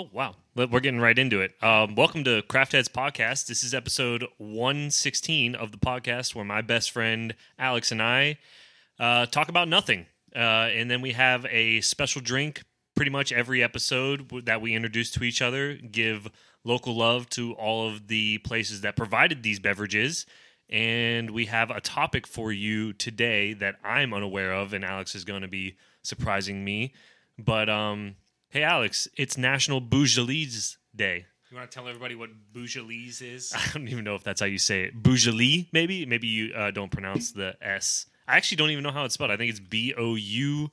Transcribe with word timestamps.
Oh 0.00 0.08
wow, 0.12 0.34
we're 0.56 0.80
getting 0.80 0.98
right 0.98 1.18
into 1.18 1.42
it. 1.42 1.62
Um, 1.62 1.94
welcome 1.94 2.24
to 2.24 2.40
Craft 2.48 2.72
Heads 2.72 2.88
Podcast. 2.88 3.48
This 3.48 3.62
is 3.62 3.74
episode 3.74 4.24
one 4.38 4.90
sixteen 4.90 5.54
of 5.54 5.72
the 5.72 5.76
podcast, 5.76 6.34
where 6.34 6.42
my 6.42 6.62
best 6.62 6.90
friend 6.90 7.34
Alex 7.58 7.92
and 7.92 8.02
I 8.02 8.38
uh, 8.98 9.26
talk 9.26 9.50
about 9.50 9.68
nothing, 9.68 10.06
uh, 10.34 10.38
and 10.72 10.90
then 10.90 11.02
we 11.02 11.12
have 11.12 11.44
a 11.50 11.82
special 11.82 12.22
drink. 12.22 12.62
Pretty 12.96 13.10
much 13.10 13.30
every 13.30 13.62
episode 13.62 14.46
that 14.46 14.62
we 14.62 14.74
introduce 14.74 15.10
to 15.10 15.22
each 15.22 15.42
other, 15.42 15.74
give 15.74 16.28
local 16.64 16.96
love 16.96 17.28
to 17.30 17.52
all 17.52 17.86
of 17.86 18.08
the 18.08 18.38
places 18.38 18.80
that 18.80 18.96
provided 18.96 19.42
these 19.42 19.58
beverages. 19.58 20.24
And 20.70 21.30
we 21.32 21.44
have 21.44 21.70
a 21.70 21.82
topic 21.82 22.26
for 22.26 22.52
you 22.52 22.94
today 22.94 23.52
that 23.52 23.76
I'm 23.84 24.14
unaware 24.14 24.54
of, 24.54 24.72
and 24.72 24.82
Alex 24.82 25.14
is 25.14 25.26
going 25.26 25.42
to 25.42 25.48
be 25.48 25.76
surprising 26.02 26.64
me. 26.64 26.94
But 27.38 27.68
um, 27.68 28.16
hey, 28.50 28.62
Alex, 28.62 29.08
it's 29.16 29.36
National 29.36 29.80
Bougelise 29.80 30.76
Day. 30.94 31.26
You 31.50 31.56
want 31.56 31.70
to 31.70 31.74
tell 31.74 31.88
everybody 31.88 32.14
what 32.14 32.30
Bougelise 32.54 33.22
is? 33.22 33.52
I 33.56 33.60
don't 33.72 33.88
even 33.88 34.04
know 34.04 34.14
if 34.14 34.22
that's 34.22 34.40
how 34.40 34.46
you 34.46 34.58
say 34.58 34.84
it. 34.84 35.02
Bougelie, 35.02 35.66
maybe? 35.72 36.06
Maybe 36.06 36.28
you 36.28 36.54
uh, 36.54 36.70
don't 36.70 36.90
pronounce 36.90 37.32
the 37.32 37.56
S. 37.60 38.06
I 38.28 38.36
actually 38.36 38.56
don't 38.56 38.70
even 38.70 38.84
know 38.84 38.92
how 38.92 39.04
it's 39.04 39.14
spelled. 39.14 39.30
I 39.32 39.36
think 39.36 39.50
it's 39.50 39.60
B 39.60 39.92
O 39.96 40.14
U 40.14 40.70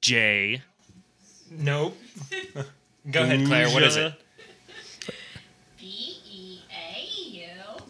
J. 0.00 0.62
Nope. 1.50 1.96
Go 3.10 3.22
ahead, 3.22 3.46
Claire. 3.46 3.68
What 3.70 3.82
is 3.82 3.96
it? 3.96 4.14
B 5.78 6.16
E 6.30 6.60
A 6.70 7.30
U. 7.32 7.46
Well, 7.66 7.84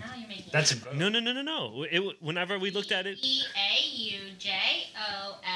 now 0.00 0.14
you're 0.16 0.28
making 0.28 0.44
That's 0.52 0.72
it. 0.72 0.86
a 0.90 0.96
No, 0.96 1.08
no, 1.10 1.20
no, 1.20 1.32
no, 1.34 1.42
no. 1.42 1.82
It, 1.90 2.22
whenever 2.22 2.58
we 2.58 2.70
looked 2.70 2.92
at 2.92 3.06
it, 3.06 3.20
B 3.20 3.28
E 3.28 3.42
A 3.56 3.86
U 4.14 4.20
J 4.38 4.50
O 4.96 5.12
L 5.22 5.34
A 5.34 5.46
I 5.46 5.55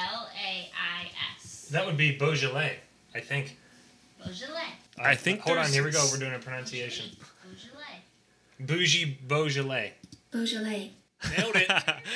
that 1.71 1.85
would 1.85 1.97
be 1.97 2.17
Beaujolais, 2.17 2.77
I 3.15 3.19
think. 3.19 3.57
Beaujolais. 4.23 4.73
I 4.99 5.15
think 5.15 5.41
Hold 5.41 5.57
on, 5.57 5.71
here 5.71 5.83
we 5.83 5.91
go. 5.91 6.05
We're 6.11 6.19
doing 6.19 6.33
a 6.33 6.39
pronunciation. 6.39 7.05
Beaujolais. 7.43 8.01
Bougie 8.59 9.17
Beaujolais. 9.27 9.93
Beaujolais. 10.31 10.91
Nailed 11.37 11.55
it. 11.55 11.71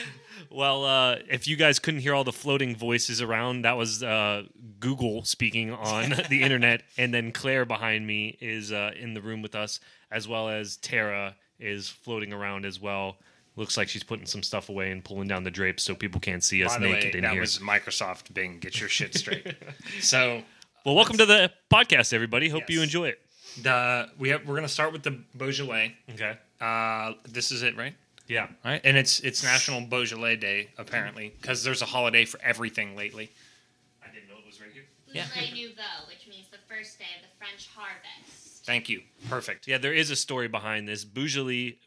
well, 0.49 0.85
uh, 0.85 1.17
if 1.29 1.47
you 1.47 1.55
guys 1.55 1.79
couldn't 1.79 2.01
hear 2.01 2.13
all 2.13 2.23
the 2.23 2.31
floating 2.31 2.75
voices 2.75 3.21
around, 3.21 3.63
that 3.63 3.77
was 3.77 4.03
uh, 4.03 4.43
Google 4.79 5.23
speaking 5.23 5.71
on 5.71 6.13
the 6.29 6.41
internet, 6.41 6.83
and 6.97 7.13
then 7.13 7.31
Claire 7.31 7.65
behind 7.65 8.05
me 8.05 8.37
is 8.41 8.71
uh, 8.71 8.91
in 8.99 9.13
the 9.13 9.21
room 9.21 9.41
with 9.41 9.55
us, 9.55 9.79
as 10.11 10.27
well 10.27 10.49
as 10.49 10.77
Tara 10.77 11.35
is 11.59 11.89
floating 11.89 12.33
around 12.33 12.65
as 12.65 12.79
well. 12.79 13.17
Looks 13.57 13.77
like 13.77 13.87
she's 13.87 14.03
putting 14.03 14.25
some 14.25 14.43
stuff 14.43 14.67
away 14.69 14.91
and 14.91 15.03
pulling 15.03 15.27
down 15.29 15.43
the 15.43 15.51
drapes 15.51 15.83
so 15.83 15.95
people 15.95 16.19
can't 16.19 16.43
see 16.43 16.63
us 16.63 16.73
By 16.75 16.79
the 16.81 16.89
naked 16.89 17.13
way, 17.13 17.17
in 17.19 17.23
that 17.23 17.31
here. 17.31 17.41
was 17.41 17.59
Microsoft 17.59 18.33
Bing. 18.33 18.59
Get 18.59 18.79
your 18.79 18.89
shit 18.89 19.15
straight. 19.15 19.55
so 20.01 20.41
Well, 20.85 20.95
welcome 20.95 21.17
to 21.17 21.25
the 21.25 21.51
podcast, 21.71 22.11
everybody. 22.13 22.49
Hope 22.49 22.69
you 22.69 22.79
Yes. 22.79 22.83
enjoy 22.85 23.07
it. 23.09 23.19
the 23.61 24.09
we 24.19 24.29
have 24.29 24.45
we're 24.45 24.55
gonna 24.55 24.67
start 24.67 24.91
with 24.91 25.03
the 25.03 25.11
Beaujolais. 25.37 25.95
Okay. 26.13 26.37
Uh, 26.59 27.13
this 27.29 27.51
is 27.51 27.63
it, 27.63 27.77
right? 27.77 27.93
Yeah. 28.27 28.47
All 28.65 28.71
right, 28.71 28.81
and 28.83 28.97
it's 28.97 29.19
it's 29.21 29.41
National 29.43 29.79
Beaujolais 29.81 30.35
Day 30.35 30.69
apparently 30.77 31.33
because 31.41 31.63
there's 31.63 31.81
a 31.81 31.85
holiday 31.85 32.25
for 32.25 32.39
everything 32.41 32.95
lately. 32.97 33.31
I 34.03 34.13
didn't 34.13 34.27
know 34.27 34.35
it 34.37 34.45
was 34.45 34.59
right 34.59 34.69
here. 34.73 34.83
Yeah. 35.13 35.25
Beaujolais 35.33 35.53
Nouveau, 35.69 36.07
which 36.09 36.27
means 36.27 36.47
the 36.51 36.57
first 36.67 36.99
day 36.99 37.05
of 37.15 37.21
the 37.21 37.37
French 37.37 37.69
harvest. 37.73 38.65
Thank 38.65 38.89
you. 38.89 39.03
Perfect. 39.29 39.67
Yeah, 39.67 39.77
there 39.77 39.93
is 39.93 40.09
a 40.11 40.15
story 40.17 40.47
behind 40.49 40.87
this. 40.89 41.05
Beaujolais, 41.05 41.77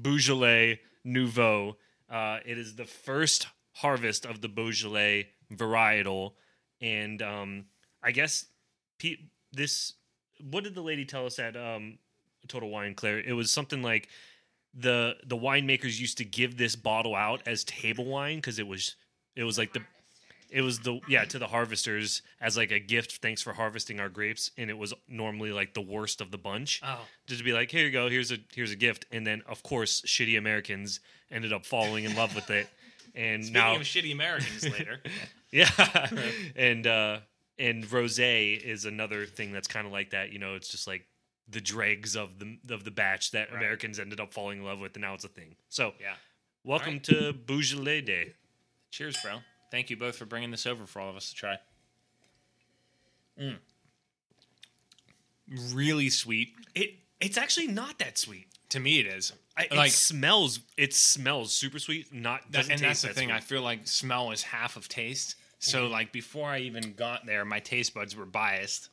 Beaujolais 0.00 0.80
Nouveau. 1.04 1.76
Uh, 2.10 2.38
it 2.44 2.58
is 2.58 2.76
the 2.76 2.84
first 2.84 3.46
harvest 3.72 4.24
of 4.24 4.40
the 4.40 4.48
Beaujolais 4.48 5.28
varietal, 5.52 6.32
and 6.80 7.20
um, 7.22 7.64
I 8.02 8.12
guess 8.12 8.46
pe- 8.98 9.28
this. 9.52 9.94
What 10.40 10.64
did 10.64 10.74
the 10.74 10.82
lady 10.82 11.04
tell 11.04 11.26
us 11.26 11.38
at 11.38 11.56
um, 11.56 11.98
Total 12.48 12.68
Wine, 12.68 12.94
Claire? 12.94 13.20
It 13.20 13.32
was 13.32 13.50
something 13.50 13.82
like 13.82 14.08
the 14.74 15.14
the 15.24 15.36
winemakers 15.36 16.00
used 16.00 16.18
to 16.18 16.24
give 16.24 16.56
this 16.56 16.76
bottle 16.76 17.14
out 17.14 17.42
as 17.46 17.64
table 17.64 18.04
wine 18.04 18.36
because 18.36 18.58
it 18.58 18.66
was 18.66 18.96
it 19.36 19.44
was 19.44 19.56
like 19.58 19.72
the 19.72 19.82
it 20.54 20.62
was 20.62 20.78
the 20.80 21.00
yeah 21.08 21.24
to 21.24 21.38
the 21.38 21.46
harvesters 21.48 22.22
as 22.40 22.56
like 22.56 22.70
a 22.70 22.78
gift 22.78 23.18
thanks 23.20 23.42
for 23.42 23.52
harvesting 23.52 23.98
our 24.00 24.08
grapes 24.08 24.50
and 24.56 24.70
it 24.70 24.78
was 24.78 24.94
normally 25.08 25.50
like 25.52 25.74
the 25.74 25.80
worst 25.80 26.20
of 26.20 26.30
the 26.30 26.38
bunch 26.38 26.80
Oh, 26.84 27.00
just 27.26 27.38
to 27.40 27.44
be 27.44 27.52
like 27.52 27.70
here 27.70 27.84
you 27.84 27.90
go 27.90 28.08
here's 28.08 28.30
a 28.30 28.38
here's 28.54 28.70
a 28.70 28.76
gift 28.76 29.04
and 29.12 29.26
then 29.26 29.42
of 29.46 29.62
course 29.62 30.00
shitty 30.02 30.38
americans 30.38 31.00
ended 31.30 31.52
up 31.52 31.66
falling 31.66 32.04
in 32.04 32.14
love 32.16 32.34
with 32.34 32.50
it 32.50 32.68
and 33.14 33.44
speaking 33.44 33.60
now 33.60 33.74
of 33.76 33.82
shitty 33.82 34.12
Americans 34.12 34.62
later. 34.68 35.00
yeah 35.50 35.68
and 36.56 36.86
uh 36.86 37.18
and 37.58 37.84
rosé 37.86 38.58
is 38.60 38.84
another 38.84 39.26
thing 39.26 39.52
that's 39.52 39.68
kind 39.68 39.86
of 39.86 39.92
like 39.92 40.10
that 40.10 40.32
you 40.32 40.38
know 40.38 40.54
it's 40.54 40.68
just 40.68 40.86
like 40.86 41.04
the 41.48 41.60
dregs 41.60 42.16
of 42.16 42.38
the 42.38 42.58
of 42.74 42.84
the 42.84 42.90
batch 42.90 43.30
that 43.32 43.50
Right. 43.50 43.58
americans 43.58 43.98
ended 43.98 44.20
up 44.20 44.32
falling 44.32 44.58
in 44.58 44.64
love 44.64 44.80
with 44.80 44.94
and 44.94 45.02
now 45.02 45.14
it's 45.14 45.24
a 45.24 45.28
thing 45.28 45.54
so 45.68 45.92
Yeah. 46.00 46.14
welcome 46.64 46.94
Alright. 46.94 47.04
to 47.04 47.32
beaujolais 47.32 48.00
day 48.02 48.34
Cheers, 48.90 49.16
bro. 49.24 49.38
Thank 49.74 49.90
you 49.90 49.96
both 49.96 50.14
for 50.14 50.24
bringing 50.24 50.52
this 50.52 50.66
over 50.66 50.86
for 50.86 51.00
all 51.00 51.10
of 51.10 51.16
us 51.16 51.30
to 51.30 51.34
try. 51.34 51.56
Mm. 53.40 53.56
Really 55.72 56.10
sweet. 56.10 56.54
it 56.76 56.94
it's 57.20 57.36
actually 57.36 57.66
not 57.66 57.98
that 57.98 58.16
sweet 58.16 58.46
To 58.68 58.78
me, 58.78 59.00
it 59.00 59.06
is. 59.06 59.32
I, 59.56 59.66
Like- 59.74 59.88
it 59.88 59.94
smells 59.94 60.60
it 60.76 60.94
smells 60.94 61.52
super 61.56 61.80
sweet 61.80 62.12
not 62.14 62.42
That, 62.52 62.70
and 62.70 62.78
that's 62.80 63.02
the 63.02 63.08
that 63.08 63.16
thing. 63.16 63.30
sweet. 63.30 63.34
I 63.36 63.40
feel 63.40 63.62
like 63.62 63.88
smell 63.88 64.30
is 64.30 64.44
half 64.44 64.76
of 64.76 64.88
taste. 64.88 65.34
So, 65.58 65.88
like, 65.88 66.12
before 66.12 66.48
I 66.48 66.58
even 66.58 66.92
got 66.92 67.26
there, 67.26 67.44
my 67.44 67.58
taste 67.58 67.94
buds 67.94 68.14
were 68.14 68.26
biased. 68.26 68.90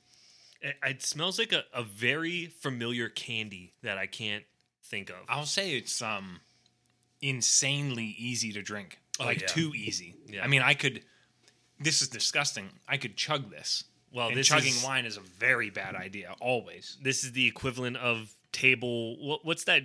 It, 0.61 0.77
it 0.83 1.03
smells 1.03 1.37
like 1.37 1.51
a, 1.51 1.63
a 1.75 1.83
very 1.83 2.47
familiar 2.47 3.07
candy 3.07 3.73
that 3.83 3.99
I 3.99 4.07
can't 4.07 4.45
think 4.85 5.11
of. 5.11 5.17
I'll 5.29 5.45
say 5.45 5.75
it's 5.75 6.01
um 6.01 6.39
insanely 7.21 8.15
easy 8.17 8.51
to 8.53 8.63
drink. 8.63 8.97
Oh, 9.19 9.25
like, 9.25 9.41
yeah. 9.41 9.47
too 9.47 9.73
easy. 9.75 10.15
Yeah. 10.27 10.43
I 10.43 10.47
mean, 10.47 10.61
I 10.61 10.73
could. 10.73 11.01
This 11.79 12.01
is 12.01 12.09
disgusting. 12.09 12.69
I 12.87 12.97
could 12.97 13.15
chug 13.17 13.49
this. 13.51 13.83
Well, 14.13 14.27
and 14.29 14.37
this 14.37 14.47
chugging 14.47 14.73
is- 14.73 14.83
wine 14.83 15.05
is 15.05 15.17
a 15.17 15.21
very 15.21 15.69
bad 15.69 15.95
idea, 15.95 16.35
always. 16.41 16.97
This 17.01 17.23
is 17.23 17.31
the 17.31 17.47
equivalent 17.47 17.97
of 17.97 18.33
table. 18.51 19.17
What, 19.25 19.45
what's 19.45 19.63
that? 19.65 19.83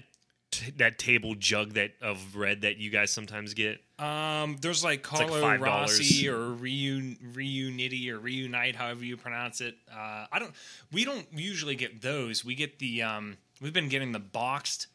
T- 0.52 0.70
that 0.76 0.98
table 0.98 1.34
jug 1.34 1.72
that 1.74 1.92
of 2.00 2.36
red 2.36 2.60
that 2.62 2.76
you 2.76 2.88
guys 2.88 3.10
sometimes 3.10 3.52
get. 3.52 3.80
Um, 3.98 4.56
there's 4.62 4.84
like 4.84 5.10
like 5.12 5.28
Carlo 5.28 5.42
$5. 5.42 5.60
Rossi 5.60 6.28
or 6.28 6.36
Reun 6.38 7.18
Reunity 7.34 8.08
or 8.10 8.20
Reunite, 8.20 8.76
however 8.76 9.04
you 9.04 9.16
pronounce 9.16 9.60
it. 9.60 9.74
Uh, 9.92 10.26
I 10.30 10.38
don't. 10.38 10.54
We 10.92 11.04
don't 11.04 11.26
usually 11.32 11.74
get 11.74 12.00
those. 12.00 12.44
We 12.44 12.54
get 12.54 12.78
the. 12.78 13.02
Um, 13.02 13.38
we've 13.60 13.72
been 13.72 13.88
getting 13.88 14.12
the 14.12 14.20
boxed 14.20 14.86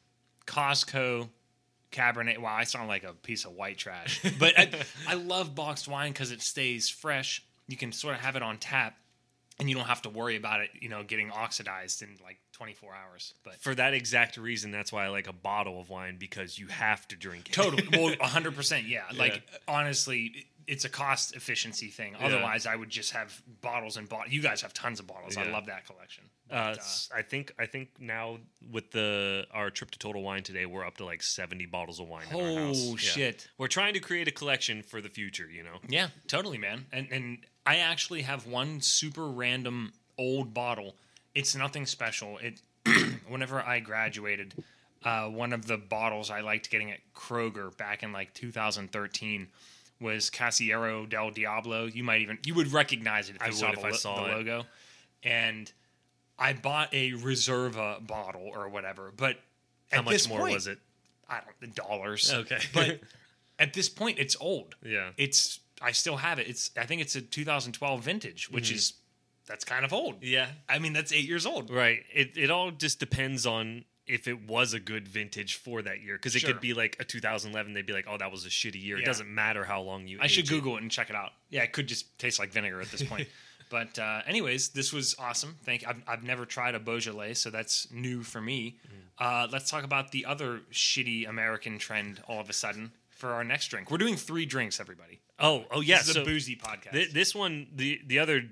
Costco 0.48 1.28
Cabernet. 1.92 2.38
Wow, 2.40 2.54
I 2.56 2.64
sound 2.64 2.88
like 2.88 3.04
a 3.04 3.14
piece 3.14 3.46
of 3.46 3.52
white 3.54 3.78
trash, 3.78 4.22
but 4.40 4.58
I, 4.58 4.70
I 5.08 5.14
love 5.16 5.54
boxed 5.56 5.88
wine 5.88 6.12
because 6.12 6.32
it 6.32 6.42
stays 6.42 6.90
fresh. 6.90 7.44
You 7.68 7.78
can 7.78 7.92
sort 7.92 8.16
of 8.16 8.22
have 8.22 8.36
it 8.36 8.44
on 8.44 8.58
tap, 8.58 8.96
and 9.60 9.70
you 9.70 9.76
don't 9.76 9.86
have 9.88 10.02
to 10.04 10.10
worry 10.10 10.36
about 10.36 10.62
it. 10.62 10.70
You 10.80 10.90
know, 10.90 11.04
getting 11.04 11.32
oxidized 11.32 12.02
in 12.02 12.10
like 12.24 12.38
24 12.54 12.94
hours. 12.96 13.34
But 13.44 13.56
For 13.56 13.74
that 13.76 13.94
exact 13.94 14.38
reason, 14.38 14.72
that's 14.72 14.92
why 14.92 15.06
I 15.06 15.10
like 15.10 15.28
a 15.28 15.34
bottle 15.34 15.80
of 15.80 15.90
wine 15.90 16.18
because 16.20 16.60
you 16.60 16.68
have 16.68 17.08
to 17.10 17.16
drink 17.16 17.50
it. 17.50 17.54
Totally. 17.54 17.88
Well, 17.92 18.14
100%. 18.16 18.88
Yeah. 18.88 19.04
Like, 19.16 19.42
honestly, 19.68 20.32
it- 20.36 20.46
it's 20.74 20.86
a 20.86 20.90
cost 20.90 21.36
efficiency 21.36 21.88
thing. 21.90 22.16
Yeah. 22.18 22.28
Otherwise, 22.28 22.66
I 22.66 22.76
would 22.76 22.90
just 22.90 23.12
have 23.12 23.30
bottles 23.62 23.98
and 23.98 24.08
bottles. 24.08 24.32
You 24.34 24.42
guys 24.42 24.62
have 24.62 24.74
tons 24.74 25.00
of 25.02 25.06
bottles. 25.08 25.36
I 25.38 25.44
love 25.44 25.66
that 25.66 25.86
collection. 25.86 26.24
Uh, 26.50 26.54
But, 26.72 26.78
uh, 26.78 26.82
s- 26.82 27.10
I 27.14 27.22
think 27.22 27.54
I 27.60 27.66
think 27.66 27.90
now 28.00 28.40
with 28.72 28.92
the 28.92 29.46
our 29.52 29.70
trip 29.70 29.92
to 29.92 30.00
Total 30.00 30.22
Wine 30.22 30.44
today, 30.44 30.66
we're 30.66 30.86
up 30.86 30.98
to 30.98 31.06
like 31.06 31.22
seventy 31.24 31.66
bottles 31.66 32.00
of 32.00 32.08
wine. 32.08 32.26
in 32.32 32.36
our 32.36 32.68
house. 32.68 32.78
Oh, 32.80 32.92
Yeah. 32.92 33.12
shit. 33.16 33.48
We're 33.58 33.68
trying 33.80 33.94
to 33.96 34.00
create 34.00 34.28
a 34.28 34.32
collection 34.32 34.82
for 34.84 35.02
the 35.02 35.10
future. 35.10 35.50
You 35.52 35.64
know. 35.64 35.80
yeah, 35.90 36.10
totally, 36.28 36.58
man. 36.58 36.86
And 36.94 37.12
and 37.12 37.46
I 37.66 37.76
actually 37.78 38.22
have 38.24 38.46
one 38.48 38.82
super 38.82 39.28
random 39.28 39.94
old 40.18 40.54
bottle. 40.54 40.96
It's 41.36 41.54
nothing 41.56 41.86
special. 41.86 42.38
It 42.38 42.62
whenever 43.28 43.62
I 43.62 43.80
graduated, 43.82 44.54
uh, 45.04 45.28
one 45.30 45.54
of 45.54 45.66
the 45.68 45.78
bottles 45.78 46.30
I 46.30 46.42
liked 46.42 46.70
getting 46.70 46.92
at 46.92 47.00
Kroger 47.14 47.76
back 47.78 48.04
in 48.04 48.12
like 48.14 48.34
2013 48.34 49.48
was 50.02 50.30
Casillero 50.30 51.08
del 51.10 51.30
Diablo. 51.32 51.86
You 51.86 52.04
might 52.04 52.22
even 52.22 52.40
you 52.46 52.54
would 52.56 52.72
recognize 52.74 53.30
it 53.30 53.36
if 53.38 53.42
I 53.42 53.48
you 53.48 53.52
saw, 53.54 53.72
the, 53.72 53.78
if 53.80 53.86
I 53.86 53.92
saw 53.92 54.16
the 54.28 54.32
logo. 54.34 54.64
And 55.24 55.72
I 56.40 56.54
bought 56.54 56.90
a 56.94 57.12
Reserva 57.12 58.06
bottle 58.06 58.50
or 58.54 58.68
whatever, 58.70 59.12
but 59.16 59.38
How 59.92 60.00
at 60.00 60.06
much 60.06 60.14
this 60.14 60.28
more 60.30 60.40
point- 60.40 60.54
was 60.56 60.68
it? 60.68 60.80
I 61.30 61.36
don't 61.42 61.60
the 61.62 61.68
dollars. 61.68 62.34
Okay. 62.34 62.58
but 62.74 63.00
at 63.60 63.74
this 63.74 63.88
point, 63.88 64.20
it's 64.20 64.36
old. 64.42 64.76
Yeah. 64.84 65.12
It's 65.18 65.60
I 65.82 65.92
still 65.94 66.18
have 66.18 66.40
it. 66.40 66.48
It's 66.48 66.72
I 66.78 66.86
think 66.86 67.02
it's 67.02 67.16
a 67.16 67.22
2012 67.22 68.04
vintage, 68.04 68.50
which 68.52 68.66
Mm-hmm. 68.70 68.76
is 68.76 68.94
that's 69.48 69.64
kind 69.66 69.84
of 69.86 69.92
old. 69.94 70.24
Yeah. 70.24 70.48
I 70.70 70.80
mean, 70.80 70.94
that's 70.94 71.12
eight 71.14 71.26
years 71.28 71.46
old. 71.46 71.70
Right. 71.70 72.00
It 72.14 72.38
it 72.38 72.50
all 72.52 72.72
just 72.72 73.00
depends 73.00 73.46
on 73.46 73.86
if 74.12 74.28
it 74.28 74.48
was 74.48 74.74
a 74.74 74.80
good 74.80 75.08
vintage 75.08 75.56
for 75.56 75.82
that 75.82 76.02
year 76.02 76.16
because 76.18 76.36
it 76.36 76.40
Sure. 76.40 76.52
could 76.52 76.62
be 76.62 76.74
like 76.74 76.98
a 77.00 77.04
2011 77.06 77.74
they'd 77.74 77.86
be 77.86 77.94
like 77.94 78.06
oh 78.10 78.18
that 78.18 78.32
was 78.32 78.46
a 78.46 78.50
shitty 78.50 78.84
year 78.84 78.98
it 79.00 79.06
doesn't 79.06 79.30
matter 79.34 79.64
how 79.64 79.82
long 79.82 80.08
you 80.08 80.18
I 80.22 80.28
should 80.28 80.46
age 80.46 80.52
it. 80.52 80.56
Google 80.56 80.76
it 80.78 80.82
and 80.82 80.92
check 80.92 81.10
it 81.10 81.16
out. 81.16 81.32
Yeah, 81.50 81.64
it 81.64 81.72
could 81.74 81.88
just 81.88 82.18
taste 82.20 82.38
like 82.40 82.52
vinegar 82.52 82.82
at 82.82 82.92
this 82.92 83.04
point. 83.04 83.28
But 83.70 83.98
uh, 84.00 84.20
anyways, 84.28 84.68
this 84.70 84.92
was 84.92 85.16
awesome. 85.18 85.56
Thank. 85.64 85.88
I've, 85.88 86.04
I've 86.06 86.24
never 86.26 86.46
tried 86.46 86.76
a 86.76 86.80
Beaujolais, 86.80 87.36
so 87.36 87.50
that's 87.50 87.90
new 87.90 88.22
for 88.22 88.42
me. 88.42 88.76
Uh, 89.18 89.48
let's 89.50 89.72
talk 89.72 89.86
about 89.86 90.12
the 90.12 90.26
other 90.26 90.60
shitty 90.74 91.26
American 91.30 91.80
trend. 91.80 92.22
All 92.28 92.42
of 92.42 92.50
a 92.50 92.54
sudden, 92.54 92.92
for 93.12 93.30
our 93.32 93.46
next 93.46 93.70
drink, 93.70 93.90
we're 93.90 93.98
doing 93.98 94.18
three 94.18 94.46
drinks. 94.46 94.82
Everybody. 94.82 95.22
Oh, 95.40 95.64
oh 95.72 95.80
yeah. 95.80 96.00
this 96.00 96.10
is 96.10 96.16
so 96.16 96.22
a 96.22 96.26
boozy 96.26 96.58
podcast. 96.58 96.92
thi- 96.92 97.14
this 97.14 97.34
one, 97.34 97.68
the 97.74 98.02
the 98.08 98.20
other 98.20 98.44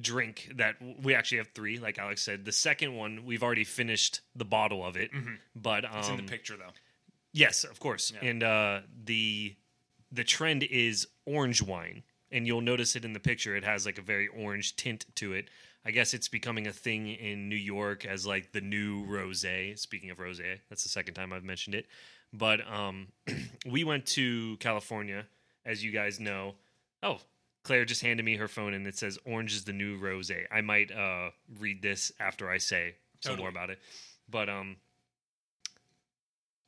drink 0.00 0.52
that 0.56 0.76
we 1.02 1.14
actually 1.14 1.38
have 1.38 1.48
three, 1.48 1.78
like 1.78 1.98
Alex 1.98 2.22
said. 2.22 2.44
The 2.44 2.52
second 2.52 2.94
one, 2.96 3.24
we've 3.24 3.42
already 3.42 3.64
finished 3.64 4.20
the 4.34 4.44
bottle 4.44 4.84
of 4.84 4.96
it, 4.96 5.10
but 5.54 5.84
um, 5.84 5.90
Mm-hmm. 5.90 5.98
it's 5.98 6.08
in 6.08 6.16
the 6.16 6.22
picture 6.22 6.56
though. 6.56 6.72
Yes, 7.32 7.64
of 7.64 7.78
course. 7.80 8.12
Yeah. 8.14 8.28
And 8.28 8.42
uh, 8.42 8.80
the 9.04 9.54
the 10.10 10.24
trend 10.24 10.62
is 10.64 11.06
orange 11.26 11.62
wine, 11.62 12.02
and 12.30 12.46
you'll 12.46 12.60
notice 12.60 12.96
it 12.96 13.04
in 13.04 13.12
the 13.14 13.20
picture. 13.20 13.56
It 13.56 13.64
has 13.64 13.86
like 13.86 13.98
a 13.98 14.02
very 14.02 14.28
orange 14.28 14.76
tint 14.76 15.06
to 15.16 15.32
it. 15.32 15.48
I 15.84 15.90
guess 15.90 16.14
it's 16.14 16.28
becoming 16.28 16.66
a 16.66 16.72
thing 16.72 17.08
in 17.08 17.48
New 17.48 17.56
York 17.56 18.04
as 18.04 18.26
like 18.26 18.52
the 18.52 18.60
new 18.60 19.04
rosé. 19.06 19.78
Speaking 19.78 20.10
of 20.10 20.18
rosé, 20.18 20.58
that's 20.68 20.82
the 20.84 20.88
second 20.90 21.14
time 21.14 21.32
I've 21.32 21.42
mentioned 21.44 21.74
it. 21.74 21.86
But 22.32 22.60
um, 22.70 23.08
we 23.66 23.82
went 23.84 24.06
to 24.08 24.56
California, 24.58 25.24
as 25.66 25.82
you 25.82 25.90
guys 25.90 26.20
know. 26.20 26.54
Oh, 27.02 27.18
Claire 27.64 27.84
just 27.84 28.02
handed 28.02 28.24
me 28.24 28.36
her 28.36 28.48
phone, 28.48 28.74
and 28.74 28.86
it 28.86 28.96
says 28.96 29.18
"Orange 29.24 29.54
is 29.54 29.64
the 29.64 29.72
new 29.72 30.00
rosé." 30.00 30.46
I 30.50 30.60
might 30.60 30.90
uh, 30.90 31.30
read 31.58 31.82
this 31.82 32.12
after 32.18 32.50
I 32.50 32.58
say 32.58 32.96
some 33.20 33.36
more 33.36 33.48
about 33.48 33.70
it. 33.70 33.78
But 34.28 34.48
um, 34.48 34.76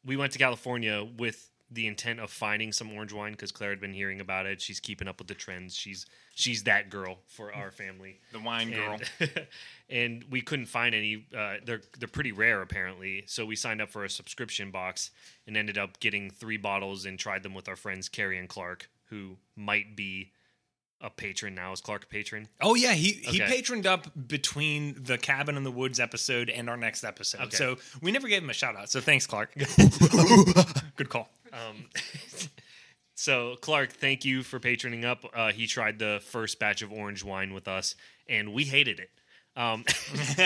we 0.04 0.16
went 0.16 0.32
to 0.32 0.38
California 0.38 1.04
with 1.18 1.50
the 1.70 1.86
intent 1.86 2.20
of 2.20 2.30
finding 2.30 2.72
some 2.72 2.92
orange 2.92 3.12
wine 3.12 3.32
because 3.32 3.50
Claire 3.50 3.70
had 3.70 3.80
been 3.80 3.92
hearing 3.92 4.20
about 4.20 4.46
it. 4.46 4.60
She's 4.60 4.78
keeping 4.78 5.08
up 5.08 5.18
with 5.18 5.26
the 5.26 5.34
trends. 5.34 5.74
She's 5.74 6.06
she's 6.34 6.62
that 6.64 6.90
girl 6.90 7.18
for 7.26 7.52
our 7.52 7.70
family. 7.72 8.20
The 8.32 8.40
wine 8.40 8.70
girl. 8.70 9.00
And, 9.18 9.46
and 9.90 10.24
we 10.30 10.40
couldn't 10.40 10.66
find 10.66 10.94
any. 10.94 11.26
Uh, 11.36 11.54
they're 11.64 11.82
they're 11.98 12.08
pretty 12.08 12.32
rare 12.32 12.62
apparently. 12.62 13.24
So 13.26 13.44
we 13.44 13.56
signed 13.56 13.82
up 13.82 13.90
for 13.90 14.04
a 14.04 14.10
subscription 14.10 14.70
box 14.70 15.10
and 15.46 15.56
ended 15.56 15.78
up 15.78 15.98
getting 16.00 16.30
three 16.30 16.58
bottles 16.58 17.06
and 17.06 17.18
tried 17.18 17.42
them 17.42 17.54
with 17.54 17.68
our 17.68 17.76
friends 17.76 18.08
Carrie 18.08 18.38
and 18.38 18.48
Clark, 18.48 18.88
who 19.06 19.36
might 19.56 19.96
be 19.96 20.30
a 21.00 21.10
patron 21.10 21.54
now. 21.54 21.72
Is 21.72 21.80
Clark 21.80 22.04
a 22.04 22.06
patron? 22.06 22.48
Oh 22.60 22.74
yeah, 22.74 22.92
he 22.94 23.12
he 23.12 23.42
Okay. 23.42 23.50
patroned 23.52 23.86
up 23.86 24.06
between 24.28 25.02
the 25.04 25.18
cabin 25.18 25.56
in 25.56 25.64
the 25.64 25.70
woods 25.70 26.00
episode 26.00 26.48
and 26.50 26.70
our 26.70 26.76
next 26.76 27.04
episode. 27.04 27.40
Okay. 27.42 27.56
So 27.56 27.76
we 28.00 28.10
never 28.12 28.28
gave 28.28 28.42
him 28.42 28.50
a 28.50 28.54
shout 28.54 28.76
out. 28.76 28.90
So 28.90 29.00
thanks, 29.00 29.26
Clark. 29.26 29.54
Good 30.96 31.08
call. 31.08 31.28
Um, 31.52 31.86
so 33.14 33.56
Clark, 33.60 33.92
thank 33.92 34.24
you 34.24 34.42
for 34.42 34.58
patroning 34.60 35.04
up. 35.04 35.24
Uh, 35.34 35.52
he 35.52 35.66
tried 35.66 35.98
the 35.98 36.20
first 36.24 36.58
batch 36.58 36.82
of 36.82 36.92
orange 36.92 37.22
wine 37.24 37.52
with 37.54 37.68
us, 37.68 37.94
and 38.28 38.52
we 38.52 38.64
hated 38.64 39.00
it. 39.00 39.10
Um, 39.56 39.84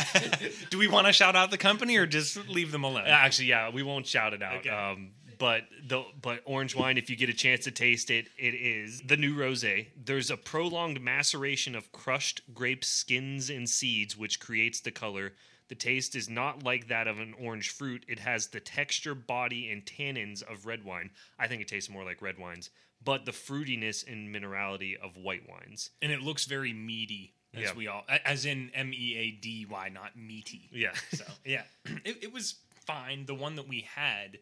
Do 0.71 0.77
we 0.79 0.87
want 0.87 1.07
to 1.07 1.13
shout 1.15 1.35
out 1.35 1.51
the 1.51 1.57
company 1.57 1.97
or 1.97 2.05
just 2.07 2.37
leave 2.49 2.73
them 2.73 2.85
alone? 2.85 3.05
actually, 3.07 3.47
yeah, 3.49 3.71
we 3.71 3.83
won't 3.83 4.07
shout 4.07 4.35
it 4.35 4.43
out. 4.43 4.59
Okay. 4.59 4.69
Um, 4.69 5.13
but 5.39 5.65
the 5.87 6.05
but 6.21 6.43
orange 6.45 6.75
wine, 6.75 6.99
if 6.99 7.09
you 7.09 7.17
get 7.17 7.29
a 7.29 7.35
chance 7.35 7.65
to 7.65 7.71
taste 7.71 8.11
it, 8.11 8.29
it 8.37 8.55
is 8.55 9.03
the 9.03 9.17
new 9.17 9.37
rosé. 9.37 9.87
There's 10.05 10.31
a 10.31 10.37
prolonged 10.37 11.01
maceration 11.01 11.75
of 11.75 11.93
crushed 11.93 12.43
grape 12.55 12.85
skins 12.85 13.49
and 13.51 13.69
seeds, 13.69 14.17
which 14.17 14.41
creates 14.41 14.81
the 14.81 14.91
color. 14.91 15.35
The 15.69 15.75
taste 15.75 16.17
is 16.17 16.29
not 16.31 16.63
like 16.63 16.89
that 16.89 17.07
of 17.07 17.19
an 17.21 17.35
orange 17.39 17.69
fruit. 17.71 18.05
It 18.09 18.21
has 18.21 18.47
the 18.49 18.61
texture, 18.61 19.15
body, 19.15 19.71
and 19.71 19.85
tannins 19.85 20.43
of 20.43 20.65
red 20.67 20.83
wine. 20.85 21.11
I 21.39 21.47
think 21.47 21.61
it 21.61 21.69
tastes 21.69 21.91
more 21.91 22.05
like 22.05 22.23
red 22.23 22.39
wines, 22.39 22.71
but 23.05 23.27
the 23.27 23.33
fruitiness 23.33 24.07
and 24.11 24.35
minerality 24.35 24.97
of 24.99 25.17
white 25.17 25.47
wines. 25.49 25.91
and 26.01 26.11
it 26.11 26.23
looks 26.23 26.47
very 26.47 26.73
meaty, 26.73 27.35
as 27.55 27.63
Yeah. 27.65 27.75
we 27.75 27.87
all, 27.87 28.05
as 28.25 28.47
in 28.47 28.71
M 28.75 28.93
E 28.95 29.15
A 29.17 29.31
D 29.33 29.67
Y, 29.69 29.89
not 29.91 30.17
meaty. 30.17 30.71
Yeah. 30.73 30.93
So 31.13 31.25
yeah, 31.45 31.65
it, 32.05 32.25
it 32.25 32.33
was 32.33 32.55
fine. 32.87 33.27
The 33.27 33.35
one 33.35 33.57
that 33.57 33.69
we 33.69 33.83
had, 33.95 34.39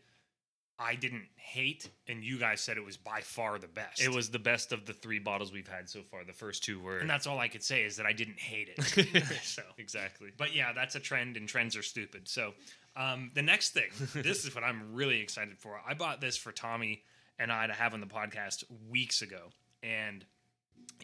I 0.79 0.95
didn't 0.95 1.27
hate, 1.37 1.89
and 2.07 2.23
you 2.23 2.39
guys 2.39 2.61
said 2.61 2.77
it 2.77 2.85
was 2.85 2.99
by 2.99 3.21
far 3.23 3.59
the 3.59 3.67
best. 3.67 4.03
It 4.03 4.15
was 4.15 4.29
the 4.29 4.39
best 4.39 4.73
of 4.73 4.85
the 4.85 4.93
three 4.93 5.19
bottles 5.19 5.51
we've 5.51 5.69
had 5.69 5.89
so 5.89 6.03
far. 6.03 6.23
The 6.25 6.35
first 6.35 6.65
two 6.65 6.79
were 6.81 6.99
and 6.99 7.09
that's 7.09 7.27
all 7.27 7.39
I 7.39 7.49
could 7.49 7.63
say 7.63 7.83
is 7.85 7.97
that 7.97 8.05
I 8.05 8.13
didn't 8.13 8.39
hate 8.39 8.69
it. 8.77 9.25
so 9.43 9.63
exactly. 9.79 10.33
But 10.37 10.55
yeah, 10.55 10.73
that's 10.75 10.95
a 10.95 11.01
trend, 11.01 11.37
and 11.39 11.49
trends 11.49 11.77
are 11.77 11.83
stupid. 11.83 12.29
So, 12.29 12.53
um, 12.95 13.31
the 13.35 13.41
next 13.43 13.71
thing, 13.71 13.89
this 14.23 14.45
is 14.45 14.55
what 14.55 14.65
I'm 14.65 14.95
really 14.95 15.21
excited 15.21 15.57
for. 15.59 15.81
I 15.89 15.95
bought 15.95 16.21
this 16.21 16.37
for 16.37 16.53
Tommy 16.53 17.03
and 17.39 17.51
I 17.51 17.67
to 17.67 17.73
have 17.73 17.95
on 17.95 18.01
the 18.01 18.07
podcast 18.07 18.65
weeks 18.91 19.23
ago, 19.23 19.51
and 19.83 20.25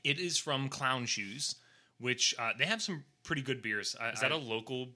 it 0.04 0.18
is 0.18 0.36
from 0.38 0.68
Clown 0.68 1.06
Shoes, 1.06 1.54
which 1.98 2.34
uh, 2.38 2.50
they 2.58 2.66
have 2.66 2.82
some 2.82 3.04
pretty 3.22 3.42
good 3.42 3.62
beers. 3.62 3.96
I, 3.98 4.10
Is 4.10 4.20
that 4.20 4.32
I- 4.32 4.36
a 4.36 4.38
local 4.38 4.88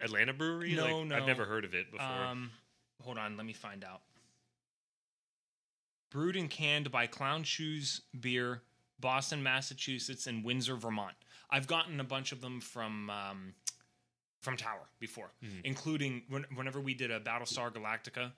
Atlanta 0.00 0.32
brewery? 0.32 0.74
No, 0.74 0.98
Like, 0.98 1.06
no. 1.06 1.16
I've 1.16 1.26
never 1.26 1.44
heard 1.44 1.64
of 1.64 1.72
it 1.74 1.90
before. 1.92 2.06
Um, 2.06 2.50
hold 3.00 3.16
on, 3.18 3.36
let 3.36 3.46
me 3.46 3.52
find 3.52 3.84
out. 3.84 4.00
Brewed 6.14 6.36
and 6.36 6.48
canned 6.48 6.92
by 6.92 7.08
Clown 7.08 7.42
Shoes 7.42 8.02
Beer, 8.20 8.62
Boston, 9.00 9.42
Massachusetts, 9.42 10.28
and 10.28 10.44
Windsor, 10.44 10.76
Vermont. 10.76 11.16
I've 11.50 11.66
gotten 11.66 11.98
a 11.98 12.04
bunch 12.04 12.30
of 12.30 12.40
them 12.40 12.60
from 12.60 13.10
um, 13.10 13.54
from 14.40 14.56
Tower 14.56 14.86
before, 15.00 15.32
Mhm. 15.42 15.62
including 15.64 16.22
when, 16.28 16.44
whenever 16.54 16.80
we 16.80 16.94
did 16.94 17.10
a 17.10 17.18
Battlestar 17.18 17.72
Galactica 17.72 18.30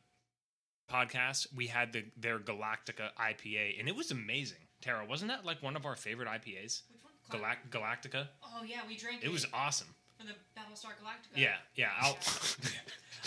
podcast, 0.90 1.52
we 1.54 1.66
had 1.66 1.92
the 1.92 2.06
their 2.16 2.38
Galactica 2.38 3.10
IPA, 3.18 3.78
and 3.78 3.88
it 3.90 3.94
was 3.94 4.10
amazing. 4.10 4.66
Tara, 4.80 5.04
wasn't 5.04 5.30
that 5.30 5.44
like 5.44 5.62
one 5.62 5.76
of 5.76 5.84
our 5.84 5.96
favorite 5.96 6.28
IPAs? 6.28 6.80
Which 6.88 7.02
one? 7.02 7.42
Galac- 7.42 7.68
Galactica. 7.68 8.28
Oh 8.42 8.62
yeah, 8.62 8.86
we 8.88 8.96
drank 8.96 9.22
It, 9.22 9.26
It 9.26 9.32
was 9.32 9.44
awesome. 9.52 9.94
for 10.18 10.24
the 10.24 10.32
Battlestar 10.58 10.92
Galactica. 10.98 11.36
Yeah, 11.36 11.56
yeah. 11.74 11.90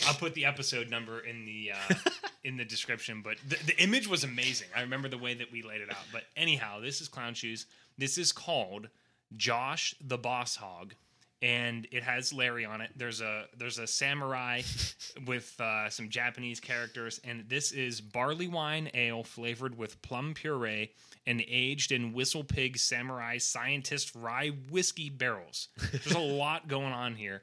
I'll 0.07 0.13
put 0.13 0.34
the 0.34 0.46
episode 0.46 0.90
number 0.90 1.19
in 1.19 1.46
the 1.46 1.72
uh, 1.74 1.96
in 2.44 2.57
the 2.57 2.66
description. 2.66 3.22
But 3.24 3.38
the, 3.48 3.57
the 3.66 3.81
image 3.81 4.07
was 4.07 4.24
amazing. 4.24 4.68
I 4.75 4.81
remember 4.81 5.10
the 5.10 5.18
way 5.18 5.34
that 5.34 5.51
we 5.51 5.62
laid 5.62 5.81
it 5.81 5.90
out. 5.90 6.06
But 6.12 6.24
anyhow, 6.36 6.80
this 6.80 7.01
is 7.01 7.07
Clown 7.07 7.34
Shoes. 7.34 7.66
This 7.98 8.18
is 8.18 8.31
called 8.31 8.90
Josh 9.36 9.96
the 10.01 10.18
Boss 10.18 10.56
Hog, 10.56 10.94
and 11.42 11.88
it 11.92 12.04
has 12.04 12.34
Larry 12.34 12.66
on 12.66 12.81
it. 12.81 12.92
There's 12.96 13.22
a 13.22 13.46
there's 13.57 13.78
a 13.78 13.88
samurai 13.88 14.62
with 15.28 15.60
uh, 15.60 15.90
some 15.90 16.10
Japanese 16.10 16.60
characters, 16.60 17.20
and 17.24 17.46
this 17.48 17.72
is 17.72 18.01
barley 18.01 18.48
wine 18.48 18.89
ale 18.94 19.24
flavored 19.24 19.77
with 19.77 20.01
plum 20.01 20.34
puree 20.34 20.91
and 21.27 21.44
aged 21.48 21.91
in 21.91 22.13
Whistle 22.13 22.44
Pig 22.44 22.77
Samurai 22.77 23.38
Scientist 23.38 24.15
Rye 24.15 24.51
whiskey 24.72 25.10
barrels. 25.10 25.68
There's 25.91 26.12
a 26.12 26.20
lot 26.38 26.68
going 26.68 26.94
on 26.94 27.15
here, 27.15 27.41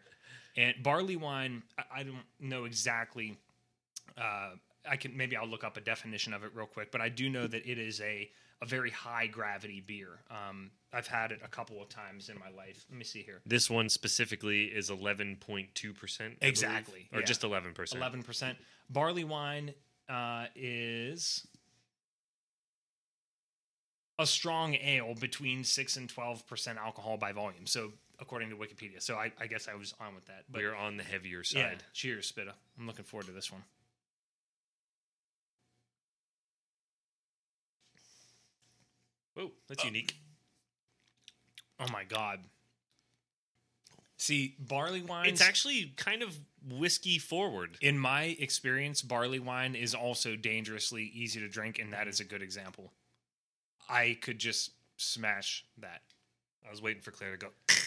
and 0.56 0.74
barley 0.82 1.16
wine. 1.16 1.62
I, 1.78 2.00
I 2.00 2.02
don't 2.02 2.24
know 2.40 2.64
exactly. 2.64 3.36
Uh, 4.16 4.50
I 4.88 4.96
can 4.96 5.16
maybe 5.16 5.36
I'll 5.36 5.48
look 5.48 5.64
up 5.64 5.76
a 5.76 5.80
definition 5.80 6.32
of 6.32 6.44
it 6.44 6.50
real 6.54 6.66
quick, 6.66 6.90
but 6.92 7.00
I 7.00 7.08
do 7.08 7.28
know 7.28 7.46
that 7.46 7.66
it 7.70 7.78
is 7.78 8.00
a 8.00 8.30
a 8.62 8.66
very 8.66 8.90
high 8.90 9.26
gravity 9.26 9.82
beer. 9.86 10.20
Um, 10.30 10.70
I've 10.92 11.06
had 11.06 11.30
it 11.30 11.40
a 11.44 11.48
couple 11.48 11.82
of 11.82 11.90
times 11.90 12.30
in 12.30 12.38
my 12.38 12.48
life. 12.56 12.86
Let 12.88 12.96
me 12.96 13.04
see 13.04 13.20
here. 13.20 13.42
this 13.44 13.68
one 13.68 13.90
specifically 13.90 14.64
is 14.64 14.88
11.2%. 14.88 16.36
Exactly, 16.40 17.06
Or 17.12 17.18
yeah. 17.20 17.26
just 17.26 17.42
11%. 17.42 17.94
Eleven 17.94 18.22
percent. 18.22 18.56
Barley 18.88 19.24
wine 19.24 19.74
uh, 20.08 20.46
is 20.54 21.46
a 24.18 24.26
strong 24.26 24.74
ale 24.76 25.14
between 25.14 25.62
six 25.64 25.96
and 25.96 26.08
twelve 26.08 26.46
percent 26.46 26.78
alcohol 26.78 27.18
by 27.18 27.32
volume. 27.32 27.66
So 27.66 27.92
according 28.20 28.50
to 28.50 28.56
Wikipedia. 28.56 29.00
So 29.00 29.16
I, 29.16 29.32
I 29.40 29.46
guess 29.46 29.68
I 29.68 29.74
was 29.74 29.94
on 30.00 30.14
with 30.14 30.26
that. 30.26 30.44
But 30.50 30.62
We're 30.62 30.74
on 30.74 30.96
the 30.96 31.04
heavier 31.04 31.42
yeah, 31.50 31.70
side. 31.70 31.84
cheers, 31.92 32.32
Spitta. 32.32 32.52
I'm 32.78 32.86
looking 32.86 33.04
forward 33.04 33.26
to 33.26 33.32
this 33.32 33.50
one. 33.52 33.62
Whoa, 39.34 39.50
that's 39.68 39.84
oh. 39.84 39.86
unique. 39.86 40.16
Oh 41.78 41.86
my 41.92 42.04
god. 42.04 42.40
See, 44.18 44.56
barley 44.58 45.02
wine. 45.02 45.28
It's 45.28 45.42
actually 45.42 45.92
kind 45.96 46.22
of 46.22 46.38
whiskey 46.66 47.18
forward. 47.18 47.76
in 47.82 47.98
my 47.98 48.36
experience, 48.38 49.02
barley 49.02 49.38
wine 49.38 49.74
is 49.74 49.94
also 49.94 50.36
dangerously 50.36 51.04
easy 51.14 51.38
to 51.40 51.48
drink, 51.48 51.78
and 51.78 51.92
that 51.92 52.08
is 52.08 52.20
a 52.20 52.24
good 52.24 52.40
example. 52.40 52.92
I 53.90 54.16
could 54.20 54.38
just 54.38 54.70
smash 54.96 55.66
that. 55.78 56.00
I 56.66 56.70
was 56.70 56.80
waiting 56.80 57.02
for 57.02 57.10
Claire 57.10 57.36
to 57.36 57.46
go. 57.46 57.48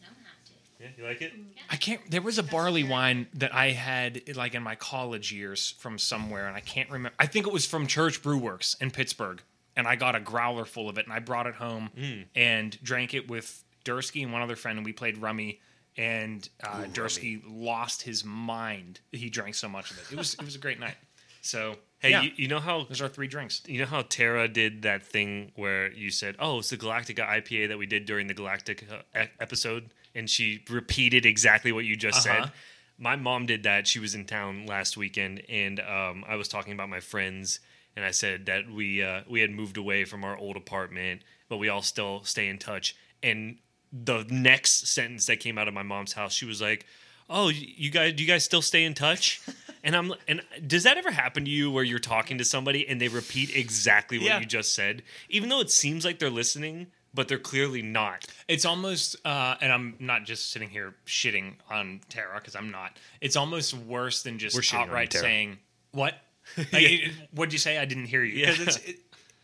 No, 0.00 0.08
have 0.08 0.44
to. 0.46 0.52
Yeah, 0.80 0.88
you 1.02 1.08
like 1.08 1.22
it? 1.22 1.32
I 1.70 1.76
can't. 1.76 2.00
There 2.10 2.22
was 2.22 2.38
a 2.38 2.42
barley 2.42 2.84
wine 2.84 3.26
that 3.34 3.54
I 3.54 3.70
had 3.70 4.22
like 4.36 4.54
in 4.54 4.62
my 4.62 4.74
college 4.76 5.32
years 5.32 5.74
from 5.78 5.98
somewhere, 5.98 6.46
and 6.46 6.56
I 6.56 6.60
can't 6.60 6.88
remember. 6.90 7.14
I 7.18 7.26
think 7.26 7.46
it 7.46 7.52
was 7.52 7.66
from 7.66 7.86
Church 7.86 8.22
Brew 8.22 8.38
Works 8.38 8.74
in 8.80 8.90
Pittsburgh, 8.90 9.42
and 9.76 9.86
I 9.86 9.96
got 9.96 10.14
a 10.14 10.20
growler 10.20 10.64
full 10.64 10.88
of 10.88 10.98
it, 10.98 11.04
and 11.06 11.12
I 11.12 11.18
brought 11.18 11.46
it 11.46 11.54
home 11.54 11.90
Mm. 11.96 12.24
and 12.34 12.82
drank 12.82 13.14
it 13.14 13.28
with 13.28 13.64
Dursky 13.84 14.22
and 14.22 14.32
one 14.32 14.42
other 14.42 14.56
friend, 14.56 14.78
and 14.78 14.84
we 14.86 14.92
played 14.92 15.18
rummy. 15.18 15.60
And 15.98 16.48
uh, 16.64 16.84
Ooh, 16.84 16.88
Dursky 16.88 17.42
lost 17.46 18.00
his 18.02 18.24
mind. 18.24 19.00
He 19.12 19.28
drank 19.28 19.54
so 19.54 19.68
much 19.68 19.90
of 19.90 19.98
it. 19.98 20.04
It 20.12 20.16
was 20.16 20.34
it 20.34 20.42
was 20.44 20.54
a 20.54 20.58
great 20.58 20.80
night. 20.80 20.94
So 21.42 21.76
Hey, 21.98 22.10
yeah, 22.10 22.22
you, 22.22 22.30
you 22.36 22.48
know 22.48 22.58
how 22.60 22.84
those 22.84 23.00
are 23.00 23.08
three 23.08 23.28
drinks. 23.28 23.62
you 23.68 23.78
know 23.78 23.86
how 23.86 24.02
Tara 24.02 24.48
did 24.48 24.82
that 24.82 25.04
thing 25.04 25.52
where 25.54 25.92
you 25.92 26.10
said, 26.10 26.34
"Oh, 26.40 26.58
it's 26.60 26.70
the 26.70 26.76
Galactica 26.78 27.24
IPA 27.28 27.68
that 27.68 27.78
we 27.78 27.86
did 27.86 28.06
during 28.06 28.26
the 28.26 28.34
Galactica 28.34 29.02
e- 29.14 29.28
episode," 29.38 29.90
and 30.14 30.28
she 30.28 30.62
repeated 30.70 31.24
exactly 31.26 31.72
what 31.72 31.84
you 31.84 31.96
just 31.96 32.26
Uh-huh. 32.26 32.42
said. 32.44 32.52
My 32.98 33.16
mom 33.16 33.46
did 33.46 33.62
that. 33.64 33.86
She 33.88 33.98
was 33.98 34.14
in 34.14 34.26
town 34.26 34.66
last 34.66 34.96
weekend, 34.96 35.42
and 35.48 35.80
um, 35.80 36.24
I 36.28 36.36
was 36.36 36.46
talking 36.48 36.72
about 36.72 36.88
my 36.88 37.00
friends, 37.00 37.58
and 37.96 38.04
I 38.04 38.10
said 38.12 38.46
that 38.46 38.70
we 38.70 39.02
uh, 39.02 39.22
we 39.28 39.40
had 39.40 39.50
moved 39.50 39.76
away 39.76 40.04
from 40.04 40.22
our 40.24 40.36
old 40.36 40.56
apartment, 40.56 41.22
but 41.48 41.56
we 41.56 41.68
all 41.68 41.82
still 41.82 42.22
stay 42.24 42.46
in 42.48 42.58
touch. 42.58 42.94
And 43.22 43.58
the 43.92 44.24
next 44.30 44.86
sentence 44.88 45.26
that 45.26 45.40
came 45.40 45.58
out 45.58 45.68
of 45.68 45.74
my 45.74 45.82
mom's 45.82 46.12
house, 46.12 46.32
she 46.32 46.44
was 46.44 46.60
like, 46.62 46.86
"Oh, 47.28 47.48
you 47.48 47.90
guys, 47.90 48.12
do 48.14 48.22
you 48.22 48.28
guys 48.28 48.44
still 48.44 48.62
stay 48.62 48.84
in 48.84 48.94
touch?" 48.94 49.40
And 49.84 49.96
I'm 49.96 50.14
and 50.28 50.42
does 50.64 50.84
that 50.84 50.96
ever 50.96 51.10
happen 51.10 51.44
to 51.44 51.50
you 51.50 51.68
where 51.68 51.82
you're 51.82 51.98
talking 51.98 52.38
to 52.38 52.44
somebody 52.44 52.86
and 52.88 53.00
they 53.00 53.08
repeat 53.08 53.50
exactly 53.56 54.16
what 54.16 54.26
Yeah. 54.28 54.38
you 54.38 54.46
just 54.46 54.76
said, 54.76 55.02
even 55.28 55.48
though 55.48 55.58
it 55.58 55.72
seems 55.72 56.04
like 56.04 56.20
they're 56.20 56.30
listening, 56.30 56.86
but 57.14 57.28
they're 57.28 57.38
clearly 57.38 57.82
not. 57.82 58.26
It's 58.48 58.64
almost, 58.64 59.16
uh, 59.24 59.56
and 59.60 59.72
I'm 59.72 59.94
not 59.98 60.24
just 60.24 60.50
sitting 60.50 60.68
here 60.70 60.94
shitting 61.06 61.54
on 61.70 62.00
Tara 62.08 62.36
because 62.38 62.56
I'm 62.56 62.70
not. 62.70 62.98
It's 63.20 63.36
almost 63.36 63.74
worse 63.74 64.22
than 64.22 64.38
just 64.38 64.54
We're 64.56 64.62
shitting 64.62 64.82
on 64.82 64.88
outright 64.88 65.12
saying 65.12 65.58
what. 65.92 66.14
Like, 66.56 66.68
it- 66.72 67.12
what'd 67.32 67.52
you 67.52 67.58
say? 67.58 67.78
I 67.78 67.84
didn't 67.84 68.06
hear 68.06 68.24
you. 68.24 68.34
Yeah. 68.40 68.54
it's, 68.58 68.76
it, 68.78 68.96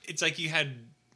it's 0.02 0.20
like 0.20 0.38
you 0.38 0.48
had. 0.48 0.72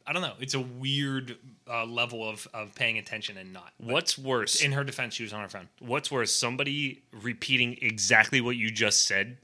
I 0.07 0.13
don't 0.13 0.23
know. 0.23 0.35
It's 0.41 0.55
a 0.55 0.61
weird 0.61 1.37
uh, 1.69 1.85
level 1.87 2.29
of, 2.29 2.47
of 2.55 2.75
paying 2.75 2.99
attention 2.99 3.37
and 3.37 3.53
not. 3.53 3.73
What's 3.79 4.17
worse? 4.19 4.63
In 4.63 4.73
her 4.73 4.85
defense, 4.85 5.15
she 5.15 5.23
was 5.25 5.33
on 5.33 5.43
her 5.43 5.49
phone. 5.49 5.69
what's 5.81 6.11
worse, 6.11 6.35
somebody 6.35 7.03
repeating 7.23 7.79
exactly 7.83 8.41
what 8.41 8.57
you 8.57 8.71
just 8.71 9.07
said, 9.07 9.39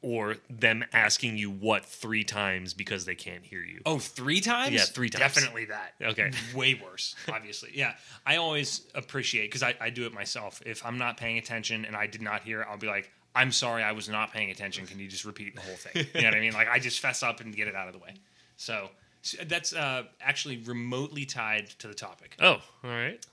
or 0.00 0.36
them 0.48 0.84
asking 0.92 1.36
you 1.38 1.50
what 1.50 1.84
three 1.84 2.22
times 2.24 2.72
because 2.74 3.04
they 3.04 3.14
can't 3.16 3.44
hear 3.44 3.62
you? 3.62 3.80
Oh, 3.84 3.98
three 3.98 4.40
times? 4.40 4.72
Yeah, 4.72 4.82
three 4.84 5.08
times. 5.10 5.34
Definitely 5.34 5.64
that. 5.66 5.94
Okay. 6.00 6.30
Way 6.54 6.74
worse, 6.82 7.14
obviously. 7.32 7.70
Yeah. 7.74 7.94
I 8.24 8.36
always 8.36 8.82
appreciate, 8.94 9.46
because 9.46 9.62
I, 9.62 9.74
I 9.80 9.90
do 9.90 10.06
it 10.06 10.12
myself. 10.14 10.62
If 10.64 10.84
I'm 10.86 10.98
not 10.98 11.16
paying 11.16 11.38
attention 11.38 11.84
and 11.84 11.96
I 11.96 12.06
did 12.06 12.22
not 12.22 12.42
hear, 12.42 12.64
I'll 12.68 12.76
be 12.78 12.86
like, 12.86 13.10
I'm 13.34 13.50
sorry, 13.52 13.82
I 13.82 13.92
was 13.92 14.08
not 14.08 14.32
paying 14.32 14.50
attention. 14.50 14.86
Can 14.86 14.98
you 15.00 15.08
just 15.08 15.24
repeat 15.24 15.54
the 15.56 15.60
whole 15.62 15.74
thing? 15.74 16.06
You 16.14 16.22
know 16.22 16.28
what 16.28 16.36
I 16.36 16.40
mean? 16.40 16.52
Like, 16.54 16.68
I 16.68 16.78
just 16.78 17.00
fess 17.00 17.22
up 17.22 17.40
and 17.40 17.54
get 17.54 17.66
it 17.68 17.74
out 17.74 17.86
of 17.88 17.92
the 17.92 17.98
way. 18.00 18.14
So 18.56 18.90
so 19.22 19.38
that's 19.46 19.72
uh, 19.74 20.04
actually 20.20 20.58
remotely 20.58 21.24
tied 21.24 21.68
to 21.80 21.88
the 21.88 21.94
topic. 21.94 22.36
Oh, 22.40 22.58
all 22.84 22.90
right. 22.90 23.24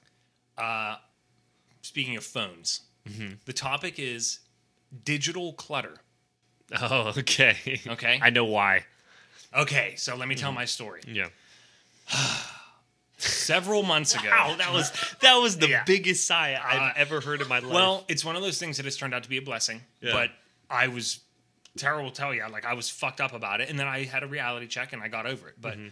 Speaking 1.82 2.18
of 2.18 2.24
phones, 2.24 2.82
Mm-hmm. 3.08 3.34
the 3.46 3.54
topic 3.54 4.00
is 4.00 4.40
digital 5.04 5.54
clutter. 5.54 5.98
Oh, 6.82 7.14
okay. 7.18 7.80
Okay. 7.88 8.20
I 8.22 8.30
know 8.30 8.46
why. 8.46 8.86
Okay, 9.56 9.94
so 9.98 10.16
let 10.16 10.28
me 10.28 10.36
tell 10.36 10.52
my 10.52 10.66
story. 10.66 11.02
Yeah. 11.08 11.28
Several 13.18 13.82
months 13.84 14.14
ago. 14.14 14.28
Wow, 14.30 14.56
that 14.58 14.74
was 14.74 14.92
that 15.22 15.36
was 15.36 15.58
the 15.58 15.70
Yeah. 15.70 15.84
biggest 15.86 16.28
sigh 16.28 16.60
I've 16.62 16.82
Uh, 16.82 16.94
ever 16.98 17.22
heard 17.22 17.42
in 17.42 17.48
my 17.48 17.60
life. 17.60 17.72
Well, 17.72 18.04
it's 18.10 18.26
one 18.26 18.36
of 18.36 18.42
those 18.42 18.58
things 18.60 18.76
that 18.78 18.86
has 18.86 18.98
turned 18.98 19.14
out 19.14 19.24
to 19.24 19.30
be 19.30 19.38
a 19.38 19.42
blessing. 19.42 19.82
Yeah. 20.02 20.12
But 20.12 20.32
I 20.70 20.90
was 20.90 21.22
Tara 21.78 22.04
will 22.04 22.12
tell 22.12 22.34
you, 22.34 22.44
like 22.52 22.66
I 22.66 22.74
was 22.74 22.90
fucked 22.90 23.22
up 23.22 23.34
about 23.34 23.62
it, 23.62 23.70
and 23.70 23.80
then 23.80 23.88
I 23.88 24.04
had 24.04 24.24
a 24.24 24.28
reality 24.28 24.68
check 24.68 24.92
and 24.92 25.02
I 25.02 25.08
got 25.08 25.26
over 25.26 25.48
it. 25.48 25.56
But 25.60 25.78
Mm-hmm. 25.78 25.88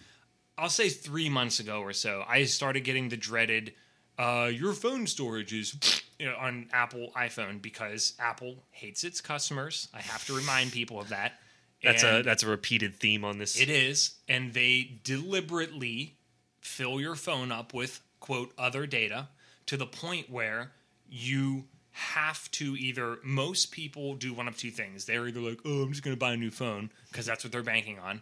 I'll 0.58 0.70
say 0.70 0.90
three 0.90 1.30
months 1.30 1.60
ago 1.60 1.80
or 1.82 1.94
so, 1.94 2.24
I 2.28 2.44
started 2.44 2.82
getting 2.84 3.10
the 3.10 3.18
dreaded 3.18 3.74
uh, 4.20 4.52
your 4.54 4.74
phone 4.74 5.08
storage 5.08 5.52
is 5.54 5.76
you 6.20 6.26
know, 6.28 6.36
on 6.38 6.68
Apple 6.72 7.12
iPhone 7.16 7.62
because 7.62 8.14
Apple 8.20 8.64
hates 8.72 9.04
its 9.04 9.22
customers. 9.22 9.88
I 9.94 10.02
have 10.02 10.26
to 10.28 10.36
remind 10.36 10.72
people 10.72 11.00
of 11.00 11.10
that. 11.10 11.34
that's 11.84 12.04
a 12.04 12.22
that's 12.22 12.44
a 12.44 12.48
repeated 12.48 12.96
theme 12.96 13.24
on 13.26 13.38
this. 13.38 13.60
it 13.60 13.70
is, 13.70 14.16
and 14.28 14.54
they 14.54 15.00
deliberately 15.04 16.16
fill 16.62 17.00
your 17.02 17.16
phone 17.16 17.52
up 17.52 17.74
with 17.74 18.02
quote 18.20 18.52
other 18.58 18.86
data 18.86 19.28
to 19.66 19.76
the 19.78 19.86
point 19.86 20.30
where 20.30 20.72
you 21.10 21.66
have 21.92 22.50
to 22.52 22.76
either 22.78 23.20
most 23.24 23.72
people 23.72 24.16
do 24.16 24.34
one 24.34 24.48
of 24.48 24.58
two 24.58 24.72
things. 24.72 25.06
They're 25.06 25.28
either 25.28 25.40
like, 25.42 25.60
"Oh, 25.66 25.84
I'm 25.84 25.92
just 25.92 26.04
going 26.04 26.16
to 26.16 26.20
buy 26.20 26.34
a 26.34 26.38
new 26.38 26.52
phone" 26.52 26.90
because 27.12 27.26
that's 27.26 27.44
what 27.44 27.52
they're 27.52 27.62
banking 27.64 28.00
on. 28.00 28.22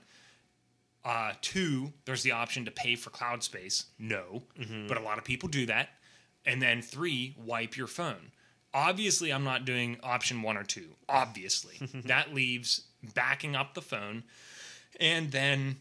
Uh, 1.03 1.33
two, 1.41 1.91
there's 2.05 2.21
the 2.21 2.31
option 2.31 2.65
to 2.65 2.71
pay 2.71 2.95
for 2.95 3.09
cloud 3.09 3.41
space. 3.43 3.85
No, 3.97 4.43
but 4.87 4.97
a 4.97 5.01
lot 5.01 5.17
of 5.17 5.23
people 5.23 5.49
do 5.49 5.65
that. 5.67 5.89
And 6.45 6.61
then 6.61 6.81
three, 6.81 7.35
wipe 7.37 7.77
your 7.77 7.87
phone. 7.87 8.31
Obviously, 8.73 9.31
I'm 9.31 9.43
not 9.43 9.65
doing 9.65 9.97
option 10.01 10.41
one 10.41 10.57
or 10.57 10.63
two. 10.63 10.95
Obviously, 11.09 11.75
that 12.05 12.33
leaves 12.33 12.83
backing 13.13 13.55
up 13.55 13.73
the 13.73 13.81
phone 13.81 14.23
and 14.99 15.31
then 15.31 15.77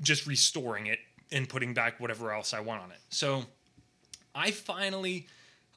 just 0.00 0.26
restoring 0.26 0.86
it 0.86 0.98
and 1.32 1.48
putting 1.48 1.74
back 1.74 2.00
whatever 2.00 2.32
else 2.32 2.54
I 2.54 2.60
want 2.60 2.82
on 2.82 2.90
it. 2.90 3.00
So 3.10 3.44
I 4.34 4.50
finally, 4.50 5.26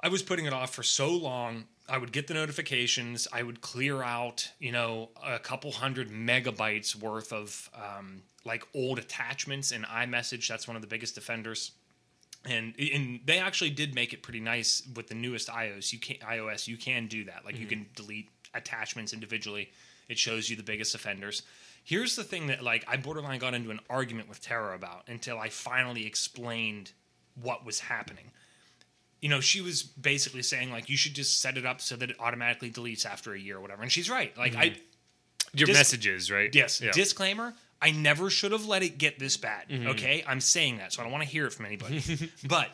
I 0.01 0.09
was 0.09 0.21
putting 0.21 0.45
it 0.45 0.53
off 0.53 0.73
for 0.73 0.83
so 0.83 1.09
long. 1.09 1.65
I 1.89 1.97
would 1.97 2.11
get 2.11 2.27
the 2.27 2.33
notifications. 2.33 3.27
I 3.33 3.43
would 3.43 3.61
clear 3.61 4.01
out, 4.01 4.49
you 4.59 4.71
know, 4.71 5.09
a 5.25 5.39
couple 5.39 5.71
hundred 5.71 6.09
megabytes 6.09 6.95
worth 6.95 7.33
of 7.33 7.69
um, 7.75 8.21
like 8.45 8.63
old 8.73 8.97
attachments 8.97 9.71
in 9.71 9.83
iMessage. 9.83 10.47
That's 10.47 10.67
one 10.67 10.75
of 10.75 10.81
the 10.81 10.87
biggest 10.87 11.17
offenders. 11.17 11.71
And, 12.49 12.73
and 12.79 13.19
they 13.25 13.37
actually 13.37 13.69
did 13.69 13.93
make 13.93 14.13
it 14.13 14.23
pretty 14.23 14.39
nice 14.39 14.81
with 14.95 15.07
the 15.07 15.15
newest 15.15 15.47
iOS. 15.47 15.93
You 15.93 15.99
can 15.99 16.17
iOS 16.17 16.67
you 16.67 16.77
can 16.77 17.07
do 17.07 17.25
that. 17.25 17.45
Like 17.45 17.55
you 17.55 17.67
mm-hmm. 17.67 17.83
can 17.83 17.85
delete 17.95 18.29
attachments 18.53 19.13
individually. 19.13 19.69
It 20.09 20.17
shows 20.17 20.49
you 20.49 20.55
the 20.55 20.63
biggest 20.63 20.95
offenders. 20.95 21.43
Here's 21.83 22.15
the 22.15 22.23
thing 22.23 22.47
that 22.47 22.63
like 22.63 22.83
I 22.87 22.97
borderline 22.97 23.39
got 23.39 23.53
into 23.53 23.71
an 23.71 23.79
argument 23.89 24.29
with 24.29 24.41
Tara 24.41 24.75
about 24.75 25.07
until 25.07 25.39
I 25.39 25.49
finally 25.49 26.05
explained 26.05 26.91
what 27.41 27.65
was 27.65 27.79
happening. 27.79 28.31
You 29.21 29.29
know, 29.29 29.39
she 29.39 29.61
was 29.61 29.83
basically 29.83 30.41
saying 30.41 30.71
like 30.71 30.89
you 30.89 30.97
should 30.97 31.13
just 31.13 31.41
set 31.41 31.57
it 31.57 31.65
up 31.65 31.79
so 31.79 31.95
that 31.95 32.09
it 32.09 32.17
automatically 32.19 32.71
deletes 32.71 33.05
after 33.05 33.33
a 33.33 33.39
year 33.39 33.57
or 33.57 33.61
whatever. 33.61 33.83
And 33.83 33.91
she's 33.91 34.09
right. 34.09 34.35
Like 34.37 34.53
mm-hmm. 34.53 34.61
I 34.61 34.75
Your 35.53 35.67
Dis- 35.67 35.77
messages, 35.77 36.31
right? 36.31 36.53
Yes. 36.53 36.81
Yeah. 36.81 36.91
Disclaimer: 36.91 37.53
I 37.81 37.91
never 37.91 38.29
should 38.29 38.51
have 38.51 38.65
let 38.65 38.83
it 38.83 38.97
get 38.97 39.17
this 39.17 39.37
bad. 39.37 39.69
Mm-hmm. 39.69 39.87
Okay, 39.87 40.23
I'm 40.27 40.39
saying 40.39 40.77
that, 40.77 40.93
so 40.93 41.01
I 41.01 41.03
don't 41.03 41.11
want 41.11 41.23
to 41.23 41.29
hear 41.29 41.47
it 41.47 41.53
from 41.53 41.65
anybody. 41.65 42.03
but 42.47 42.69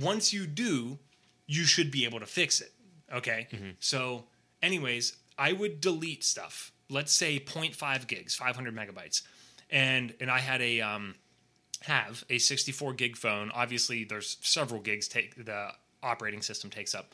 once 0.00 0.32
you 0.32 0.46
do, 0.46 0.98
you 1.46 1.64
should 1.64 1.90
be 1.90 2.04
able 2.04 2.20
to 2.20 2.26
fix 2.26 2.60
it. 2.60 2.72
Okay. 3.12 3.48
Mm-hmm. 3.52 3.70
So, 3.80 4.24
anyways, 4.62 5.16
I 5.38 5.52
would 5.52 5.80
delete 5.80 6.24
stuff. 6.24 6.72
Let's 6.88 7.12
say 7.12 7.38
0.5 7.38 8.06
gigs, 8.06 8.34
500 8.34 8.74
megabytes, 8.74 9.22
and 9.70 10.14
and 10.20 10.30
I 10.30 10.38
had 10.38 10.62
a 10.62 10.80
um 10.80 11.16
have 11.82 12.24
a 12.30 12.38
64 12.38 12.94
gig 12.94 13.16
phone. 13.16 13.50
Obviously, 13.54 14.04
there's 14.04 14.38
several 14.40 14.80
gigs 14.80 15.08
take 15.08 15.44
the 15.44 15.70
operating 16.02 16.42
system 16.42 16.70
takes 16.70 16.94
up. 16.94 17.12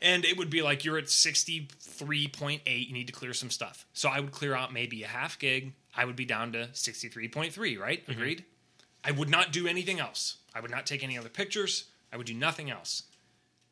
And 0.00 0.24
it 0.26 0.36
would 0.36 0.50
be 0.50 0.60
like 0.60 0.84
you're 0.84 0.98
at 0.98 1.04
63.8, 1.04 2.86
you 2.86 2.92
need 2.92 3.06
to 3.06 3.12
clear 3.14 3.32
some 3.32 3.48
stuff. 3.48 3.86
So 3.94 4.10
I 4.10 4.20
would 4.20 4.30
clear 4.30 4.54
out 4.54 4.72
maybe 4.72 5.02
a 5.02 5.06
half 5.06 5.38
gig. 5.38 5.72
I 5.96 6.04
would 6.04 6.16
be 6.16 6.24
down 6.24 6.52
to 6.52 6.68
63.3, 6.72 7.78
right? 7.78 8.02
Mm-hmm. 8.02 8.12
Agreed? 8.12 8.44
I 9.02 9.10
would 9.12 9.30
not 9.30 9.52
do 9.52 9.66
anything 9.66 9.98
else. 9.98 10.36
I 10.54 10.60
would 10.60 10.70
not 10.70 10.86
take 10.86 11.02
any 11.02 11.16
other 11.16 11.28
pictures. 11.28 11.84
I 12.12 12.16
would 12.16 12.26
do 12.26 12.34
nothing 12.34 12.70
else. 12.70 13.04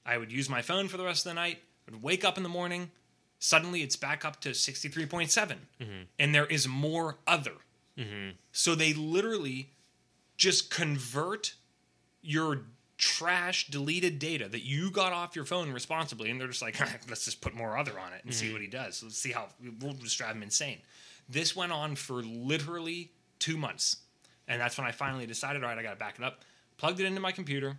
I 0.07 0.19
would 0.19 0.33
use 0.33 0.49
my 0.49 0.63
phone 0.63 0.89
for 0.89 0.97
the 0.97 1.05
rest 1.05 1.27
of 1.27 1.31
the 1.31 1.35
night. 1.35 1.59
I 1.87 1.93
would 1.93 2.03
wake 2.03 2.25
up 2.25 2.37
in 2.37 2.43
the 2.43 2.49
morning. 2.49 2.91
Suddenly 3.39 3.83
it's 3.83 3.97
back 3.97 4.25
up 4.25 4.41
to 4.43 4.51
63.7. 4.51 5.29
Mm-hmm. 5.29 5.93
And 6.19 6.35
there 6.35 6.47
is 6.47 6.67
more 6.67 7.19
other. 7.27 7.53
Mm-hmm. 7.99 8.31
So 8.53 8.75
they 8.75 8.95
literally 8.95 9.71
just 10.37 10.71
convert 10.71 11.55
your 12.23 12.63
trash 12.97 13.67
deleted 13.69 14.19
data 14.19 14.49
that 14.49 14.65
you 14.65 14.91
got 14.91 15.13
off 15.13 15.35
your 15.35 15.45
phone 15.45 15.73
responsibly 15.73 16.31
and 16.31 16.41
they're 16.41 16.49
just 16.49 16.63
like 16.63 16.79
let's 17.09 17.25
just 17.25 17.41
put 17.41 17.55
more 17.55 17.77
other 17.77 17.99
on 17.99 18.13
it 18.13 18.23
and 18.25 18.33
see 18.33 18.53
what 18.53 18.63
he 18.63 18.69
does 18.69 19.03
let's 19.03 19.19
see 19.19 19.33
how 19.33 19.47
we'll 19.81 19.93
just 19.95 20.17
drive 20.17 20.37
him 20.37 20.43
insane 20.43 20.79
this 21.29 21.55
went 21.57 21.73
on 21.73 21.97
for 21.97 22.23
literally 22.23 23.11
two 23.39 23.57
months 23.57 23.97
and 24.49 24.61
that's 24.61 24.77
when 24.79 24.87
i 24.87 24.91
finally 24.93 25.27
decided 25.27 25.63
all 25.63 25.69
right 25.71 25.79
i 25.79 25.83
gotta 25.83 25.97
back 25.97 26.19
it 26.19 26.25
up 26.25 26.41
plugged 26.77 27.01
it 27.01 27.05
into 27.07 27.21
my 27.21 27.33
computer 27.33 27.77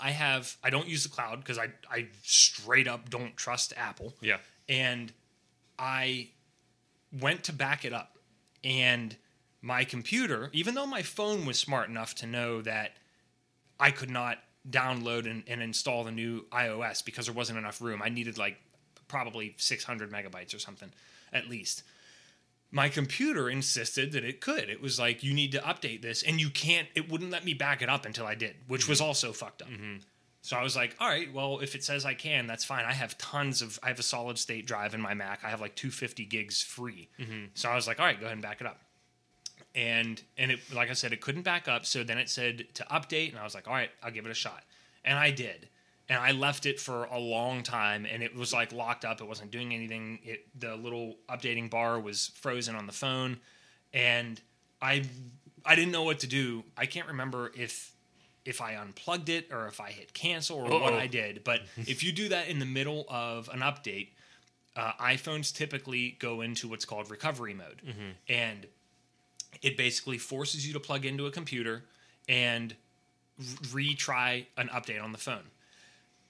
i 0.00 0.10
have 0.10 0.56
i 0.62 0.70
don't 0.70 0.86
use 0.88 1.02
the 1.02 1.08
cloud 1.08 1.38
because 1.40 1.58
i 1.58 1.66
i 1.90 2.06
straight 2.22 2.86
up 2.88 3.08
don't 3.10 3.36
trust 3.36 3.72
apple 3.76 4.14
Yeah. 4.20 4.38
and 4.68 5.12
I 5.78 6.30
went 7.20 7.44
to 7.44 7.52
back 7.52 7.84
it 7.84 7.92
up. 7.92 8.18
And 8.64 9.14
my 9.62 9.84
computer, 9.84 10.50
even 10.52 10.74
though 10.74 10.86
my 10.86 11.02
phone 11.02 11.46
was 11.46 11.56
smart 11.56 11.88
enough 11.88 12.16
to 12.16 12.26
know 12.26 12.62
that 12.62 12.96
I 13.78 13.92
could 13.92 14.10
not 14.10 14.38
download 14.68 15.30
and, 15.30 15.44
and 15.46 15.62
install 15.62 16.02
the 16.02 16.10
new 16.10 16.46
iOS 16.50 17.04
because 17.04 17.26
there 17.26 17.34
wasn't 17.34 17.58
enough 17.60 17.80
room, 17.80 18.02
I 18.02 18.08
needed 18.08 18.38
like 18.38 18.56
probably 19.06 19.54
600 19.56 20.10
megabytes 20.10 20.52
or 20.52 20.58
something 20.58 20.90
at 21.32 21.48
least. 21.48 21.84
My 22.70 22.88
computer 22.88 23.48
insisted 23.48 24.12
that 24.12 24.24
it 24.24 24.40
could. 24.40 24.68
It 24.68 24.82
was 24.82 24.98
like, 24.98 25.22
you 25.22 25.32
need 25.32 25.52
to 25.52 25.58
update 25.60 26.02
this, 26.02 26.22
and 26.22 26.40
you 26.40 26.50
can't, 26.50 26.86
it 26.94 27.10
wouldn't 27.10 27.30
let 27.30 27.44
me 27.44 27.54
back 27.54 27.80
it 27.80 27.88
up 27.88 28.04
until 28.04 28.26
I 28.26 28.34
did, 28.34 28.56
which 28.66 28.86
was 28.86 28.98
mm-hmm. 28.98 29.08
also 29.08 29.32
fucked 29.32 29.62
up. 29.62 29.68
Mm-hmm. 29.68 29.98
So 30.42 30.56
I 30.56 30.62
was 30.62 30.76
like, 30.76 30.96
all 31.00 31.08
right, 31.08 31.32
well, 31.32 31.58
if 31.60 31.74
it 31.74 31.82
says 31.84 32.04
I 32.04 32.14
can, 32.14 32.46
that's 32.46 32.64
fine. 32.64 32.84
I 32.84 32.92
have 32.92 33.18
tons 33.18 33.60
of, 33.60 33.78
I 33.82 33.88
have 33.88 33.98
a 33.98 34.02
solid 34.04 34.38
state 34.38 34.66
drive 34.66 34.94
in 34.94 35.00
my 35.00 35.14
Mac. 35.14 35.44
I 35.44 35.50
have 35.50 35.60
like 35.60 35.74
250 35.74 36.24
gigs 36.26 36.62
free. 36.62 37.08
Mm-hmm. 37.18 37.46
So 37.54 37.68
I 37.68 37.74
was 37.74 37.86
like, 37.86 38.00
all 38.00 38.06
right, 38.06 38.18
go 38.18 38.26
ahead 38.26 38.34
and 38.34 38.42
back 38.42 38.60
it 38.60 38.66
up. 38.66 38.80
And 39.74 40.22
and 40.38 40.50
it, 40.50 40.60
like 40.72 40.90
I 40.90 40.94
said, 40.94 41.12
it 41.12 41.20
couldn't 41.20 41.42
back 41.42 41.68
up. 41.68 41.84
So 41.84 42.02
then 42.02 42.18
it 42.18 42.30
said 42.30 42.66
to 42.74 42.84
update, 42.84 43.30
and 43.30 43.38
I 43.38 43.44
was 43.44 43.54
like, 43.54 43.68
all 43.68 43.74
right, 43.74 43.90
I'll 44.02 44.10
give 44.10 44.24
it 44.24 44.30
a 44.30 44.34
shot. 44.34 44.62
And 45.04 45.18
I 45.18 45.30
did. 45.30 45.68
And 46.10 46.18
I 46.18 46.30
left 46.32 46.64
it 46.64 46.80
for 46.80 47.04
a 47.04 47.18
long 47.18 47.62
time, 47.62 48.06
and 48.06 48.22
it 48.22 48.34
was 48.34 48.52
like 48.52 48.72
locked 48.72 49.04
up. 49.04 49.20
It 49.20 49.26
wasn't 49.26 49.50
doing 49.50 49.74
anything. 49.74 50.20
It 50.24 50.46
the 50.58 50.74
little 50.74 51.16
updating 51.28 51.68
bar 51.68 52.00
was 52.00 52.30
frozen 52.40 52.74
on 52.74 52.86
the 52.86 52.92
phone, 52.94 53.38
and 53.92 54.40
I 54.80 55.04
I 55.66 55.74
didn't 55.74 55.92
know 55.92 56.04
what 56.04 56.20
to 56.20 56.26
do. 56.26 56.64
I 56.78 56.86
can't 56.86 57.08
remember 57.08 57.52
if 57.54 57.92
if 58.46 58.62
I 58.62 58.76
unplugged 58.76 59.28
it 59.28 59.52
or 59.52 59.66
if 59.66 59.78
I 59.82 59.90
hit 59.90 60.14
cancel 60.14 60.56
or 60.56 60.62
what 60.80 60.94
Uh-oh. 60.94 60.98
I 60.98 61.06
did. 61.08 61.44
But 61.44 61.60
if 61.76 62.02
you 62.02 62.12
do 62.12 62.30
that 62.30 62.48
in 62.48 62.58
the 62.58 62.64
middle 62.66 63.04
of 63.10 63.50
an 63.52 63.60
update, 63.60 64.08
uh, 64.74 64.92
iPhones 64.98 65.54
typically 65.54 66.16
go 66.18 66.40
into 66.40 66.68
what's 66.68 66.86
called 66.86 67.10
recovery 67.10 67.52
mode, 67.52 67.82
and 68.28 68.66
it 69.60 69.76
basically 69.76 70.16
forces 70.16 70.66
you 70.66 70.72
to 70.72 70.80
plug 70.80 71.04
into 71.04 71.26
a 71.26 71.30
computer 71.30 71.84
and 72.28 72.74
retry 73.66 74.46
an 74.56 74.68
update 74.68 75.02
on 75.02 75.12
the 75.12 75.18
phone. 75.18 75.44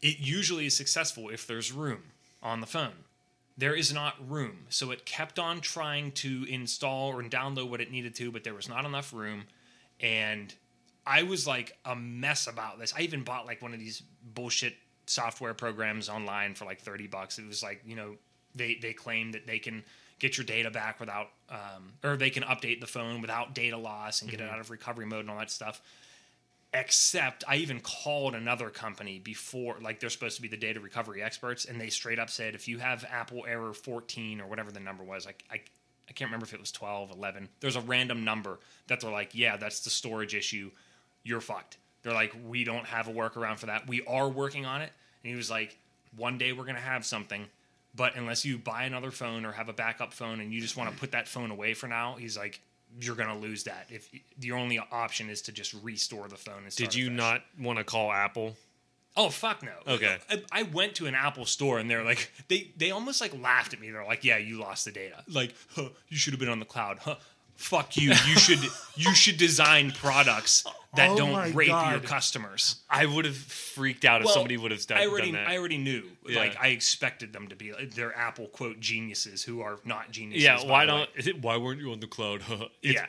It 0.01 0.19
usually 0.19 0.67
is 0.67 0.77
successful 0.77 1.29
if 1.29 1.47
there's 1.47 1.73
room 1.73 2.03
on 2.43 2.61
the 2.61 2.67
phone. 2.67 3.05
There 3.57 3.75
is 3.75 3.93
not 3.93 4.15
room, 4.29 4.67
so 4.69 4.93
it 4.93 5.05
kept 5.05 5.39
on 5.39 5.61
trying 5.61 6.13
to 6.13 6.47
install 6.49 7.11
or 7.13 7.23
download 7.25 7.69
what 7.69 7.81
it 7.81 7.91
needed 7.91 8.15
to, 8.17 8.31
but 8.31 8.45
there 8.45 8.55
was 8.55 8.69
not 8.69 8.85
enough 8.85 9.13
room, 9.13 9.45
and 9.99 10.55
I 11.05 11.25
was 11.25 11.47
like 11.47 11.77
a 11.85 11.97
mess 11.97 12.47
about 12.47 12.79
this. 12.79 12.95
I 12.97 13.01
even 13.01 13.25
bought 13.25 13.47
like 13.47 13.61
one 13.61 13.73
of 13.73 13.81
these 13.81 14.03
bullshit 14.35 14.75
software 15.07 15.55
programs 15.55 16.09
online 16.09 16.55
for 16.55 16.67
like 16.67 16.81
30 16.81 17.07
bucks. 17.07 17.39
It 17.39 17.49
was 17.49 17.63
like, 17.63 17.83
you 17.85 17.97
know, 17.97 18.17
they 18.55 18.75
they 18.81 18.93
claim 18.93 19.33
that 19.33 19.47
they 19.47 19.59
can 19.59 19.83
get 20.19 20.37
your 20.37 20.45
data 20.45 20.71
back 20.71 21.01
without 21.01 21.29
um, 21.49 21.95
or 22.05 22.17
they 22.17 22.31
can 22.31 22.43
update 22.43 22.81
the 22.81 22.87
phone 22.87 23.21
without 23.21 23.55
data 23.55 23.77
loss 23.77 24.21
and 24.21 24.31
get 24.31 24.41
it 24.41 24.51
out 24.51 24.61
of 24.61 24.71
recovery 24.71 25.07
mode 25.07 25.21
and 25.21 25.31
all 25.31 25.39
that 25.39 25.51
stuff. 25.51 25.81
Except 26.79 27.43
I 27.49 27.57
even 27.57 27.81
called 27.81 28.37
another 28.37 28.71
company 28.71 29.19
before, 29.19 29.79
like 29.83 29.99
they're 29.99 30.11
supposed 30.11 30.37
to 30.37 30.43
be 30.43 30.49
the 30.49 30.57
data 30.57 30.79
recovery 30.79 31.23
experts, 31.23 31.65
and 31.65 31.81
they 31.81 31.89
straight 31.89 32.21
up 32.21 32.31
said 32.31 32.55
if 32.55 32.69
you 32.69 32.79
have 32.79 33.05
Apple 33.11 33.45
error 33.49 33.73
14 33.73 34.41
or 34.41 34.47
whatever 34.47 34.71
the 34.71 34.79
number 34.79 35.03
was, 35.03 35.27
like 35.27 35.43
I, 35.51 35.57
I 35.57 36.13
can't 36.13 36.29
remember 36.29 36.47
if 36.47 36.55
it 36.55 36.61
was 36.61 36.71
12, 36.71 37.11
11. 37.11 37.49
There's 37.59 37.75
a 37.75 37.81
random 37.81 38.25
number 38.25 38.61
that 38.87 39.01
they're 39.01 39.11
like, 39.11 39.31
yeah, 39.35 39.57
that's 39.57 39.81
the 39.81 39.91
storage 39.91 40.37
issue. 40.37 40.71
You're 41.25 41.41
fucked. 41.41 41.79
They're 42.03 42.15
like, 42.15 42.33
we 42.47 42.63
don't 42.63 42.87
have 42.87 43.09
a 43.09 43.13
workaround 43.13 43.59
for 43.59 43.67
that. 43.67 43.89
We 43.89 44.03
are 44.07 44.29
working 44.29 44.65
on 44.65 44.81
it. 44.81 44.93
And 45.25 45.31
he 45.31 45.37
was 45.37 45.51
like, 45.51 45.77
one 46.17 46.39
day 46.39 46.53
we're 46.53 46.63
going 46.63 46.77
to 46.77 46.81
have 46.81 47.05
something. 47.05 47.47
But 47.95 48.15
unless 48.15 48.45
you 48.45 48.57
buy 48.57 48.85
another 48.85 49.11
phone 49.11 49.45
or 49.45 49.51
have 49.51 49.69
a 49.69 49.73
backup 49.73 50.13
phone 50.13 50.41
and 50.41 50.53
you 50.53 50.61
just 50.61 50.77
want 50.77 50.93
to 50.93 50.97
put 50.97 51.11
that 51.11 51.27
phone 51.27 51.51
away 51.51 51.75
for 51.75 51.89
now, 51.89 52.15
he's 52.19 52.37
like, 52.37 52.61
you're 53.01 53.17
going 53.17 53.29
to 53.29 53.37
lose 53.37 53.65
that. 53.65 53.87
If 53.91 54.09
the 54.39 54.53
only 54.53 54.79
option 54.79 55.31
is 55.31 55.43
to 55.43 55.53
just 55.53 55.75
restore 55.83 56.29
the 56.29 56.37
phone. 56.37 56.63
Did 56.75 56.95
you 56.95 57.11
not 57.11 57.43
want 57.59 57.79
to 57.79 57.85
call 57.85 58.13
Apple? 58.13 58.57
Oh 59.17 59.31
fuck 59.31 59.65
no. 59.65 59.73
Okay. 59.95 60.17
I, 60.31 60.43
I 60.53 60.63
went 60.63 60.95
to 60.97 61.07
an 61.07 61.15
Apple 61.17 61.45
store 61.45 61.81
and 61.81 61.91
they're 61.91 62.05
like 62.05 62.31
they 62.49 62.71
they 62.77 62.93
almost 62.93 63.21
like 63.21 63.37
laughed 63.41 63.73
at 63.75 63.81
me. 63.81 63.91
They're 63.91 64.05
like, 64.05 64.25
"Yeah, 64.25 64.37
you 64.37 64.61
lost 64.61 64.85
the 64.85 64.93
data. 64.93 65.25
Like, 65.29 65.55
huh, 65.75 65.89
you 66.09 66.17
should 66.17 66.33
have 66.33 66.41
been 66.41 66.49
on 66.49 66.61
the 66.61 66.65
cloud. 66.65 66.99
Huh, 67.01 67.17
fuck 67.59 67.97
you. 67.97 68.09
You 68.11 68.15
should 68.39 68.61
you 68.97 69.13
should 69.15 69.37
design 69.37 69.91
products 69.93 70.65
that 70.95 71.11
Oh 71.11 71.17
don't 71.17 71.33
my 71.33 71.49
rape 71.49 71.69
your 71.69 72.01
customers." 72.01 72.77
I 72.89 73.05
would 73.05 73.27
have 73.27 73.37
freaked 73.37 74.07
out 74.07 74.23
if 74.23 74.31
somebody 74.31 74.57
would 74.57 74.71
have 74.71 74.87
done, 74.87 74.99
I 74.99 75.07
already 75.07 75.33
done 75.33 75.43
that. 75.45 75.51
I 75.51 75.59
already 75.59 75.77
knew. 75.77 76.05
Yeah. 76.27 76.39
Like 76.39 76.57
I 76.59 76.69
expected 76.69 77.33
them 77.35 77.49
to 77.49 77.57
be 77.57 77.73
they're 77.95 78.17
Apple 78.17 78.47
quote 78.47 78.81
geniuses 78.81 79.43
who 79.43 79.61
are 79.61 79.79
not 79.85 80.11
geniuses. 80.11 80.45
yeah, 80.45 80.65
why 80.65 80.87
the 80.87 80.95
way. 80.95 81.07
don't? 81.25 81.43
Why 81.43 81.57
weren't 81.59 81.81
you 81.81 81.93
on 81.93 82.01
the 82.01 82.07
cloud? 82.07 82.43
Yeah. 82.83 83.07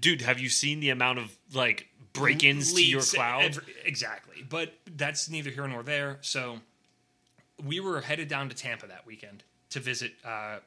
dude, 0.00 0.22
have 0.22 0.40
you 0.40 0.48
seen 0.48 0.80
the 0.80 0.90
amount 0.90 1.18
of 1.20 1.36
like 1.54 1.86
break-ins 2.12 2.72
to 2.74 2.84
your 2.84 3.02
cloud? 3.02 3.42
every- 3.44 3.64
exactly. 3.84 4.42
But 4.48 4.74
that's 4.96 5.30
neither 5.30 5.50
here 5.50 5.66
nor 5.68 5.82
there. 5.82 6.18
So 6.22 6.58
we 7.62 7.78
were 7.80 8.00
headed 8.00 8.28
down 8.28 8.48
to 8.48 8.56
Tampa 8.56 8.86
that 8.88 9.06
weekend 9.06 9.44
to 9.70 9.80
visit 9.80 10.12
uh, 10.24 10.58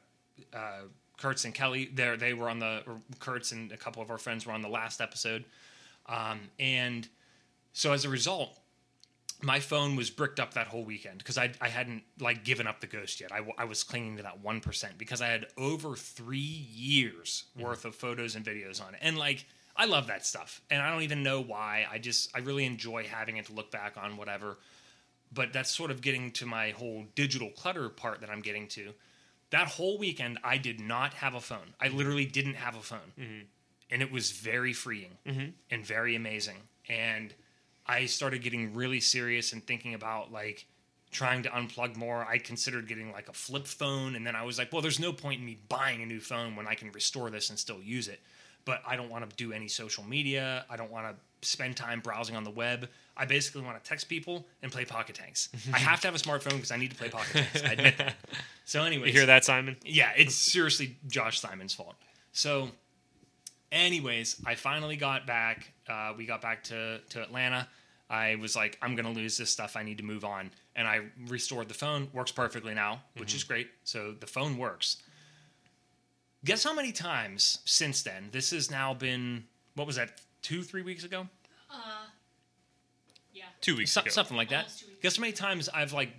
uh, 0.52 0.82
Kurtz 1.16 1.44
and 1.44 1.54
Kelly. 1.54 1.90
There, 1.92 2.16
they 2.16 2.34
were 2.34 2.48
on 2.48 2.58
the 2.58 2.82
Kurtz 3.20 3.52
and 3.52 3.72
a 3.72 3.76
couple 3.76 4.02
of 4.02 4.10
our 4.10 4.18
friends 4.18 4.46
were 4.46 4.52
on 4.52 4.62
the 4.62 4.68
last 4.68 5.00
episode, 5.00 5.44
um, 6.06 6.40
and 6.58 7.08
so 7.72 7.92
as 7.92 8.04
a 8.04 8.08
result. 8.08 8.58
My 9.42 9.60
phone 9.60 9.94
was 9.94 10.08
bricked 10.08 10.40
up 10.40 10.54
that 10.54 10.68
whole 10.68 10.84
weekend 10.84 11.18
because 11.18 11.36
I, 11.36 11.52
I 11.60 11.68
hadn't 11.68 12.04
like 12.18 12.44
given 12.44 12.66
up 12.66 12.80
the 12.80 12.86
ghost 12.86 13.20
yet. 13.20 13.30
I, 13.30 13.38
w- 13.38 13.54
I 13.58 13.64
was 13.64 13.82
clinging 13.82 14.16
to 14.16 14.22
that 14.22 14.42
one 14.42 14.60
percent 14.60 14.96
because 14.96 15.20
I 15.20 15.26
had 15.26 15.48
over 15.58 15.96
three 15.96 16.38
years 16.38 17.44
worth 17.58 17.84
of 17.84 17.94
photos 17.94 18.36
and 18.36 18.44
videos 18.44 18.80
on 18.80 18.94
it, 18.94 19.00
and 19.02 19.18
like 19.18 19.44
I 19.76 19.84
love 19.84 20.06
that 20.06 20.24
stuff, 20.24 20.62
and 20.70 20.80
I 20.80 20.90
don't 20.90 21.02
even 21.02 21.22
know 21.22 21.42
why. 21.42 21.84
I 21.90 21.98
just 21.98 22.34
I 22.34 22.38
really 22.38 22.64
enjoy 22.64 23.04
having 23.04 23.36
it 23.36 23.46
to 23.46 23.52
look 23.52 23.70
back 23.70 23.96
on, 24.02 24.16
whatever. 24.16 24.56
But 25.32 25.52
that's 25.52 25.70
sort 25.70 25.90
of 25.90 26.00
getting 26.00 26.30
to 26.32 26.46
my 26.46 26.70
whole 26.70 27.04
digital 27.14 27.50
clutter 27.50 27.88
part 27.88 28.20
that 28.20 28.30
I'm 28.30 28.40
getting 28.40 28.68
to. 28.68 28.94
That 29.50 29.68
whole 29.68 29.98
weekend, 29.98 30.38
I 30.42 30.58
did 30.58 30.80
not 30.80 31.14
have 31.14 31.34
a 31.34 31.40
phone. 31.40 31.74
I 31.80 31.88
mm-hmm. 31.88 31.96
literally 31.96 32.26
didn't 32.26 32.54
have 32.54 32.76
a 32.76 32.80
phone, 32.80 33.12
mm-hmm. 33.18 33.44
and 33.90 34.02
it 34.02 34.10
was 34.10 34.32
very 34.32 34.72
freeing 34.72 35.18
mm-hmm. 35.26 35.50
and 35.70 35.86
very 35.86 36.16
amazing. 36.16 36.56
And 36.88 37.32
I 37.86 38.06
started 38.06 38.42
getting 38.42 38.74
really 38.74 39.00
serious 39.00 39.52
and 39.52 39.64
thinking 39.64 39.94
about 39.94 40.32
like 40.32 40.66
trying 41.10 41.42
to 41.44 41.48
unplug 41.50 41.96
more. 41.96 42.26
I 42.28 42.38
considered 42.38 42.88
getting 42.88 43.12
like 43.12 43.28
a 43.28 43.32
flip 43.32 43.66
phone, 43.66 44.16
and 44.16 44.26
then 44.26 44.34
I 44.34 44.42
was 44.42 44.58
like, 44.58 44.72
well, 44.72 44.82
there's 44.82 45.00
no 45.00 45.12
point 45.12 45.40
in 45.40 45.46
me 45.46 45.58
buying 45.68 46.02
a 46.02 46.06
new 46.06 46.20
phone 46.20 46.56
when 46.56 46.66
I 46.66 46.74
can 46.74 46.90
restore 46.92 47.30
this 47.30 47.50
and 47.50 47.58
still 47.58 47.80
use 47.80 48.08
it. 48.08 48.20
But 48.64 48.82
I 48.86 48.96
don't 48.96 49.10
want 49.10 49.28
to 49.28 49.36
do 49.36 49.52
any 49.52 49.68
social 49.68 50.04
media. 50.04 50.64
I 50.68 50.76
don't 50.76 50.90
want 50.90 51.06
to 51.06 51.48
spend 51.48 51.76
time 51.76 52.00
browsing 52.00 52.34
on 52.34 52.44
the 52.44 52.50
web. 52.50 52.88
I 53.16 53.26
basically 53.26 53.62
want 53.62 53.82
to 53.82 53.88
text 53.88 54.08
people 54.08 54.46
and 54.62 54.72
play 54.72 54.84
Pocket 54.84 55.14
Tanks. 55.14 55.48
I 55.72 55.78
have 55.78 56.00
to 56.00 56.08
have 56.08 56.14
a 56.14 56.18
smartphone 56.18 56.54
because 56.54 56.72
I 56.72 56.76
need 56.76 56.90
to 56.90 56.96
play 56.96 57.08
Pocket 57.08 57.32
Tanks. 57.32 57.62
I 57.62 57.72
admit 57.72 57.98
that. 57.98 58.14
So, 58.66 58.82
anyways, 58.82 59.12
you 59.12 59.18
hear 59.20 59.26
that, 59.26 59.44
Simon? 59.44 59.76
yeah, 59.84 60.12
it's 60.16 60.34
seriously 60.34 60.96
Josh 61.06 61.38
Simon's 61.38 61.74
fault. 61.74 61.96
So, 62.32 62.70
anyways, 63.70 64.40
I 64.46 64.54
finally 64.54 64.96
got 64.96 65.26
back. 65.26 65.70
Uh, 65.86 66.14
we 66.16 66.24
got 66.24 66.40
back 66.40 66.64
to, 66.64 67.00
to 67.10 67.22
Atlanta. 67.22 67.68
I 68.08 68.36
was 68.36 68.56
like, 68.56 68.78
I'm 68.80 68.96
going 68.96 69.04
to 69.04 69.12
lose 69.12 69.36
this 69.36 69.50
stuff. 69.50 69.76
I 69.76 69.82
need 69.82 69.98
to 69.98 70.02
move 70.04 70.24
on. 70.24 70.50
And 70.76 70.88
I 70.88 71.02
restored 71.28 71.68
the 71.68 71.74
phone. 71.74 72.08
Works 72.14 72.32
perfectly 72.32 72.72
now, 72.72 73.02
which 73.18 73.34
is 73.34 73.44
great. 73.44 73.68
So, 73.84 74.14
the 74.18 74.26
phone 74.26 74.56
works. 74.56 75.02
Guess 76.44 76.64
how 76.64 76.74
many 76.74 76.90
times 76.90 77.58
since 77.66 78.02
then? 78.02 78.30
This 78.32 78.50
has 78.52 78.70
now 78.70 78.94
been, 78.94 79.44
what 79.74 79.86
was 79.86 79.96
that, 79.96 80.22
two, 80.40 80.62
three 80.62 80.82
weeks 80.82 81.04
ago? 81.04 81.26
Uh, 81.70 81.74
yeah. 81.76 82.03
Two 83.64 83.76
weeks 83.76 83.92
So- 83.92 84.02
ago. 84.02 84.10
something 84.10 84.36
like 84.36 84.50
that. 84.50 84.64
Almost 84.66 84.80
two. 84.80 84.86
Guess 85.02 85.16
how 85.16 85.20
many 85.22 85.32
times 85.32 85.68
I've 85.68 85.92
like 85.92 86.12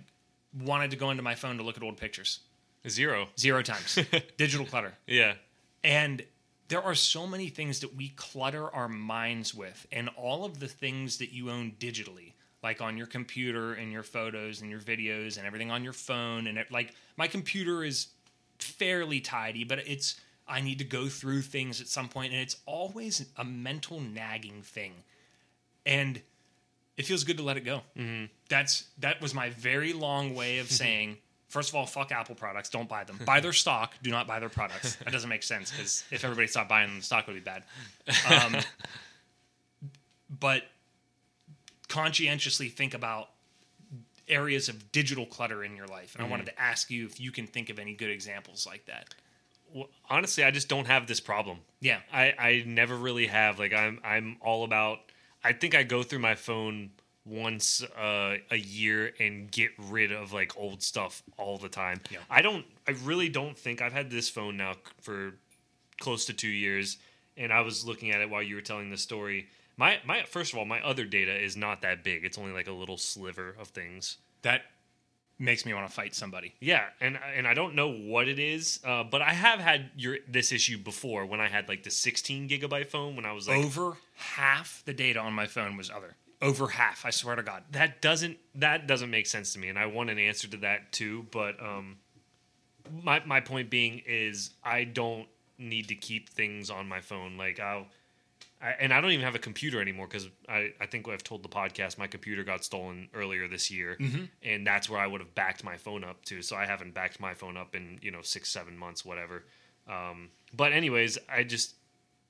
wanted 0.64 0.90
to 0.90 0.96
go 0.96 1.10
into 1.10 1.22
my 1.22 1.34
phone 1.34 1.56
to 1.58 1.62
look 1.62 1.76
at 1.76 1.82
old 1.82 1.96
pictures? 1.96 2.40
Zero. 2.88 3.28
Zero 3.38 3.62
times. 3.62 3.98
Digital 4.36 4.66
clutter. 4.66 4.94
Yeah. 5.06 5.34
And 5.82 6.24
there 6.68 6.82
are 6.82 6.94
so 6.94 7.26
many 7.26 7.48
things 7.48 7.80
that 7.80 7.94
we 7.94 8.08
clutter 8.10 8.68
our 8.74 8.88
minds 8.88 9.54
with, 9.54 9.86
and 9.92 10.08
all 10.16 10.44
of 10.44 10.58
the 10.60 10.68
things 10.68 11.18
that 11.18 11.32
you 11.32 11.50
own 11.50 11.72
digitally, 11.78 12.32
like 12.62 12.80
on 12.80 12.96
your 12.96 13.06
computer 13.06 13.74
and 13.74 13.92
your 13.92 14.02
photos 14.02 14.60
and 14.60 14.70
your 14.70 14.80
videos 14.80 15.36
and 15.38 15.46
everything 15.46 15.70
on 15.70 15.84
your 15.84 15.92
phone. 15.92 16.46
And 16.48 16.58
it, 16.58 16.70
like 16.72 16.92
my 17.16 17.28
computer 17.28 17.84
is 17.84 18.08
fairly 18.58 19.20
tidy, 19.20 19.62
but 19.64 19.78
it's 19.86 20.20
I 20.48 20.60
need 20.60 20.78
to 20.78 20.84
go 20.84 21.08
through 21.08 21.42
things 21.42 21.80
at 21.80 21.88
some 21.88 22.08
point, 22.08 22.32
and 22.32 22.40
it's 22.40 22.56
always 22.66 23.26
a 23.36 23.44
mental 23.44 24.00
nagging 24.00 24.62
thing, 24.62 24.92
and 25.84 26.20
it 26.96 27.04
feels 27.06 27.24
good 27.24 27.36
to 27.38 27.42
let 27.42 27.56
it 27.56 27.64
go. 27.64 27.82
Mm-hmm. 27.96 28.26
That's 28.48 28.84
that 28.98 29.20
was 29.20 29.34
my 29.34 29.50
very 29.50 29.92
long 29.92 30.34
way 30.34 30.58
of 30.58 30.70
saying. 30.70 31.18
First 31.48 31.70
of 31.70 31.76
all, 31.76 31.86
fuck 31.86 32.10
Apple 32.10 32.34
products. 32.34 32.68
Don't 32.70 32.88
buy 32.88 33.04
them. 33.04 33.20
Buy 33.24 33.40
their 33.40 33.52
stock. 33.64 33.94
Do 34.02 34.10
not 34.10 34.26
buy 34.26 34.40
their 34.40 34.48
products. 34.48 34.96
That 34.96 35.12
doesn't 35.12 35.28
make 35.28 35.42
sense 35.42 35.70
because 35.70 36.04
if 36.10 36.24
everybody 36.24 36.48
stopped 36.48 36.68
buying 36.68 36.88
them, 36.88 36.98
the 36.98 37.04
stock 37.04 37.26
would 37.28 37.34
be 37.34 37.40
bad. 37.40 37.62
Um, 38.30 38.56
but 40.40 40.64
conscientiously 41.88 42.68
think 42.68 42.94
about 42.94 43.28
areas 44.28 44.68
of 44.68 44.90
digital 44.90 45.24
clutter 45.24 45.62
in 45.62 45.76
your 45.76 45.86
life. 45.86 46.16
And 46.16 46.24
I 46.26 46.28
wanted 46.28 46.46
to 46.46 46.60
ask 46.60 46.90
you 46.90 47.06
if 47.06 47.20
you 47.20 47.30
can 47.30 47.46
think 47.46 47.70
of 47.70 47.78
any 47.78 47.94
good 47.94 48.10
examples 48.10 48.66
like 48.66 48.84
that. 48.86 49.14
Well, 49.72 49.88
honestly, 50.10 50.44
I 50.44 50.50
just 50.50 50.68
don't 50.68 50.86
have 50.86 51.06
this 51.06 51.20
problem. 51.20 51.58
Yeah. 51.80 52.00
I, 52.12 52.34
I 52.38 52.64
never 52.66 52.96
really 52.96 53.26
have. 53.26 53.58
Like 53.58 53.72
I'm 53.72 54.00
I'm 54.04 54.36
all 54.40 54.64
about. 54.64 54.98
I 55.46 55.52
think 55.52 55.76
I 55.76 55.84
go 55.84 56.02
through 56.02 56.18
my 56.18 56.34
phone 56.34 56.90
once 57.24 57.80
uh, 57.96 58.36
a 58.50 58.56
year 58.56 59.12
and 59.20 59.48
get 59.50 59.70
rid 59.78 60.10
of 60.10 60.32
like 60.32 60.56
old 60.56 60.82
stuff 60.82 61.22
all 61.38 61.56
the 61.56 61.68
time. 61.68 62.00
Yeah. 62.10 62.18
I 62.28 62.42
don't. 62.42 62.66
I 62.88 62.92
really 63.04 63.28
don't 63.28 63.56
think 63.56 63.80
I've 63.80 63.92
had 63.92 64.10
this 64.10 64.28
phone 64.28 64.56
now 64.56 64.74
for 65.00 65.34
close 66.00 66.24
to 66.26 66.32
two 66.32 66.48
years. 66.48 66.98
And 67.36 67.52
I 67.52 67.60
was 67.60 67.86
looking 67.86 68.10
at 68.10 68.20
it 68.20 68.28
while 68.28 68.42
you 68.42 68.56
were 68.56 68.60
telling 68.60 68.90
the 68.90 68.96
story. 68.96 69.46
My 69.76 69.98
my 70.04 70.24
first 70.24 70.52
of 70.52 70.58
all, 70.58 70.64
my 70.64 70.80
other 70.80 71.04
data 71.04 71.32
is 71.32 71.56
not 71.56 71.82
that 71.82 72.02
big. 72.02 72.24
It's 72.24 72.38
only 72.38 72.52
like 72.52 72.66
a 72.66 72.72
little 72.72 72.98
sliver 72.98 73.54
of 73.60 73.68
things. 73.68 74.16
That 74.42 74.62
makes 75.38 75.66
me 75.66 75.74
want 75.74 75.86
to 75.86 75.92
fight 75.92 76.14
somebody. 76.14 76.54
Yeah, 76.60 76.84
and 77.00 77.18
and 77.36 77.46
I 77.46 77.54
don't 77.54 77.74
know 77.74 77.90
what 77.92 78.28
it 78.28 78.38
is, 78.38 78.80
uh, 78.84 79.04
but 79.04 79.22
I 79.22 79.32
have 79.32 79.60
had 79.60 79.90
your 79.96 80.18
this 80.28 80.52
issue 80.52 80.78
before 80.78 81.26
when 81.26 81.40
I 81.40 81.48
had 81.48 81.68
like 81.68 81.82
the 81.82 81.90
16 81.90 82.48
gigabyte 82.48 82.86
phone 82.86 83.16
when 83.16 83.24
I 83.26 83.32
was 83.32 83.48
like 83.48 83.64
Over 83.64 83.96
half 84.16 84.82
the 84.86 84.92
data 84.94 85.20
on 85.20 85.32
my 85.32 85.46
phone 85.46 85.76
was 85.76 85.90
other. 85.90 86.16
Over 86.42 86.68
half, 86.68 87.06
I 87.06 87.10
swear 87.10 87.36
to 87.36 87.42
God. 87.42 87.64
that 87.72 88.02
doesn't 88.02 88.38
that 88.54 88.86
doesn't 88.86 89.10
make 89.10 89.26
sense 89.26 89.52
to 89.54 89.58
me, 89.58 89.68
and 89.68 89.78
I 89.78 89.86
want 89.86 90.10
an 90.10 90.18
answer 90.18 90.48
to 90.48 90.56
that 90.58 90.92
too. 90.92 91.26
But 91.30 91.60
um, 91.62 91.96
my 93.02 93.22
my 93.24 93.40
point 93.40 93.70
being 93.70 94.02
is 94.06 94.50
I 94.62 94.84
don't 94.84 95.26
need 95.58 95.88
to 95.88 95.94
keep 95.94 96.28
things 96.28 96.70
on 96.70 96.88
my 96.88 97.00
phone. 97.00 97.36
Like 97.36 97.60
I'll. 97.60 97.86
I, 98.62 98.70
and 98.80 98.92
I 98.92 99.00
don't 99.00 99.10
even 99.10 99.24
have 99.24 99.34
a 99.34 99.38
computer 99.40 99.80
anymore 99.82 100.06
because 100.06 100.28
I, 100.48 100.72
I 100.80 100.86
think 100.86 101.06
I've 101.08 101.22
told 101.22 101.42
the 101.42 101.48
podcast 101.48 101.98
my 101.98 102.06
computer 102.06 102.42
got 102.42 102.64
stolen 102.64 103.08
earlier 103.14 103.46
this 103.48 103.70
year, 103.70 103.98
and 104.42 104.66
that's 104.66 104.88
where 104.88 104.98
I 105.00 105.06
would 105.06 105.20
have 105.20 105.34
backed 105.34 105.62
my 105.62 105.76
phone 105.76 106.04
up 106.04 106.24
to. 106.26 106.40
So 106.42 106.56
I 106.56 106.64
haven't 106.66 106.94
backed 106.94 107.20
my 107.20 107.34
phone 107.34 107.56
up 107.56 107.74
in 107.74 107.98
you 108.02 108.10
know 108.10 108.22
six 108.22 108.48
seven 108.50 108.76
months 108.78 109.04
whatever. 109.04 109.44
Um, 109.88 110.30
but 110.54 110.72
anyways, 110.72 111.18
I 111.28 111.44
just 111.44 111.74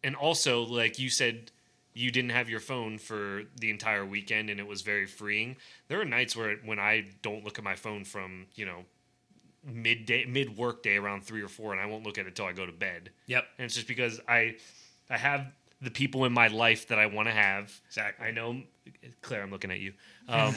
and 0.03 0.15
also 0.17 0.63
like 0.63 0.99
you 0.99 1.09
said 1.11 1.51
you 1.95 2.11
didn't 2.11 2.31
have 2.33 2.51
your 2.51 2.61
phone 2.61 2.99
for 2.99 3.45
the 3.59 3.71
entire 3.71 4.05
weekend 4.05 4.51
and 4.51 4.61
it 4.61 4.67
was 4.67 4.83
very 4.83 5.07
freeing 5.07 5.57
there 5.89 5.99
are 5.99 6.05
nights 6.05 6.37
where 6.37 6.57
when 6.63 6.79
i 6.79 7.03
don't 7.23 7.43
look 7.43 7.57
at 7.59 7.65
my 7.65 7.75
phone 7.75 8.05
from 8.05 8.45
you 8.55 8.67
know 8.67 8.85
midday 9.65 10.25
mid 10.27 10.57
work 10.59 10.83
day 10.83 10.97
around 10.97 11.25
three 11.25 11.43
or 11.43 11.49
four 11.49 11.73
and 11.73 11.81
i 11.81 11.87
won't 11.87 12.05
look 12.05 12.19
at 12.19 12.27
it 12.27 12.37
till 12.37 12.45
i 12.45 12.53
go 12.53 12.67
to 12.67 12.73
bed 12.73 13.11
Yep. 13.27 13.47
and 13.59 13.65
it's 13.65 13.75
just 13.75 13.89
because 13.89 14.21
i 14.29 14.57
i 15.11 15.17
have 15.17 15.47
the 15.81 15.91
people 15.91 16.25
in 16.25 16.33
my 16.33 16.49
life 16.49 16.89
that 16.89 16.99
i 16.99 17.07
want 17.07 17.29
to 17.29 17.33
have 17.35 17.81
Exactly. 17.87 18.27
i 18.27 18.31
know 18.31 18.63
claire 19.23 19.43
i'm 19.43 19.51
looking 19.51 19.71
at 19.71 19.81
you 19.81 19.93
um, 20.29 20.55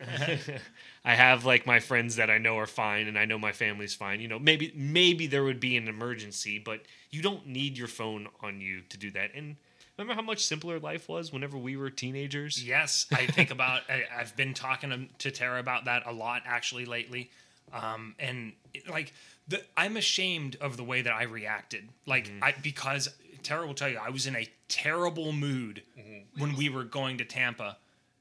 I 1.04 1.14
have 1.14 1.44
like 1.44 1.66
my 1.66 1.80
friends 1.80 2.16
that 2.16 2.30
I 2.30 2.38
know 2.38 2.56
are 2.58 2.66
fine, 2.66 3.08
and 3.08 3.18
I 3.18 3.24
know 3.24 3.38
my 3.38 3.52
family's 3.52 3.94
fine. 3.94 4.20
You 4.20 4.28
know, 4.28 4.38
maybe 4.38 4.72
maybe 4.76 5.26
there 5.26 5.42
would 5.44 5.58
be 5.60 5.76
an 5.76 5.88
emergency, 5.88 6.58
but 6.58 6.82
you 7.10 7.22
don't 7.22 7.46
need 7.48 7.76
your 7.76 7.88
phone 7.88 8.28
on 8.42 8.60
you 8.60 8.82
to 8.90 8.96
do 8.98 9.10
that. 9.12 9.30
And 9.34 9.56
remember 9.96 10.14
how 10.14 10.24
much 10.24 10.44
simpler 10.44 10.78
life 10.78 11.08
was 11.08 11.32
whenever 11.32 11.58
we 11.58 11.76
were 11.76 11.90
teenagers. 11.90 12.64
Yes, 12.64 13.06
I 13.12 13.26
think 13.26 13.50
about. 13.50 13.82
I, 13.88 14.04
I've 14.16 14.36
been 14.36 14.54
talking 14.54 14.90
to, 14.90 15.06
to 15.18 15.30
Tara 15.30 15.58
about 15.58 15.86
that 15.86 16.04
a 16.06 16.12
lot 16.12 16.42
actually 16.46 16.84
lately, 16.84 17.30
um, 17.72 18.14
and 18.20 18.52
it- 18.74 18.88
like 18.88 19.12
the, 19.48 19.62
I'm 19.76 19.96
ashamed 19.96 20.56
of 20.60 20.76
the 20.76 20.84
way 20.84 21.02
that 21.02 21.12
I 21.12 21.24
reacted. 21.24 21.88
Like 22.06 22.30
I 22.40 22.54
because 22.62 23.08
Tara 23.42 23.66
will 23.66 23.74
tell 23.74 23.88
you 23.88 23.98
I 23.98 24.10
was 24.10 24.26
in 24.26 24.36
a 24.36 24.48
terrible 24.68 25.32
mood 25.32 25.82
mm-hmm. 25.98 26.40
when 26.40 26.56
we 26.56 26.68
were 26.68 26.84
going 26.84 27.18
to 27.18 27.24
Tampa. 27.24 27.76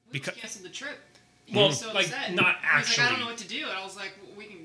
We 0.08 0.20
Because- 0.20 0.36
because 0.36 0.54
canceled 0.54 0.66
the 0.66 0.76
trip. 0.76 1.00
Well, 1.54 1.68
was 1.68 1.80
so 1.80 1.94
like, 1.94 2.08
upset. 2.08 2.34
not 2.34 2.58
He 2.58 2.78
was 2.78 2.98
like, 2.98 3.08
I 3.08 3.10
don't 3.10 3.20
know 3.22 3.28
what 3.28 3.38
to 3.38 3.48
do, 3.48 3.62
and 3.62 3.72
I 3.72 3.82
was 3.82 3.96
like, 3.96 4.12
we 4.38 4.46
can 4.46 4.58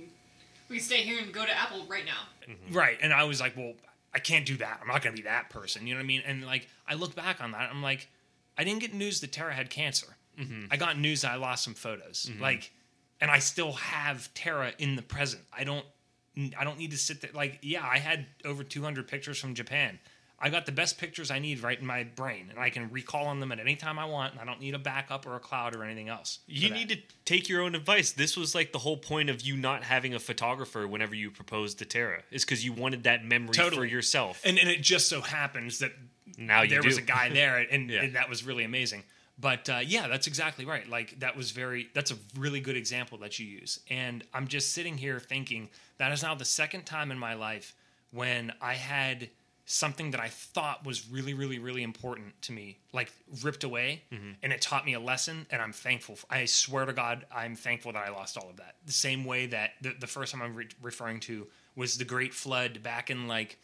we 0.69 0.79
can 0.79 0.85
stay 0.85 1.03
here 1.03 1.21
and 1.21 1.33
go 1.33 1.45
to 1.45 1.57
Apple 1.57 1.85
right 1.87 2.05
now. 2.05 2.51
Mm-hmm. 2.51 2.75
Right. 2.75 2.99
And 3.01 3.12
I 3.12 3.25
was 3.25 3.41
like, 3.41 3.57
well, 3.57 3.75
I 4.15 4.19
can't 4.19 4.47
do 4.47 4.57
that. 4.57 4.79
I'm 4.81 4.88
not 4.88 5.03
going 5.03 5.15
to 5.15 5.23
be 5.23 5.29
that 5.29 5.51
person. 5.51 5.87
You 5.87 5.95
know 5.95 5.99
what 5.99 6.05
I 6.05 6.07
mean? 6.07 6.23
And 6.27 6.45
like, 6.45 6.67
I 6.88 6.95
look 6.95 7.15
back 7.15 7.43
on 7.43 7.53
that. 7.53 7.71
I'm 7.71 7.83
like, 7.83 8.09
I 8.57 8.65
didn't 8.65 8.81
get 8.81 8.95
news 8.95 9.21
that 9.21 9.33
Tara 9.33 9.53
had 9.53 9.71
cancer. 9.71 10.17
Mm-hmm. 10.38 10.67
I 10.71 10.77
got 10.79 10.99
news 10.99 11.23
that 11.23 11.33
I 11.33 11.37
lost 11.37 11.65
some 11.65 11.75
photos. 11.75 12.31
Like, 12.41 12.73
and 13.21 13.31
I 13.31 13.38
still 13.38 13.73
have 13.73 14.33
Tara 14.35 14.73
in 14.79 14.97
the 14.97 15.03
present. 15.03 15.43
I 15.57 15.65
don't, 15.65 15.85
I 16.59 16.65
don't 16.65 16.79
need 16.79 16.91
to 16.93 16.99
sit 16.99 17.21
there. 17.21 17.31
Like, 17.35 17.59
yeah, 17.62 17.87
I 17.87 17.99
had 17.99 18.27
over 18.45 18.65
200 18.65 19.07
pictures 19.07 19.38
from 19.38 19.55
Japan. 19.55 19.99
I 20.44 20.50
got 20.50 20.66
the 20.66 20.72
best 20.72 20.98
pictures 20.98 21.31
I 21.31 21.38
need 21.38 21.62
right 21.62 21.78
in 21.78 21.87
my 21.87 22.02
brain, 22.02 22.48
and 22.50 22.59
I 22.59 22.68
can 22.68 22.90
recall 22.90 23.26
on 23.26 23.38
them 23.38 23.52
at 23.52 23.61
any 23.61 23.76
time 23.76 23.96
I 23.96 24.05
want, 24.07 24.33
and 24.33 24.40
I 24.40 24.44
don't 24.44 24.61
need 24.61 24.74
a 24.74 24.78
backup 24.78 25.24
or 25.24 25.37
a 25.37 25.38
cloud 25.40 25.76
or 25.76 25.85
anything 25.85 26.09
else. 26.09 26.40
You 26.48 26.68
need 26.70 26.88
to 26.88 26.96
take 27.24 27.48
your 27.48 27.62
own 27.62 27.76
advice. 27.76 28.11
This 28.11 28.37
was 28.37 28.52
like 28.52 28.72
the 28.72 28.81
whole 28.81 28.96
point 28.96 29.31
of 29.31 29.42
you 29.42 29.57
not 29.57 29.85
having 29.85 30.14
a 30.14 30.18
photographer 30.18 30.87
whenever 30.88 31.14
you 31.14 31.31
proposed 31.31 31.78
to 31.78 31.85
Tara, 31.85 32.22
is 32.33 32.44
because 32.44 32.64
you 32.64 32.72
wanted 32.72 33.05
that 33.05 33.24
memory 33.24 33.55
for 33.55 33.85
yourself. 33.85 34.40
and 34.44 34.59
and 34.59 34.68
it 34.68 34.81
just 34.83 35.09
so 35.09 35.20
happens 35.20 35.78
that 35.78 35.92
now 36.37 36.66
there 36.66 36.81
do. 36.81 36.88
was 36.88 36.98
a 36.98 37.02
guy 37.02 37.28
there, 37.28 37.59
and, 37.59 37.88
Yeah. 37.90 38.02
and 38.02 38.16
that 38.16 38.28
was 38.28 38.44
really 38.44 38.64
amazing. 38.64 39.05
But 39.38 39.68
uh, 39.68 39.81
yeah, 39.85 40.09
that's 40.09 40.26
exactly 40.26 40.64
right. 40.64 40.88
Like 40.88 41.20
that 41.20 41.37
was 41.37 41.52
very. 41.52 41.88
That's 41.94 42.11
a 42.11 42.16
really 42.37 42.61
good 42.61 42.76
example 42.76 43.18
that 43.18 43.38
you 43.38 43.46
use. 43.46 43.81
And 43.90 44.24
I'm 44.35 44.46
just 44.48 44.72
sitting 44.72 44.98
here 44.98 45.20
thinking 45.20 45.68
that 45.98 46.11
is 46.12 46.22
now 46.22 46.35
the 46.35 46.44
second 46.44 46.85
time 46.85 47.11
in 47.11 47.18
my 47.18 47.35
life 47.35 47.74
when 48.11 48.52
I 48.61 48.74
had 48.74 49.31
something 49.64 50.11
that 50.11 50.20
I 50.20 50.29
thought 50.29 50.85
was 50.85 51.09
really, 51.09 51.35
really, 51.35 51.59
really 51.59 51.83
important 51.83 52.40
to 52.42 52.53
me, 52.53 52.79
like 52.92 53.12
ripped 53.42 53.64
away, 53.64 54.03
mm-hmm. 54.12 54.33
and 54.42 54.53
it 54.53 54.61
taught 54.61 54.85
me 54.85 54.94
a 54.94 55.01
lesson. 55.01 55.46
And 55.51 55.62
I'm 55.62 55.72
thankful. 55.72 56.18
I 56.29 56.44
swear 56.46 56.85
to 56.85 56.92
God, 56.92 57.25
I'm 57.35 57.55
thankful 57.55 57.92
that 57.92 58.07
I 58.07 58.11
lost 58.11 58.37
all 58.37 58.51
of 58.51 58.57
that. 58.57 58.77
The 58.87 58.92
same 58.92 59.25
way 59.25 59.46
that 59.46 59.72
the, 59.81 59.94
the 59.98 60.07
first 60.07 60.33
time 60.33 60.42
I'm 60.42 60.55
re- 60.55 60.68
referring 60.81 61.20
to 61.20 61.46
was 61.77 61.96
the 61.96 62.05
Great 62.05 62.35
Flood 62.35 62.83
back 62.83 63.11
in 63.11 63.29
like 63.29 63.59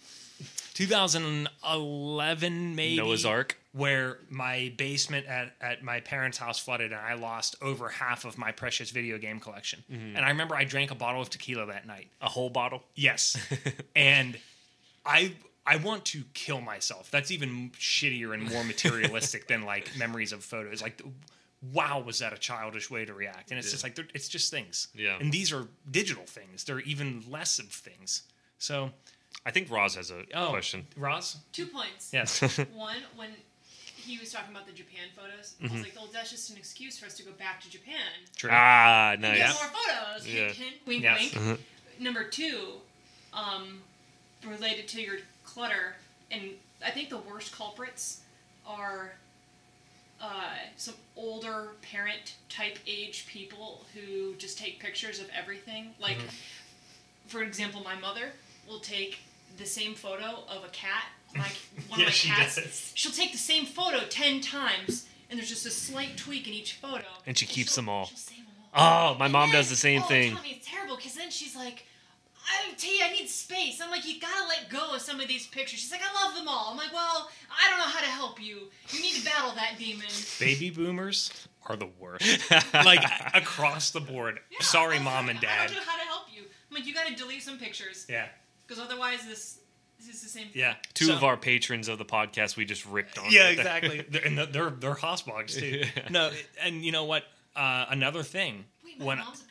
2011, 0.75 2.77
maybe 2.77 2.97
Noah's 2.97 3.27
Ark. 3.27 3.59
where 3.73 4.19
my 4.31 4.73
basement 4.77 5.27
at, 5.27 5.53
at 5.61 5.83
my 5.83 6.01
parents' 6.01 6.39
house 6.39 6.59
flooded 6.59 6.93
and 6.93 7.01
I 7.01 7.15
lost 7.15 7.57
over 7.61 7.89
half 7.89 8.25
of 8.25 8.39
my 8.39 8.53
precious 8.53 8.91
video 8.91 9.19
game 9.19 9.41
collection. 9.41 9.83
Mm-hmm. 9.93 10.17
And 10.17 10.25
I 10.25 10.29
remember 10.29 10.55
I 10.55 10.65
drank 10.65 10.93
a 10.93 10.95
bottle 10.95 11.21
of 11.21 11.29
tequila 11.29 11.67
that 11.67 11.87
night. 11.87 12.09
a 12.23 12.29
whole 12.29 12.51
bottle. 12.51 12.85
Yes. 12.95 13.37
and 13.97 14.39
I 15.05 15.35
I 15.69 15.77
want 15.77 16.05
to 16.07 16.25
kill 16.35 16.61
myself. 16.61 17.11
That's 17.11 17.31
even 17.31 17.71
shittier 17.79 18.33
and 18.33 18.43
more 18.51 18.65
materialistic 18.65 19.47
than 19.49 19.63
like 19.65 19.91
memories 19.99 20.33
of 20.33 20.43
photos. 20.45 20.81
Like 20.81 21.03
wow, 21.73 22.01
was 22.01 22.21
that 22.21 22.33
a 22.33 22.39
childish 22.39 22.89
way 22.91 23.05
to 23.05 23.13
react? 23.13 23.51
And 23.51 23.59
it's 23.59 23.71
just 23.71 23.83
like 23.83 23.99
it's 24.15 24.29
just 24.29 24.51
things. 24.51 24.89
Yeah. 24.95 25.19
And 25.21 25.33
these 25.33 25.53
are 25.53 25.67
digital 25.91 26.25
things. 26.25 26.65
They're 26.65 26.81
even 26.81 27.23
less 27.29 27.59
of 27.59 27.67
things. 27.67 28.23
So, 28.59 28.91
I 29.45 29.51
think 29.51 29.71
Roz 29.71 29.95
has 29.97 30.11
a 30.11 30.25
oh, 30.35 30.49
question. 30.51 30.87
Ross? 30.97 31.37
Two 31.53 31.67
points. 31.67 32.11
Yes. 32.13 32.41
One, 32.75 32.97
when 33.17 33.31
he 33.97 34.19
was 34.19 34.33
talking 34.33 34.53
about 34.53 34.67
the 34.67 34.73
Japan 34.73 35.09
photos, 35.17 35.55
I 35.61 35.65
Mm-hmm. 35.67 35.75
was 35.75 35.83
like, 35.83 35.95
"Oh, 35.99 36.09
that's 36.13 36.31
just 36.31 36.51
an 36.51 36.57
excuse 36.57 36.99
for 36.99 37.07
us 37.07 37.15
to 37.19 37.23
go 37.25 37.33
back 37.33 37.61
to 37.63 37.71
Japan 37.71 37.97
True. 38.37 38.51
Ah, 38.53 39.13
and 39.13 39.23
nice. 39.23 39.39
get 39.39 39.49
more 39.49 39.71
photos." 39.85 40.27
Yeah. 40.27 40.45
Hint, 40.47 40.53
hint, 40.55 40.75
wink, 40.87 41.03
Yes. 41.03 41.35
wink. 41.37 41.61
Number 42.01 42.25
two, 42.25 42.75
um, 43.33 43.81
related 44.47 44.87
to 44.89 45.03
your 45.03 45.17
clutter, 45.59 45.97
and 46.31 46.43
I 46.87 46.91
think 46.91 47.09
the 47.11 47.19
worst 47.19 47.53
culprits 47.53 48.21
are 48.65 49.13
uh, 50.23 50.55
some 50.77 50.95
older 51.17 51.71
parent 51.83 52.37
type 52.49 52.79
age 52.87 53.27
people 53.27 53.85
who 53.93 54.35
just 54.37 54.57
take 54.59 54.79
pictures 54.79 55.19
of 55.21 55.29
everything. 55.37 55.91
Like, 56.01 56.19
for 57.27 57.43
example, 57.43 57.83
my 57.83 57.97
mother 57.99 58.27
will 58.69 58.79
take 58.79 59.19
the 59.57 59.67
same 59.67 59.95
photo 59.95 60.45
of 60.49 60.65
a 60.65 60.69
cat. 60.69 61.05
Like 61.37 61.57
one 61.89 61.99
Yeah, 62.01 62.07
of 62.07 62.11
my 62.11 62.13
she 62.13 62.29
cats. 62.29 62.55
does. 62.57 62.93
She'll 62.95 63.13
take 63.13 63.33
the 63.33 63.39
same 63.39 63.67
photo 63.67 64.05
ten 64.09 64.41
times, 64.41 65.09
and 65.29 65.39
there's 65.41 65.49
just 65.49 65.67
a 65.67 65.71
slight 65.71 66.17
tweak 66.17 66.47
in 66.47 66.55
each 66.55 66.75
photo. 66.75 67.05
And 67.27 67.37
she 67.37 67.47
keeps 67.47 67.75
she'll- 67.75 67.83
them 67.83 67.89
all. 67.89 68.07
she'll 68.07 68.17
save 68.17 68.37
them 68.39 68.47
all. 68.75 69.15
Oh, 69.15 69.19
my 69.19 69.25
And 69.27 69.33
mom 69.33 69.49
then- 69.49 69.59
does 69.59 69.71
the 69.71 69.77
same 69.77 70.03
oh, 70.03 70.07
thing. 70.07 70.37
Tommy, 70.37 70.53
it's 70.53 70.69
terrible 70.69 70.95
because 70.97 71.15
then 71.15 71.31
she's 71.31 71.57
like, 71.57 71.85
I 72.51 72.75
tell 72.77 72.93
you, 72.93 73.05
I 73.05 73.13
need 73.13 73.29
space. 73.29 73.81
I'm 73.83 73.91
like, 73.91 74.07
you 74.07 74.21
gotta 74.21 74.47
let 74.49 74.69
go 74.71 74.95
of 74.95 75.01
some 75.01 75.21
of 75.21 75.29
these 75.29 75.47
pictures. 75.47 75.81
She's 75.81 75.91
like, 75.93 76.01
I 76.03 76.25
love 76.27 76.35
them 76.35 76.49
all. 76.49 76.69
I'm 76.71 76.77
like, 76.77 76.93
well, 76.93 77.31
I 77.51 77.69
don't 77.69 77.79
know 77.79 77.85
how 77.85 78.01
to 78.01 78.07
help 78.07 78.43
you. 78.43 78.69
You 78.91 79.01
need 79.03 79.15
to 79.15 79.25
battle 79.25 79.53
that 79.55 79.75
demon. 79.79 80.07
Baby 80.41 80.71
boomers 80.71 81.31
are 81.67 81.77
the 81.77 81.89
worst. 81.99 82.51
like 82.75 83.05
across 83.35 83.91
the 83.91 84.01
board. 84.01 84.41
Yeah, 84.51 84.59
Sorry, 84.61 84.97
I 84.97 84.99
was 84.99 85.05
mom 85.05 85.27
like, 85.27 85.35
and 85.37 85.41
dad. 85.43 85.61
I 85.63 85.67
don't 85.67 85.77
know 85.77 85.83
how 85.87 85.99
to 85.99 86.05
help 86.07 86.25
you. 86.35 86.43
I'm 86.71 86.75
like, 86.75 86.87
you 86.87 86.95
gotta 86.95 87.15
delete 87.15 87.43
some 87.43 87.59
pictures 87.59 88.07
Yeah. 88.09 88.27
because 88.67 88.83
otherwise, 88.83 89.27
this 89.27 89.59
this 89.99 90.15
is 90.15 90.23
the 90.23 90.29
same. 90.29 90.45
Thing. 90.45 90.53
Yeah. 90.61 90.75
Two 90.95 91.07
So- 91.07 91.15
of 91.17 91.25
our 91.25 91.37
patrons 91.37 91.89
of 91.89 91.99
the 91.99 92.05
podcast 92.05 92.57
we 92.57 92.65
just 92.65 92.87
ripped 92.87 93.19
on. 93.19 93.27
Yeah, 93.31 93.45
right 93.47 93.53
exactly. 93.59 94.05
they're, 94.09 94.25
and 94.25 94.39
they're 94.39 94.71
they're 94.71 94.95
hossbogs 94.95 95.55
too. 95.59 95.83
Yeah. 95.85 95.87
No, 96.11 96.31
and 96.63 96.85
you 96.85 96.93
know 96.93 97.05
what? 97.05 97.25
Uh, 97.57 97.87
another 97.91 98.23
thing. 98.23 98.65
Wait, 98.85 98.99
my 99.01 99.05
when 99.05 99.19
mom's 99.19 99.41
a 99.41 99.45
patron. 99.45 99.48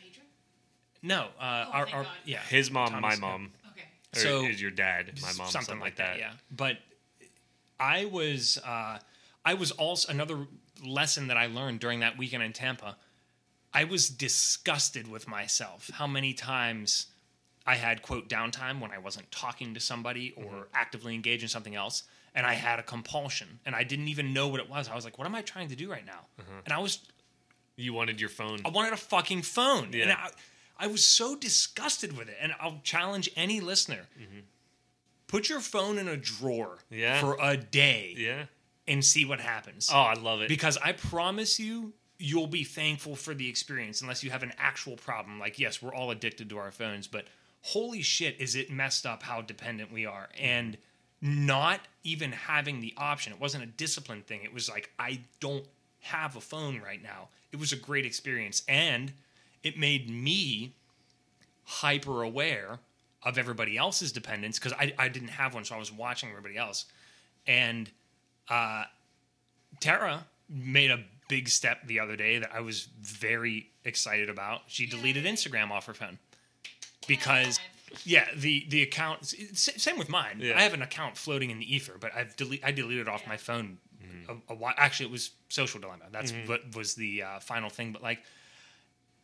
No, 1.02 1.28
uh, 1.40 1.66
Oh, 1.68 1.72
our, 1.72 1.88
our 1.90 2.06
yeah, 2.26 2.40
His 2.42 2.70
mom, 2.72 2.92
my 2.94 3.00
Tommy's- 3.02 3.20
mom, 3.20 3.52
Okay. 3.72 3.88
or 4.16 4.20
So- 4.20 4.46
is 4.46 4.62
your 4.62 4.72
dad, 4.72 5.20
my 5.22 5.32
mom, 5.34 5.48
something, 5.50 5.80
like 5.80 5.96
that. 5.98 6.18
Yeah, 6.20 6.34
but 6.52 6.78
I 7.80 8.06
was 8.06 8.58
uh, 8.66 9.00
I 9.46 9.54
was 9.54 9.72
also 9.72 10.12
another 10.12 10.48
lesson 10.86 11.28
that 11.28 11.38
I 11.38 11.48
learned 11.48 11.80
during 11.80 12.00
that 12.02 12.18
weekend 12.18 12.44
in 12.44 12.54
Tampa. 12.54 12.98
I 13.74 13.84
was 13.84 14.10
disgusted 14.10 15.08
with 15.08 15.28
myself. 15.28 15.90
How 15.94 16.08
many 16.08 16.34
times 16.34 17.08
I 17.66 17.76
had 17.76 18.02
quote 18.02 18.28
downtime 18.30 18.80
when 18.80 18.92
I 18.92 18.98
wasn't 18.98 19.30
talking 19.32 19.74
to 19.74 19.80
somebody 19.80 20.32
or 20.36 20.44
Mm-hmm. 20.44 20.62
actively 20.74 21.14
engaged 21.16 21.44
in 21.44 21.50
something 21.50 21.76
else, 21.76 22.04
and 22.34 22.46
I 22.46 22.54
had 22.54 22.80
a 22.80 22.84
compulsion, 22.84 23.60
and 23.66 23.76
I 23.76 23.84
didn't 23.84 24.08
even 24.08 24.34
know 24.34 24.48
what 24.48 24.60
it 24.60 24.70
was. 24.70 24.88
I 24.90 24.96
was 24.96 25.06
like, 25.06 25.18
"What 25.18 25.26
am 25.28 25.36
I 25.36 25.42
trying 25.42 25.70
to 25.70 25.76
do 25.76 25.90
right 25.92 26.06
now?" 26.06 26.22
Mm-hmm. 26.42 26.60
And 26.66 26.74
I 26.74 26.80
was 26.80 27.00
You 27.80 27.94
wanted 27.94 28.20
your 28.20 28.30
phone. 28.32 28.60
I 28.66 28.70
wanted 28.70 28.94
a 28.94 28.98
fucking 28.98 29.44
phone. 29.44 29.86
And 29.86 29.94
Yeah. 29.94 30.30
I, 30.80 30.88
was 30.88 31.04
so 31.04 31.36
disgusted 31.36 32.18
with 32.18 32.30
it. 32.30 32.38
And 32.42 32.54
I'll 32.60 32.80
challenge 32.84 33.30
any 33.36 33.60
listener 33.60 34.08
put 35.28 35.50
your 35.50 35.60
phone 35.60 35.98
in 35.98 36.08
a 36.08 36.16
drawer 36.18 36.78
Mm-hmm. 36.92 36.96
Yeah. 37.00 37.20
for 37.20 37.38
a 37.42 37.58
day 37.58 38.14
Yeah. 38.18 38.46
and 38.88 39.04
see 39.04 39.26
what 39.26 39.40
happens. 39.42 39.90
Oh, 39.94 39.98
I 40.00 40.14
love 40.14 40.42
it. 40.42 40.48
Because 40.48 40.78
I 40.78 40.94
promise 40.94 41.60
you, 41.60 41.94
you'll 42.18 42.48
be 42.48 42.64
thankful 42.64 43.16
for 43.16 43.34
the 43.34 43.48
experience 43.50 44.02
unless 44.02 44.24
you 44.24 44.32
have 44.32 44.42
an 44.44 44.54
actual 44.58 44.96
problem. 44.96 45.40
Like, 45.40 45.60
yes, 45.60 45.82
we're 45.82 45.94
all 45.94 46.12
addicted 46.12 46.50
to 46.50 46.58
our 46.58 46.72
phones, 46.72 47.08
but 47.08 47.26
holy 47.62 48.02
shit, 48.02 48.40
is 48.40 48.56
it 48.56 48.72
messed 48.72 49.06
up 49.06 49.22
how 49.24 49.42
dependent 49.42 49.92
we 49.92 50.06
are. 50.06 50.30
And 50.40 50.78
not 51.22 51.82
even 52.04 52.32
having 52.32 52.80
the 52.80 52.94
option, 52.96 53.34
it 53.34 53.40
wasn't 53.42 53.64
a 53.64 53.68
discipline 53.68 54.22
thing. 54.22 54.42
It 54.44 54.54
was 54.54 54.70
like, 54.70 54.92
I 54.98 55.22
don't 55.42 55.66
have 56.02 56.36
a 56.38 56.42
phone 56.42 56.80
right 56.80 57.02
now. 57.04 57.28
It 57.52 57.60
was 57.60 57.74
a 57.74 57.76
great 57.76 58.06
experience. 58.06 58.62
And 58.70 59.12
it 59.68 59.78
made 59.78 60.10
me 60.10 60.74
hyper 61.64 62.24
aware 62.24 62.80
of 63.24 63.38
everybody 63.38 63.78
else's 63.78 64.12
dependence 64.12 64.58
because 64.58 64.74
I, 64.74 64.94
I 64.98 65.10
didn't 65.10 65.30
have 65.30 65.54
one, 65.54 65.66
so 65.66 65.76
I 65.76 65.80
was 65.80 65.92
watching 65.92 66.30
everybody 66.30 66.58
else. 66.58 66.86
And 67.46 67.90
uh, 68.50 68.86
Tara 69.80 70.26
made 70.50 70.92
a 70.92 71.04
big 71.28 71.50
step 71.50 71.86
the 71.88 72.00
other 72.00 72.16
day 72.16 72.40
that 72.40 72.52
I 72.54 72.62
was 72.62 72.88
very 73.02 73.70
excited 73.84 74.30
about. 74.30 74.62
She 74.68 74.86
deleted 74.86 75.26
Instagram 75.26 75.72
off 75.72 75.86
her 75.88 75.94
phone 75.94 76.20
because 77.08 77.60
yeah, 78.04 78.26
the 78.36 78.66
the 78.70 78.84
account 78.84 79.26
same 79.26 79.98
with 79.98 80.10
mine. 80.10 80.40
Yeah. 80.42 80.58
I 80.58 80.62
have 80.62 80.74
an 80.74 80.82
account 80.82 81.18
floating 81.18 81.50
in 81.50 81.60
the 81.60 81.76
ether, 81.76 81.94
but 82.00 82.16
I've 82.16 82.36
delete 82.36 82.64
I 82.64 82.72
deleted 82.72 83.08
it 83.08 83.10
off 83.10 83.28
my 83.28 83.38
phone. 83.38 83.78
A, 84.30 84.54
a 84.54 84.56
while. 84.56 84.74
Actually, 84.78 85.08
it 85.08 85.12
was 85.12 85.32
Social 85.50 85.80
Dilemma. 85.80 86.06
That's 86.12 86.34
what 86.48 86.76
was 86.76 86.96
the 86.96 87.24
uh, 87.24 87.40
final 87.40 87.70
thing. 87.70 87.94
But 87.94 88.04
like 88.04 88.20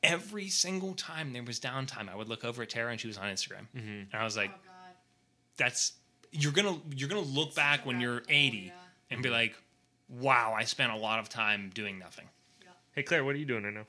every 0.03 0.47
single 0.49 0.93
time 0.93 1.33
there 1.33 1.43
was 1.43 1.59
downtime, 1.59 2.09
I 2.09 2.15
would 2.15 2.27
look 2.29 2.43
over 2.43 2.61
at 2.63 2.69
Tara 2.69 2.91
and 2.91 2.99
she 2.99 3.07
was 3.07 3.17
on 3.17 3.25
Instagram, 3.25 3.67
mm-hmm. 3.75 3.87
and 4.11 4.13
I 4.13 4.23
was 4.23 4.35
like, 4.37 4.51
Oh 4.53 4.57
God. 4.65 4.95
"That's 5.57 5.93
you're 6.31 6.51
gonna 6.51 6.77
you're 6.95 7.09
gonna 7.09 7.21
look 7.21 7.55
back 7.55 7.85
when 7.85 7.99
you're 8.01 8.23
80 8.29 8.57
yeah. 8.57 8.71
and 9.11 9.21
be 9.23 9.29
mm-hmm. 9.29 9.35
like, 9.35 9.55
wow, 10.09 10.53
I 10.57 10.63
spent 10.65 10.91
a 10.91 10.97
lot 10.97 11.19
of 11.19 11.29
time 11.29 11.71
doing 11.73 11.97
nothing." 11.99 12.25
hey, 12.95 13.03
Claire, 13.03 13.23
what 13.23 13.35
are 13.35 13.39
you 13.39 13.45
doing 13.45 13.63
right 13.63 13.73
now? 13.73 13.85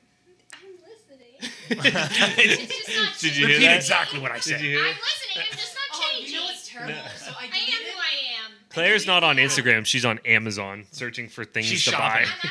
I'm 0.55 0.71
listening. 0.81 1.53
it's 2.39 2.85
just 2.87 2.97
not 2.97 3.19
Did 3.19 3.37
you 3.37 3.47
hear 3.47 3.57
Repeat 3.57 3.67
that? 3.67 3.77
exactly 3.77 4.21
what 4.21 4.31
I 4.31 4.37
Did 4.37 4.43
said. 4.45 4.61
you 4.63 4.71
hear 4.71 4.81
I'm 4.81 4.87
listening. 4.95 5.45
I'm 5.51 5.59
just 5.59 5.75
not 5.75 5.81
Oh, 5.97 6.01
changing. 6.17 6.35
you 6.35 6.41
know 6.41 6.47
what's 6.47 6.69
terrible? 6.69 6.95
So 7.19 7.31
I 7.39 7.43
I 7.43 7.45
am 7.45 7.51
deleted. 7.51 7.87
who 7.87 7.99
I 7.99 8.45
am. 8.45 8.53
Claire's 8.71 9.07
not 9.07 9.23
on 9.23 9.37
Instagram. 9.37 9.85
She's 9.87 10.05
on 10.05 10.19
Amazon 10.25 10.87
searching 10.91 11.29
for 11.29 11.45
things 11.45 11.67
She's 11.67 11.85
to 11.85 11.91
shopping. 11.93 12.27
buy. 12.43 12.49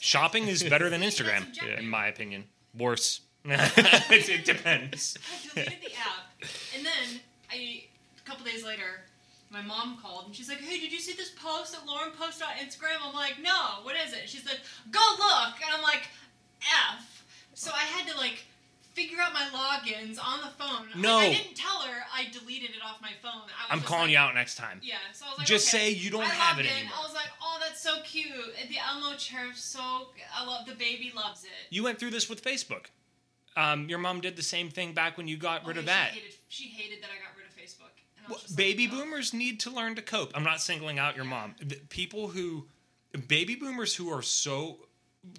I'm 0.00 0.06
actually 0.06 0.20
shopping 0.20 0.42
for 0.44 0.48
Christmas. 0.48 0.48
Shopping 0.48 0.48
is 0.48 0.62
better 0.70 0.90
than 0.90 1.02
Instagram, 1.02 1.48
objective. 1.48 1.78
in 1.78 1.88
my 1.88 2.06
opinion. 2.06 2.44
Worse. 2.76 3.20
it, 3.44 4.28
it 4.28 4.44
depends. 4.44 5.16
I 5.18 5.54
deleted 5.54 5.80
the 5.82 5.92
app, 5.96 6.42
and 6.76 6.84
then 6.84 7.20
I 7.50 7.84
a 8.18 8.28
couple 8.28 8.44
days 8.44 8.64
later, 8.64 9.00
my 9.50 9.62
mom 9.62 9.98
called 10.00 10.26
and 10.26 10.34
she's 10.36 10.48
like, 10.48 10.60
"Hey, 10.60 10.78
did 10.78 10.92
you 10.92 11.00
see 11.00 11.14
this 11.14 11.30
post 11.30 11.72
that 11.72 11.86
Lauren 11.86 12.10
posted 12.18 12.46
on 12.46 12.54
Instagram?" 12.64 12.98
I'm 13.02 13.14
like, 13.14 13.36
"No, 13.42 13.80
what 13.82 13.96
is 13.96 14.12
it?" 14.12 14.28
She's 14.28 14.44
like, 14.44 14.60
"Go 14.90 15.00
look," 15.18 15.54
and 15.64 15.74
I'm 15.74 15.82
like, 15.82 16.08
"F." 16.96 17.24
So 17.54 17.70
I 17.74 17.80
had 17.80 18.06
to 18.12 18.16
like 18.18 18.44
figure 19.00 19.18
out 19.20 19.32
my 19.32 19.46
logins 19.52 20.18
on 20.22 20.40
the 20.40 20.48
phone. 20.58 20.86
Like, 20.88 20.96
No. 20.96 21.18
I 21.18 21.32
didn't 21.32 21.56
tell 21.56 21.80
her 21.82 22.02
I 22.14 22.26
deleted 22.30 22.70
it 22.70 22.82
off 22.84 23.00
my 23.00 23.12
phone. 23.22 23.32
I 23.32 23.40
was 23.42 23.48
I'm 23.70 23.80
calling 23.80 24.04
like- 24.04 24.10
you 24.12 24.18
out 24.18 24.34
next 24.34 24.56
time. 24.56 24.80
Yeah, 24.82 24.96
so 25.12 25.26
I 25.26 25.28
was 25.30 25.38
like, 25.38 25.46
Just 25.46 25.72
okay. 25.74 25.92
say 25.92 25.98
you 25.98 26.10
don't 26.10 26.22
I 26.22 26.26
have 26.26 26.58
it 26.58 26.66
in, 26.66 26.72
anymore. 26.72 26.92
I 26.98 27.02
was 27.02 27.14
like, 27.14 27.28
oh, 27.42 27.58
that's 27.60 27.80
so 27.82 28.00
cute. 28.04 28.32
The 28.68 28.76
Elmo 28.78 29.16
chair, 29.16 29.50
is 29.52 29.58
so 29.58 30.08
I 30.36 30.44
love 30.46 30.66
the 30.66 30.74
baby 30.74 31.12
loves 31.14 31.44
it. 31.44 31.50
You 31.70 31.82
went 31.84 31.98
through 31.98 32.10
this 32.10 32.28
with 32.28 32.42
Facebook. 32.44 32.86
Um, 33.56 33.88
your 33.88 33.98
mom 33.98 34.20
did 34.20 34.36
the 34.36 34.42
same 34.42 34.70
thing 34.70 34.92
back 34.92 35.16
when 35.16 35.26
you 35.28 35.36
got 35.36 35.66
rid 35.66 35.76
Oh, 35.76 35.80
of 35.80 35.86
yeah, 35.86 35.92
that. 36.04 36.12
She 36.14 36.20
hated, 36.20 36.34
she 36.48 36.64
hated 36.68 37.02
that 37.02 37.08
I 37.10 37.16
got 37.24 37.36
rid 37.36 37.46
of 37.46 37.54
Facebook. 37.56 37.90
And 38.16 38.26
I 38.26 38.28
was 38.28 38.30
Well, 38.30 38.38
just 38.40 38.50
like, 38.52 38.56
baby 38.58 38.86
no. 38.86 38.92
boomers 38.96 39.32
need 39.34 39.60
to 39.60 39.70
learn 39.70 39.94
to 39.96 40.02
cope. 40.02 40.30
I'm 40.34 40.44
not 40.44 40.60
singling 40.60 40.98
out 40.98 41.16
your 41.16 41.24
mom. 41.24 41.54
The 41.60 41.76
People 41.88 42.28
who, 42.28 42.66
baby 43.28 43.56
boomers 43.56 43.94
who 43.96 44.10
are 44.12 44.22
so, 44.22 44.78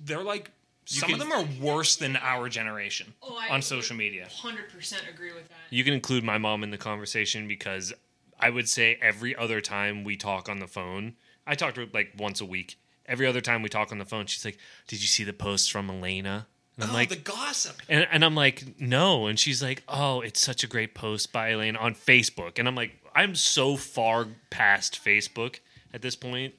they're 0.04 0.24
like, 0.24 0.52
some 0.92 1.10
can- 1.10 1.22
of 1.22 1.28
them 1.28 1.32
are 1.32 1.48
worse 1.64 1.96
than 1.96 2.18
our 2.18 2.50
generation 2.50 3.14
Oh, 3.22 3.38
I 3.40 3.50
on 3.54 3.62
social 3.62 3.96
media. 3.96 4.28
100% 4.30 5.10
agree 5.10 5.34
with 5.34 5.48
that. 5.50 5.58
You 5.70 5.84
can 5.84 5.94
include 5.94 6.24
my 6.24 6.38
mom 6.38 6.64
in 6.64 6.72
the 6.72 6.78
conversation 6.78 7.48
because 7.48 7.94
I 8.40 8.50
would 8.50 8.68
say 8.68 8.98
every 9.02 9.36
other 9.36 9.62
time 9.62 10.04
we 10.04 10.16
talk 10.18 10.50
on 10.50 10.60
the 10.60 10.68
phone, 10.68 11.16
I 11.46 11.56
talk 11.56 11.76
to 11.76 11.82
her 11.82 11.88
like 11.94 12.14
once 12.18 12.42
a 12.42 12.46
week. 12.46 12.78
Every 13.06 13.28
other 13.28 13.42
time 13.42 13.62
we 13.62 13.70
talk 13.70 13.92
on 13.92 13.98
the 13.98 14.06
phone, 14.06 14.26
she's 14.26 14.46
like, 14.46 14.58
"Did 14.88 15.02
you 15.02 15.08
see 15.08 15.24
the 15.24 15.34
post 15.34 15.72
from 15.72 15.90
Elena?" 15.90 16.48
And 16.76 16.86
I'm 16.86 16.92
oh, 16.92 16.94
like, 16.94 17.10
the 17.10 17.16
gossip. 17.18 17.82
and, 17.90 18.08
and 18.12 18.24
I'm 18.24 18.36
like, 18.36 18.80
no. 18.80 19.28
And 19.28 19.38
she's 19.38 19.62
like, 19.62 19.84
oh, 19.90 20.22
it's 20.22 20.40
such 20.40 20.64
a 20.64 20.68
great 20.68 20.96
post 20.96 21.34
by 21.34 21.52
Elena 21.52 21.78
on 21.78 21.94
Facebook. 21.94 22.58
And 22.58 22.68
I'm 22.68 22.76
like, 22.76 22.94
I'm 23.14 23.36
so 23.36 23.76
far 23.76 24.28
past 24.50 25.04
Facebook 25.04 25.60
at 25.94 26.02
this 26.02 26.16
point. 26.16 26.54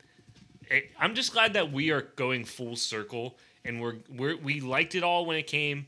I'm 0.99 1.15
just 1.15 1.33
glad 1.33 1.55
that 1.55 1.73
we 1.73 1.91
are 1.91 2.03
going 2.03 2.45
full 2.45 2.77
circle 2.77 3.37
and 3.65 3.81
we're, 3.81 3.97
we're 4.09 4.37
we 4.37 4.61
liked 4.61 4.95
it 4.95 5.03
all 5.03 5.25
when 5.27 5.37
it 5.37 5.47
came. 5.47 5.87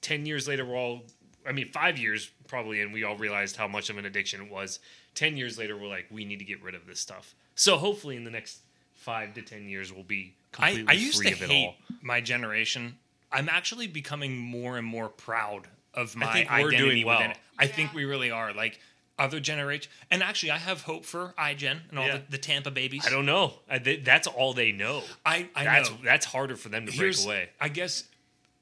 Ten 0.00 0.26
years 0.26 0.46
later, 0.46 0.64
we're 0.64 0.76
all, 0.76 1.02
I 1.48 1.52
mean, 1.52 1.70
five 1.72 1.98
years 1.98 2.30
probably, 2.48 2.80
and 2.80 2.92
we 2.92 3.04
all 3.04 3.16
realized 3.16 3.56
how 3.56 3.66
much 3.68 3.88
of 3.90 3.96
an 3.98 4.04
addiction 4.04 4.42
it 4.42 4.50
was. 4.50 4.78
Ten 5.14 5.36
years 5.36 5.58
later, 5.58 5.76
we're 5.76 5.88
like, 5.88 6.06
we 6.10 6.24
need 6.24 6.38
to 6.40 6.44
get 6.44 6.62
rid 6.62 6.74
of 6.74 6.86
this 6.86 7.00
stuff. 7.00 7.34
So 7.54 7.76
hopefully, 7.76 8.16
in 8.16 8.24
the 8.24 8.30
next 8.30 8.58
five 8.94 9.34
to 9.34 9.42
ten 9.42 9.68
years, 9.68 9.92
we'll 9.92 10.02
be 10.04 10.34
I, 10.58 10.70
completely 10.70 10.88
I 10.88 10.92
used 10.92 11.16
free 11.18 11.26
to 11.28 11.32
of 11.34 11.42
it 11.42 11.50
hate 11.50 11.66
all. 11.66 11.74
my 12.02 12.20
generation. 12.20 12.98
I'm 13.32 13.48
actually 13.48 13.86
becoming 13.86 14.36
more 14.38 14.76
and 14.78 14.86
more 14.86 15.08
proud 15.08 15.66
of 15.94 16.14
my 16.16 16.26
I 16.26 16.32
think 16.32 16.50
we're 16.50 16.56
identity 16.56 16.78
doing 16.78 17.06
well. 17.06 17.18
within 17.18 17.30
it. 17.32 17.38
I 17.58 17.64
Yeah. 17.64 17.72
think 17.72 17.94
we 17.94 18.04
really 18.04 18.30
are. 18.30 18.52
Like 18.52 18.78
other 19.18 19.38
generation, 19.40 19.90
and 20.10 20.22
actually, 20.22 20.50
I 20.50 20.58
have 20.58 20.82
hope 20.82 21.04
for 21.04 21.34
iGen 21.38 21.78
and 21.90 21.98
all 21.98 22.06
Yeah. 22.06 22.16
the, 22.18 22.32
the 22.32 22.38
Tampa 22.38 22.70
babies. 22.70 23.06
I 23.06 23.10
don't 23.10 23.26
know. 23.26 23.54
I, 23.70 23.78
they, 23.78 23.96
that's 23.96 24.26
all 24.26 24.54
they 24.54 24.72
know. 24.72 25.02
I, 25.24 25.48
I 25.54 25.64
that's 25.64 25.90
know. 25.90 25.96
that's 26.02 26.26
harder 26.26 26.56
for 26.56 26.68
them 26.68 26.86
to 26.86 26.96
break 26.96 27.16
away. 27.24 27.48
I 27.60 27.68
guess 27.68 28.04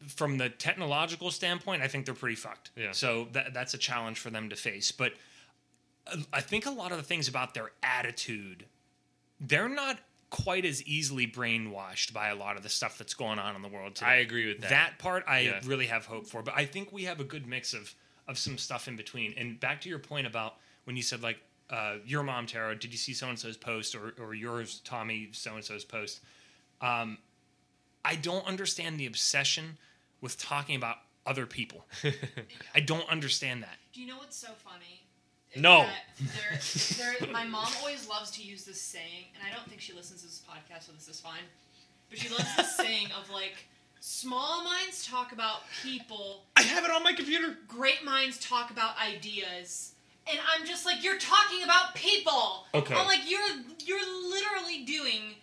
from 0.08 0.36
the 0.36 0.48
technological 0.50 1.30
standpoint, 1.30 1.80
I 1.82 1.88
think 1.88 2.04
they're 2.04 2.14
pretty 2.14 2.36
fucked. 2.36 2.70
Yeah. 2.76 2.92
So 2.92 3.28
that 3.32 3.54
that's 3.54 3.72
a 3.74 3.78
challenge 3.78 4.18
for 4.18 4.28
them 4.30 4.50
to 4.50 4.56
face. 4.56 4.92
But 4.92 5.12
uh, 6.06 6.16
I 6.32 6.40
think 6.42 6.66
a 6.66 6.70
lot 6.70 6.90
of 6.92 6.98
the 6.98 7.04
things 7.04 7.28
about 7.28 7.54
their 7.54 7.70
attitude, 7.82 8.66
they're 9.40 9.68
not 9.70 9.98
quite 10.28 10.64
as 10.64 10.82
easily 10.84 11.26
brainwashed 11.26 12.12
by 12.12 12.28
a 12.28 12.34
lot 12.34 12.56
of 12.56 12.62
the 12.62 12.68
stuff 12.68 12.98
that's 12.98 13.14
going 13.14 13.38
on 13.38 13.54
in 13.56 13.62
the 13.62 13.68
world 13.68 13.94
today. 13.94 14.06
I 14.10 14.14
agree 14.16 14.48
with 14.48 14.60
that. 14.62 14.70
That 14.70 14.98
part 14.98 15.24
I 15.26 15.40
Yeah. 15.40 15.60
really 15.64 15.86
have 15.86 16.06
hope 16.06 16.26
for. 16.26 16.42
But 16.42 16.54
I 16.56 16.64
think 16.66 16.92
we 16.92 17.04
have 17.04 17.20
a 17.20 17.24
good 17.24 17.46
mix 17.46 17.72
of 17.74 17.94
of 18.28 18.38
some 18.38 18.58
stuff 18.58 18.88
in 18.88 18.96
between. 18.96 19.34
And 19.36 19.58
back 19.58 19.80
to 19.82 19.88
your 19.88 19.98
point 19.98 20.26
about 20.26 20.54
when 20.84 20.96
you 20.96 21.02
said 21.02 21.22
like 21.22 21.38
uh, 21.70 21.96
your 22.04 22.22
mom 22.22 22.46
Tara, 22.46 22.78
did 22.78 22.92
you 22.92 22.98
see 22.98 23.14
so 23.14 23.28
and 23.28 23.38
so's 23.38 23.56
post 23.56 23.94
or 23.94 24.14
or 24.20 24.34
yours 24.34 24.80
Tommy 24.84 25.30
so 25.32 25.54
and 25.54 25.64
so's 25.64 25.84
post? 25.84 26.20
Um, 26.80 27.18
I 28.04 28.16
don't 28.16 28.46
understand 28.46 28.98
the 28.98 29.06
obsession 29.06 29.78
with 30.20 30.38
talking 30.38 30.76
about 30.76 30.96
other 31.26 31.46
people. 31.46 31.86
I 32.74 32.80
don't 32.80 33.08
understand 33.08 33.62
that. 33.62 33.76
Do 33.92 34.00
you 34.00 34.08
know 34.08 34.16
what's 34.16 34.36
so 34.36 34.48
funny? 34.56 35.02
No. 35.54 35.86
That 36.18 36.62
There, 36.98 37.14
there, 37.20 37.32
my 37.32 37.44
mom 37.44 37.68
always 37.80 38.08
loves 38.08 38.30
to 38.32 38.42
use 38.42 38.64
this 38.64 38.80
saying, 38.80 39.26
and 39.34 39.42
I 39.46 39.54
don't 39.54 39.68
think 39.68 39.80
she 39.80 39.92
listens 39.92 40.22
to 40.22 40.26
this 40.26 40.42
podcast, 40.48 40.86
so 40.86 40.92
this 40.92 41.08
is 41.08 41.20
fine. 41.20 41.42
But 42.08 42.18
she 42.18 42.28
loves 42.30 42.56
this 42.56 42.74
saying 42.76 43.08
of 43.20 43.30
like, 43.30 43.68
small 44.02 44.64
minds 44.64 45.06
talk 45.06 45.30
about 45.30 45.60
people, 45.82 46.42
I 46.56 46.62
have 46.62 46.84
it 46.84 46.90
on 46.90 47.04
my 47.04 47.12
computer. 47.12 47.56
great 47.68 48.04
minds 48.04 48.36
talk 48.38 48.70
about 48.70 48.98
ideas. 48.98 49.92
And 50.28 50.38
I'm 50.52 50.66
just 50.66 50.84
like, 50.84 51.02
you're 51.02 51.18
talking 51.18 51.62
about 51.62 51.94
people. 51.94 52.66
Okay. 52.74 52.94
I'm 52.94 53.06
like, 53.06 53.30
you're 53.30 53.48
you're 53.84 54.28
literally 54.28 54.84
doing 54.84 55.36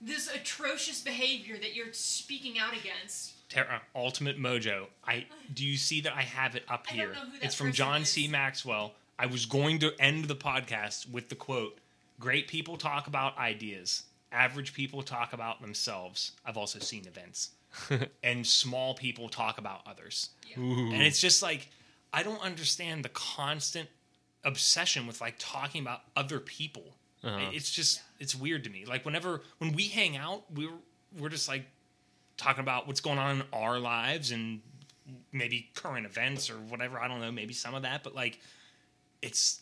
this 0.00 0.32
atrocious 0.32 1.00
behavior 1.00 1.56
that 1.58 1.74
you're 1.74 1.92
speaking 1.92 2.58
out 2.58 2.72
against. 2.72 3.32
Tara, 3.48 3.82
Ultimate 3.94 4.38
Mojo. 4.38 4.86
I 5.06 5.26
do 5.52 5.64
you 5.64 5.76
see 5.76 6.00
that 6.02 6.14
I 6.14 6.22
have 6.22 6.54
it 6.54 6.64
up 6.68 6.86
here? 6.86 7.06
don't 7.06 7.14
know 7.14 7.30
who 7.30 7.38
that 7.38 7.44
it's 7.44 7.54
from 7.54 7.72
John 7.72 8.04
C. 8.04 8.28
Maxwell. 8.28 8.92
I 9.18 9.26
was 9.26 9.46
going 9.46 9.78
to 9.80 9.92
end 10.00 10.26
the 10.26 10.36
podcast 10.36 11.10
with 11.10 11.28
the 11.28 11.36
quote: 11.36 11.78
"Great 12.20 12.48
people 12.48 12.76
talk 12.76 13.06
about 13.08 13.36
ideas. 13.38 14.04
Average 14.32 14.74
people 14.74 15.02
talk 15.02 15.32
about 15.32 15.60
themselves. 15.60 16.32
I've 16.44 16.56
also 16.56 16.80
seen 16.80 17.06
events, 17.06 17.50
and 18.22 18.46
small 18.46 18.94
people 18.94 19.28
talk 19.28 19.58
about 19.58 19.80
others. 19.86 20.30
Yeah. 20.48 20.62
And 20.62 21.02
it's 21.02 21.20
just 21.20 21.42
like 21.42 21.68
I 22.12 22.22
don't 22.22 22.42
understand 22.42 23.04
the 23.04 23.08
constant 23.08 23.88
obsession 24.44 25.06
with 25.06 25.20
like 25.20 25.36
talking 25.38 25.82
about 25.82 26.00
other 26.16 26.38
people. 26.38 26.96
Uh-huh. 27.22 27.50
It's 27.52 27.70
just 27.70 28.02
it's 28.20 28.34
weird 28.34 28.64
to 28.64 28.70
me. 28.70 28.84
Like 28.84 29.04
whenever 29.04 29.42
when 29.58 29.72
we 29.72 29.84
hang 29.84 30.16
out, 30.16 30.44
we're 30.54 30.78
we're 31.18 31.30
just 31.30 31.48
like 31.48 31.64
talking 32.36 32.62
about 32.62 32.86
what's 32.86 33.00
going 33.00 33.18
on 33.18 33.36
in 33.36 33.42
our 33.52 33.78
lives 33.78 34.30
and 34.30 34.60
maybe 35.32 35.70
current 35.74 36.06
events 36.06 36.50
or 36.50 36.54
whatever. 36.54 36.98
I 36.98 37.08
don't 37.08 37.20
know, 37.20 37.32
maybe 37.32 37.54
some 37.54 37.74
of 37.74 37.82
that, 37.82 38.02
but 38.02 38.14
like 38.14 38.40
it's 39.22 39.60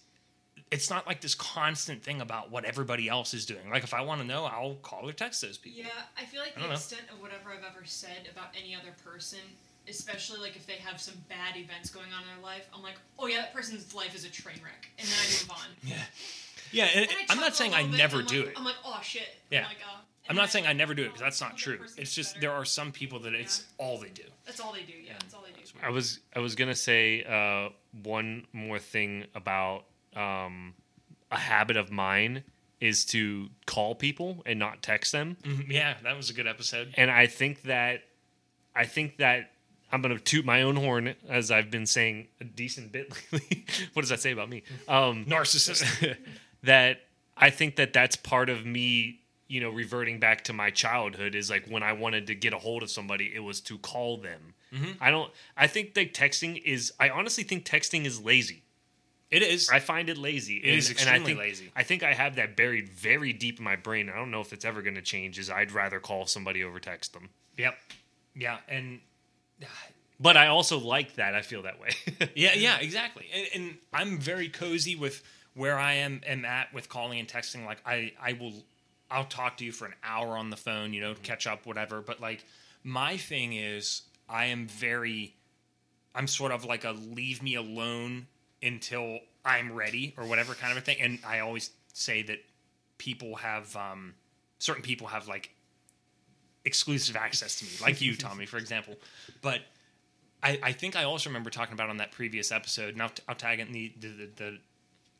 it's 0.72 0.88
not 0.90 1.06
like 1.06 1.20
this 1.20 1.34
constant 1.34 2.02
thing 2.02 2.20
about 2.20 2.50
what 2.50 2.64
everybody 2.64 3.08
else 3.08 3.34
is 3.34 3.44
doing. 3.46 3.70
Like 3.70 3.84
if 3.84 3.92
I 3.94 4.00
want 4.00 4.20
to 4.22 4.26
know, 4.26 4.44
I'll 4.44 4.76
call 4.76 5.08
or 5.08 5.12
text 5.12 5.42
those 5.42 5.58
people. 5.58 5.80
Yeah, 5.82 5.90
I 6.18 6.24
feel 6.24 6.40
like 6.40 6.52
I 6.52 6.54
the 6.54 6.60
don't 6.60 6.68
know. 6.70 6.74
extent 6.74 7.02
of 7.12 7.20
whatever 7.20 7.50
I've 7.50 7.64
ever 7.64 7.84
said 7.84 8.28
about 8.32 8.48
any 8.60 8.74
other 8.74 8.92
person, 9.04 9.38
especially 9.86 10.40
like 10.40 10.56
if 10.56 10.66
they 10.66 10.74
have 10.74 11.00
some 11.00 11.14
bad 11.28 11.56
events 11.56 11.90
going 11.90 12.06
on 12.16 12.22
in 12.22 12.28
their 12.34 12.42
life, 12.42 12.66
I'm 12.74 12.82
like, 12.82 12.96
oh 13.18 13.26
yeah, 13.26 13.42
that 13.42 13.54
person's 13.54 13.94
life 13.94 14.14
is 14.14 14.24
a 14.24 14.30
train 14.30 14.56
wreck, 14.64 14.88
and 14.98 15.06
then 15.06 15.16
I 15.20 15.26
move 15.26 15.50
on. 15.50 15.56
Yeah. 15.84 15.96
Yeah, 16.72 16.84
and, 16.94 17.02
And 17.02 17.10
I 17.28 17.34
I'm 17.34 17.38
not 17.40 17.54
saying 17.54 17.74
I 17.74 17.82
bit, 17.82 17.98
never 17.98 18.20
I'm 18.20 18.26
do 18.26 18.40
like, 18.40 18.48
it. 18.48 18.54
I'm 18.58 18.64
like, 18.64 18.76
oh 18.82 18.98
shit. 19.02 19.28
Yeah. 19.50 19.58
I'm, 19.58 19.64
like, 19.66 19.76
oh. 19.86 19.98
I'm 20.30 20.36
not 20.36 20.48
saying 20.50 20.66
I 20.66 20.72
never 20.72 20.94
do 20.94 21.02
it 21.02 21.08
because 21.08 21.20
that's 21.20 21.40
not 21.42 21.58
true. 21.58 21.78
It's 21.98 22.14
just 22.14 22.34
better. 22.34 22.40
there 22.46 22.52
are 22.52 22.64
some 22.64 22.92
people 22.92 23.18
that 23.20 23.34
it's 23.34 23.66
all 23.76 23.98
they 23.98 24.08
do. 24.08 24.22
That's 24.46 24.58
all 24.58 24.72
they 24.72 24.82
do. 24.82 24.94
Yeah, 25.04 25.12
that's 25.20 25.34
all 25.34 25.42
they 25.42 25.52
do. 25.52 25.68
I 25.82 25.90
was 25.90 26.20
I 26.34 26.38
was 26.38 26.54
gonna 26.54 26.74
say 26.74 27.24
uh, 27.24 27.70
one 28.02 28.46
more 28.54 28.78
thing 28.78 29.26
about 29.34 29.84
um, 30.16 30.74
a 31.30 31.38
habit 31.38 31.76
of 31.76 31.90
mine 31.90 32.44
is 32.80 33.04
to 33.06 33.48
call 33.66 33.94
people 33.94 34.42
and 34.44 34.58
not 34.58 34.82
text 34.82 35.12
them, 35.12 35.36
Mhm, 35.42 35.70
Yeah, 35.70 35.94
that 36.02 36.16
was 36.16 36.30
a 36.30 36.34
good 36.34 36.46
episode. 36.46 36.92
and 36.96 37.10
I 37.10 37.26
think 37.26 37.62
that 37.62 38.02
I 38.74 38.84
think 38.86 39.18
that 39.18 39.52
I'm 39.92 40.00
gonna 40.02 40.18
toot 40.18 40.44
my 40.44 40.62
own 40.62 40.76
horn 40.76 41.14
as 41.28 41.50
I've 41.50 41.70
been 41.70 41.86
saying 41.86 42.28
a 42.40 42.44
decent 42.44 42.90
bit 42.92 43.12
lately. 43.32 43.64
what 43.92 44.02
does 44.02 44.08
that 44.08 44.20
say 44.20 44.32
about 44.32 44.48
me? 44.48 44.62
Um, 44.88 45.26
Narcissist. 45.26 46.16
that 46.62 47.00
I 47.36 47.50
think 47.50 47.76
that 47.76 47.92
that's 47.92 48.16
part 48.16 48.48
of 48.50 48.64
me, 48.66 49.20
you 49.48 49.60
know, 49.60 49.70
reverting 49.70 50.18
back 50.18 50.44
to 50.44 50.52
my 50.52 50.70
childhood 50.70 51.34
is 51.34 51.50
like 51.50 51.66
when 51.66 51.82
I 51.82 51.92
wanted 51.92 52.26
to 52.28 52.34
get 52.34 52.52
a 52.54 52.58
hold 52.58 52.82
of 52.82 52.90
somebody, 52.90 53.30
it 53.34 53.40
was 53.40 53.60
to 53.62 53.78
call 53.78 54.16
them. 54.18 54.54
I 55.02 55.10
don't. 55.10 55.30
I 55.54 55.66
think 55.66 55.92
that 55.94 56.14
texting 56.14 56.60
is. 56.64 56.92
I 56.98 57.10
honestly 57.10 57.44
think 57.44 57.66
texting 57.66 58.06
is 58.06 58.22
lazy. 58.22 58.62
It 59.32 59.42
is. 59.42 59.68
I 59.70 59.80
find 59.80 60.08
it 60.08 60.18
lazy. 60.18 60.58
It 60.58 60.74
is 60.74 60.88
I 60.88 60.92
extremely 60.92 61.26
think, 61.26 61.38
lazy. 61.38 61.72
I 61.74 61.82
think 61.82 62.02
I 62.02 62.12
have 62.12 62.36
that 62.36 62.56
buried 62.56 62.88
very 62.88 63.32
deep 63.32 63.58
in 63.58 63.64
my 63.64 63.76
brain. 63.76 64.08
I 64.08 64.16
don't 64.16 64.30
know 64.30 64.40
if 64.40 64.52
it's 64.52 64.64
ever 64.64 64.82
going 64.82 64.94
to 64.94 65.02
change. 65.02 65.38
Is 65.38 65.50
I'd 65.50 65.72
rather 65.72 65.98
call 65.98 66.26
somebody 66.26 66.62
over 66.62 66.78
text 66.78 67.14
them. 67.14 67.30
Yep. 67.56 67.74
Yeah, 68.34 68.58
and 68.68 69.00
But 70.22 70.36
I 70.36 70.46
also 70.46 70.78
like 70.78 71.16
that. 71.16 71.34
I 71.34 71.42
feel 71.42 71.62
that 71.62 71.80
way. 71.80 71.88
yeah, 72.36 72.54
yeah, 72.54 72.78
exactly. 72.78 73.26
And, 73.34 73.46
and 73.54 73.78
I'm 73.92 74.18
very 74.18 74.48
cozy 74.48 74.94
with 74.94 75.20
where 75.54 75.76
I 75.76 75.94
am 75.94 76.20
am 76.24 76.44
at 76.44 76.72
with 76.72 76.88
calling 76.88 77.18
and 77.18 77.26
texting. 77.26 77.66
Like 77.66 77.78
I, 77.84 78.12
I 78.22 78.34
will, 78.34 78.52
I'll 79.10 79.24
talk 79.24 79.56
to 79.56 79.64
you 79.64 79.72
for 79.72 79.86
an 79.86 79.94
hour 80.04 80.36
on 80.36 80.50
the 80.50 80.56
phone, 80.56 80.92
you 80.94 81.00
know, 81.00 81.14
mm-hmm. 81.14 81.22
catch 81.22 81.48
up, 81.48 81.66
whatever. 81.66 82.00
But 82.00 82.20
like 82.20 82.44
my 82.84 83.16
thing 83.16 83.52
is, 83.54 84.02
I 84.28 84.46
am 84.46 84.68
very, 84.68 85.34
I'm 86.14 86.28
sort 86.28 86.52
of 86.52 86.64
like 86.64 86.84
a 86.84 86.92
leave 86.92 87.42
me 87.42 87.56
alone 87.56 88.28
until 88.62 89.18
I'm 89.44 89.72
ready 89.72 90.14
or 90.16 90.24
whatever 90.26 90.54
kind 90.54 90.72
of 90.72 90.78
a 90.78 90.80
thing. 90.80 90.98
And 91.00 91.18
I 91.26 91.40
always 91.40 91.70
say 91.92 92.22
that 92.22 92.38
people 92.98 93.36
have, 93.36 93.74
um, 93.76 94.14
certain 94.58 94.82
people 94.82 95.08
have 95.08 95.26
like 95.28 95.50
exclusive 96.64 97.16
access 97.16 97.58
to 97.58 97.64
me, 97.64 97.70
like 97.80 98.00
you, 98.00 98.16
Tommy, 98.16 98.46
for 98.46 98.58
example. 98.58 98.96
But 99.40 99.60
I, 100.42 100.58
I 100.62 100.72
think 100.72 100.96
I 100.96 101.04
also 101.04 101.28
remember 101.30 101.50
talking 101.50 101.74
about 101.74 101.90
on 101.90 101.96
that 101.98 102.12
previous 102.12 102.52
episode, 102.52 102.94
and 102.94 103.02
I'll, 103.02 103.12
I'll 103.28 103.34
tag 103.34 103.60
it 103.60 103.66
in 103.66 103.72
the, 103.72 103.92
the, 104.00 104.08
the, 104.08 104.28
the 104.36 104.58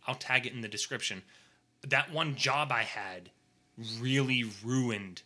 I'll 0.06 0.14
tag 0.14 0.46
it 0.46 0.52
in 0.52 0.60
the 0.60 0.68
description. 0.68 1.22
That 1.88 2.12
one 2.12 2.36
job 2.36 2.70
I 2.72 2.82
had 2.82 3.30
really 4.00 4.44
ruined 4.64 5.22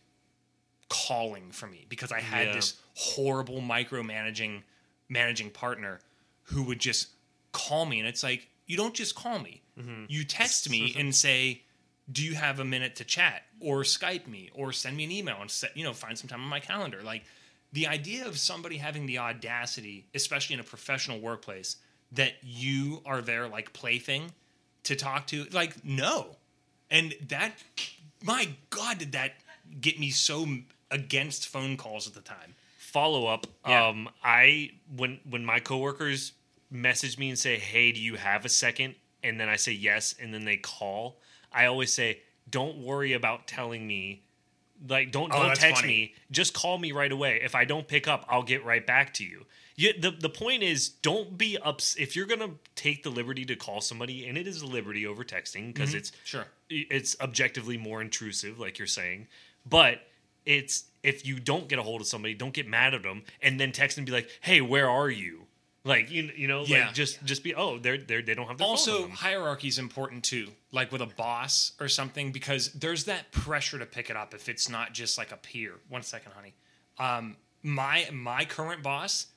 calling 0.89 1.51
for 1.51 1.67
me 1.67 1.85
because 1.89 2.11
I 2.11 2.21
had 2.21 2.47
Yeah. 2.47 2.53
this 2.53 2.75
horrible 2.95 3.61
micromanaging 3.61 4.61
managing 5.09 5.49
partner 5.51 5.99
who 6.43 6.63
would 6.63 6.79
just 6.79 7.09
call 7.57 7.85
me, 7.85 7.99
and 7.99 8.07
it's 8.07 8.23
like 8.23 8.47
you 8.67 8.77
don't 8.77 8.93
just 8.93 9.15
call 9.15 9.39
me, 9.39 9.63
you 10.07 10.23
text 10.23 10.69
me 10.69 10.93
and 10.97 11.13
say, 11.13 11.63
"Do 12.11 12.23
you 12.23 12.35
have 12.35 12.59
a 12.59 12.65
minute 12.65 12.95
to 12.97 13.03
chat?" 13.03 13.43
or 13.59 13.81
Skype 13.81 14.27
me, 14.27 14.51
or 14.53 14.71
send 14.71 14.95
me 14.95 15.03
an 15.03 15.11
email 15.11 15.37
and 15.41 15.49
set 15.49 15.75
you 15.75 15.83
know 15.83 15.93
find 15.93 16.17
some 16.17 16.27
time 16.27 16.41
on 16.41 16.47
my 16.47 16.59
calendar, 16.59 17.01
like 17.03 17.23
the 17.73 17.87
idea 17.87 18.27
of 18.27 18.37
somebody 18.37 18.77
having 18.77 19.07
the 19.07 19.17
audacity, 19.17 20.05
especially 20.13 20.53
in 20.53 20.59
a 20.59 20.63
professional 20.63 21.19
workplace, 21.19 21.77
that 22.11 22.33
you 22.43 23.01
are 23.05 23.21
there 23.21 23.47
like 23.47 23.73
plaything 23.73 24.31
to 24.83 24.95
talk 24.95 25.27
to, 25.27 25.45
like 25.51 25.83
no, 25.83 26.37
and 26.91 27.15
that, 27.27 27.53
my 28.23 28.49
God, 28.69 28.99
did 28.99 29.13
that 29.13 29.33
get 29.81 29.99
me 29.99 30.11
so 30.11 30.47
against 30.91 31.47
phone 31.47 31.75
calls 31.75 32.07
at 32.07 32.13
the 32.13 32.21
time? 32.21 32.55
follow 32.97 33.27
up. 33.27 33.45
Yeah. 33.67 33.87
Um, 33.87 34.09
I 34.23 34.71
when 34.95 35.19
when 35.29 35.45
my 35.45 35.59
coworkers 35.59 36.31
message 36.69 37.17
me 37.17 37.29
and 37.29 37.39
say, 37.39 37.57
"Hey, 37.57 37.91
do 37.91 37.99
you 37.99 38.15
have 38.15 38.45
a 38.45 38.49
second? 38.49 38.95
and 39.23 39.39
then 39.39 39.49
I 39.49 39.55
say 39.55 39.71
yes, 39.71 40.15
and 40.19 40.33
then 40.33 40.45
they 40.45 40.57
call, 40.57 41.19
I 41.51 41.65
always 41.65 41.93
say, 41.93 42.21
"Don't 42.49 42.77
worry 42.77 43.13
about 43.13 43.47
telling 43.47 43.85
me." 43.85 44.23
Like 44.87 45.11
don't 45.11 45.31
Oh, 45.33 45.41
don't 45.41 45.55
text 45.55 45.81
funny. 45.81 45.93
me. 45.93 46.15
Just 46.29 46.53
call 46.53 46.77
me 46.77 46.91
right 46.91 47.11
away. 47.11 47.41
If 47.43 47.55
I 47.55 47.65
don't 47.65 47.87
pick 47.87 48.07
up, 48.07 48.25
I'll 48.29 48.43
get 48.43 48.63
right 48.63 48.85
back 48.85 49.11
to 49.15 49.23
you. 49.23 49.47
You, 49.75 49.91
the 49.99 50.11
the 50.11 50.29
point 50.29 50.61
is, 50.61 50.87
don't 50.87 51.35
be 51.35 51.57
ups. 51.57 51.95
If 51.97 52.15
you're 52.15 52.27
gonna 52.27 52.51
take 52.75 53.01
the 53.01 53.09
liberty 53.09 53.43
to 53.45 53.55
call 53.55 53.81
somebody, 53.81 54.27
and 54.27 54.37
it 54.37 54.45
is 54.45 54.61
a 54.61 54.67
liberty 54.67 55.07
over 55.07 55.23
texting 55.23 55.73
because 55.73 55.89
mm-hmm. 55.89 55.97
it's 55.97 56.11
Sure. 56.23 56.45
it's 56.69 57.19
objectively 57.19 57.77
more 57.77 58.01
intrusive, 58.01 58.59
like 58.59 58.77
you're 58.77 58.87
saying. 58.87 59.27
But 59.65 60.01
it's 60.45 60.85
if 61.01 61.25
you 61.25 61.39
don't 61.39 61.67
get 61.67 61.79
a 61.79 61.83
hold 61.83 62.01
of 62.01 62.07
somebody, 62.07 62.35
don't 62.35 62.53
get 62.53 62.67
mad 62.67 62.93
at 62.93 63.01
them, 63.01 63.23
and 63.41 63.59
then 63.59 63.71
text 63.71 63.97
and 63.97 64.05
be 64.05 64.11
like, 64.11 64.29
"Hey, 64.41 64.61
where 64.61 64.87
are 64.87 65.09
you?" 65.09 65.46
Like 65.87 66.11
you 66.11 66.29
you 66.35 66.47
know, 66.47 66.63
Yeah. 66.65 66.85
like 66.85 66.93
just 66.93 67.23
just 67.23 67.43
be 67.43 67.55
oh 67.55 67.79
they're 67.79 67.97
they 67.97 68.15
are 68.15 68.21
they 68.21 68.35
don't 68.35 68.47
have 68.47 68.57
their 68.57 68.65
phone 68.65 68.71
also 68.71 69.07
hierarchy 69.09 69.67
is 69.69 69.79
important 69.79 70.23
too 70.23 70.49
like 70.71 70.91
with 70.91 71.01
a 71.01 71.05
boss 71.07 71.71
or 71.79 71.87
something 71.87 72.31
because 72.31 72.71
there's 72.73 73.05
that 73.05 73.31
pressure 73.31 73.79
to 73.79 73.85
pick 73.85 74.09
it 74.09 74.15
up 74.17 74.33
if 74.33 74.49
it's 74.49 74.69
not 74.69 74.93
just 74.93 75.17
like 75.17 75.31
a 75.31 75.37
peer 75.37 75.73
one 75.89 76.01
second 76.03 76.31
honey 76.33 76.53
um, 76.99 77.35
my 77.63 78.07
my 78.11 78.43
current 78.45 78.83
boss 78.83 79.27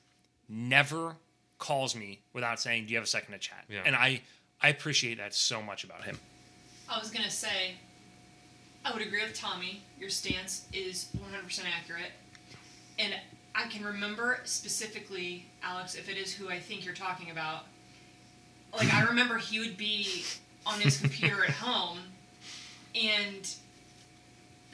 never 0.48 1.16
calls 1.58 1.94
me 1.94 2.20
without 2.32 2.58
saying 2.60 2.84
do 2.86 2.90
you 2.90 2.96
have 2.96 3.04
a 3.04 3.08
second 3.08 3.32
to 3.32 3.38
chat 3.38 3.64
Yeah. 3.68 3.82
and 3.84 3.94
i 3.94 4.20
i 4.60 4.68
appreciate 4.70 5.18
that 5.18 5.34
so 5.34 5.62
much 5.62 5.84
about 5.84 6.04
him 6.04 6.18
I 6.92 6.98
was 6.98 7.08
gonna 7.10 7.30
say, 7.30 7.74
I 8.84 8.92
would 8.92 9.00
agree 9.00 9.22
with 9.22 9.32
Tommy. 9.38 9.84
Your 10.00 10.10
stance 10.10 10.66
is 10.72 11.06
100% 11.16 11.62
accurate, 11.78 12.10
and 12.98 13.14
I 13.54 13.66
can 13.66 13.84
remember 13.84 14.40
specifically, 14.44 15.46
Alex, 15.62 15.94
if 15.94 16.08
it 16.08 16.16
is 16.16 16.32
who 16.32 16.48
I 16.48 16.58
think 16.58 16.84
you're 16.84 16.94
talking 16.94 17.30
about. 17.30 17.64
Like 18.72 18.92
I 18.92 19.02
remember 19.08 19.38
he 19.38 19.58
would 19.58 19.76
be 19.76 20.24
on 20.66 20.80
his 20.80 20.98
computer 20.98 21.44
at 21.44 21.50
home, 21.50 21.98
and 22.94 23.48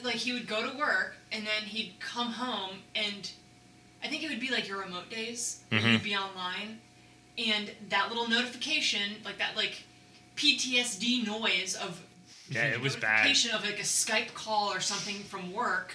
like 0.02 0.16
he 0.16 0.32
would 0.32 0.46
go 0.46 0.70
to 0.70 0.76
work, 0.76 1.16
and 1.32 1.46
then 1.46 1.62
he'd 1.64 1.94
come 2.00 2.32
home, 2.32 2.78
and 2.94 3.30
I 4.02 4.08
think 4.08 4.22
it 4.22 4.30
would 4.30 4.40
be 4.40 4.50
like 4.50 4.68
your 4.68 4.80
remote 4.80 5.10
days. 5.10 5.62
and 5.70 5.82
You'd 5.82 5.94
mm-hmm. 5.96 6.04
be 6.04 6.16
online, 6.16 6.80
and 7.38 7.70
that 7.88 8.08
little 8.08 8.28
notification, 8.28 9.16
like 9.24 9.38
that, 9.38 9.56
like 9.56 9.84
PTSD 10.36 11.26
noise 11.26 11.74
of 11.74 12.02
yeah 12.50 12.66
it 12.66 12.80
was 12.80 12.94
bad 12.94 13.24
notification 13.24 13.54
of 13.54 13.64
like 13.64 13.78
a 13.78 13.82
Skype 13.82 14.34
call 14.34 14.72
or 14.72 14.80
something 14.80 15.16
from 15.24 15.52
work, 15.52 15.94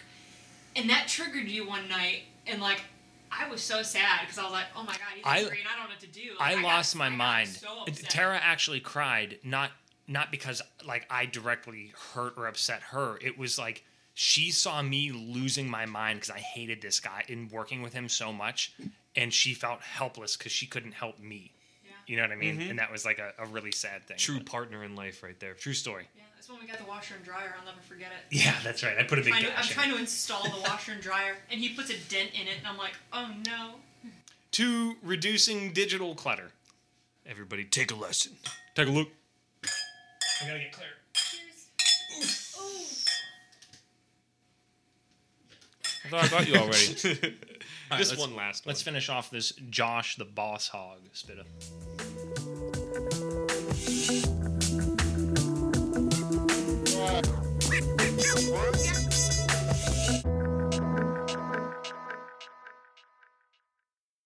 and 0.76 0.90
that 0.90 1.08
triggered 1.08 1.48
you 1.48 1.68
one 1.68 1.88
night, 1.88 2.24
and 2.48 2.62
like 2.62 2.82
I 3.32 3.50
was 3.50 3.62
so 3.62 3.82
sad 3.82 4.22
because 4.22 4.38
I 4.38 4.44
was 4.44 4.52
like, 4.52 4.66
oh 4.76 4.84
my 4.84 4.94
god, 4.94 5.00
he's 5.16 5.26
I- 5.26 5.38
angry 5.40 5.60
and 5.60 5.68
I 5.68 5.78
don't 5.80 5.90
know 5.90 5.94
what 5.94 6.00
to 6.02 6.08
do. 6.08 6.32
Like, 6.40 6.50
I, 6.50 6.56
got- 6.56 6.64
lost 6.64 6.96
my 6.96 7.06
I 7.08 7.10
mind. 7.10 7.50
So. 7.50 7.86
Tara 8.10 8.40
actually 8.42 8.80
cried, 8.80 9.40
not 9.44 9.72
not 10.08 10.32
because 10.32 10.62
like 10.86 11.06
I 11.10 11.26
directly 11.26 11.94
hurt 12.14 12.34
or 12.38 12.48
upset 12.48 12.82
her. 12.92 13.18
It 13.22 13.38
was 13.38 13.58
like 13.58 13.84
she 14.14 14.52
saw 14.52 14.82
me 14.82 15.12
losing 15.12 15.70
my 15.70 15.86
mind 15.86 16.20
because 16.20 16.32
I 16.36 16.40
hated 16.40 16.82
this 16.82 17.00
guy 17.00 17.24
and 17.30 17.50
working 17.50 17.82
with 17.82 17.94
him 17.94 18.10
so 18.10 18.34
much, 18.34 18.74
and 19.16 19.34
she 19.34 19.54
felt 19.54 19.82
helpless 19.82 20.36
because 20.36 20.52
she 20.52 20.66
couldn't 20.68 20.94
help 20.94 21.18
me. 21.20 21.54
Yeah. 22.12 22.18
You 22.18 22.18
know 22.18 22.24
what 22.28 22.32
I 22.32 22.36
mean? 22.36 22.58
Mm-hmm. 22.60 22.70
And 22.72 22.80
that 22.80 22.92
was 22.92 23.06
like 23.06 23.20
a, 23.20 23.32
a 23.42 23.46
really 23.48 23.72
sad 23.72 24.06
thing. 24.06 24.18
True 24.18 24.38
But- 24.40 24.46
partner 24.48 24.84
in 24.84 24.96
life, 24.96 25.24
right 25.24 25.40
there. 25.40 25.54
true 25.54 25.74
story. 25.74 26.08
Yeah, 26.16 26.24
that's 26.36 26.50
when 26.50 26.60
we 26.60 26.68
got 26.68 26.78
the 26.78 26.84
washer 26.86 27.16
and 27.16 27.24
dryer. 27.24 27.56
I'll 27.58 27.66
never 27.66 27.80
forget 27.88 28.10
it. 28.12 28.36
Yeah, 28.36 28.54
that's 28.64 28.84
right. 28.84 28.98
I 28.98 29.04
put 29.04 29.18
a 29.20 29.22
big 29.22 29.32
Trying 29.32 29.46
to, 29.46 29.58
I'm 29.58 29.64
trying 29.64 29.92
to 29.92 29.98
install 29.98 30.44
the 30.44 30.60
washer 30.62 30.92
and 30.92 31.02
dryer, 31.02 31.38
and 31.50 31.62
he 31.62 31.70
puts 31.70 31.90
a 31.90 31.98
dent 32.10 32.32
in 32.34 32.48
it, 32.48 32.58
and 32.58 32.68
I'm 32.68 32.78
like, 32.78 32.94
oh 33.14 33.30
no. 33.48 33.76
to 34.52 34.96
reducing 35.04 35.72
digital 35.72 36.14
clutter. 36.16 36.52
Everybody, 37.26 37.64
take 37.64 37.92
a 37.92 37.96
lesson. 37.96 38.34
Take 38.76 38.88
a 38.88 38.92
look. 38.92 39.08
I 39.64 40.48
gotta 40.48 40.60
get 40.60 40.72
clear. 40.74 40.88
Cheers. 41.14 42.52
Ooh. 42.60 42.84
I 46.04 46.10
thought 46.10 46.24
I 46.24 46.28
got 46.28 46.48
you 46.48 46.56
already. 46.56 47.38
right, 47.92 48.00
this 48.00 48.18
one 48.18 48.36
last. 48.36 48.66
Let's 48.66 48.82
finish 48.82 49.10
off 49.10 49.30
this 49.30 49.52
Josh 49.70 50.16
the 50.16 50.26
Boss 50.26 50.70
Hog 50.70 51.00
spitter. 51.14 51.44
Yeah. 58.84 59.01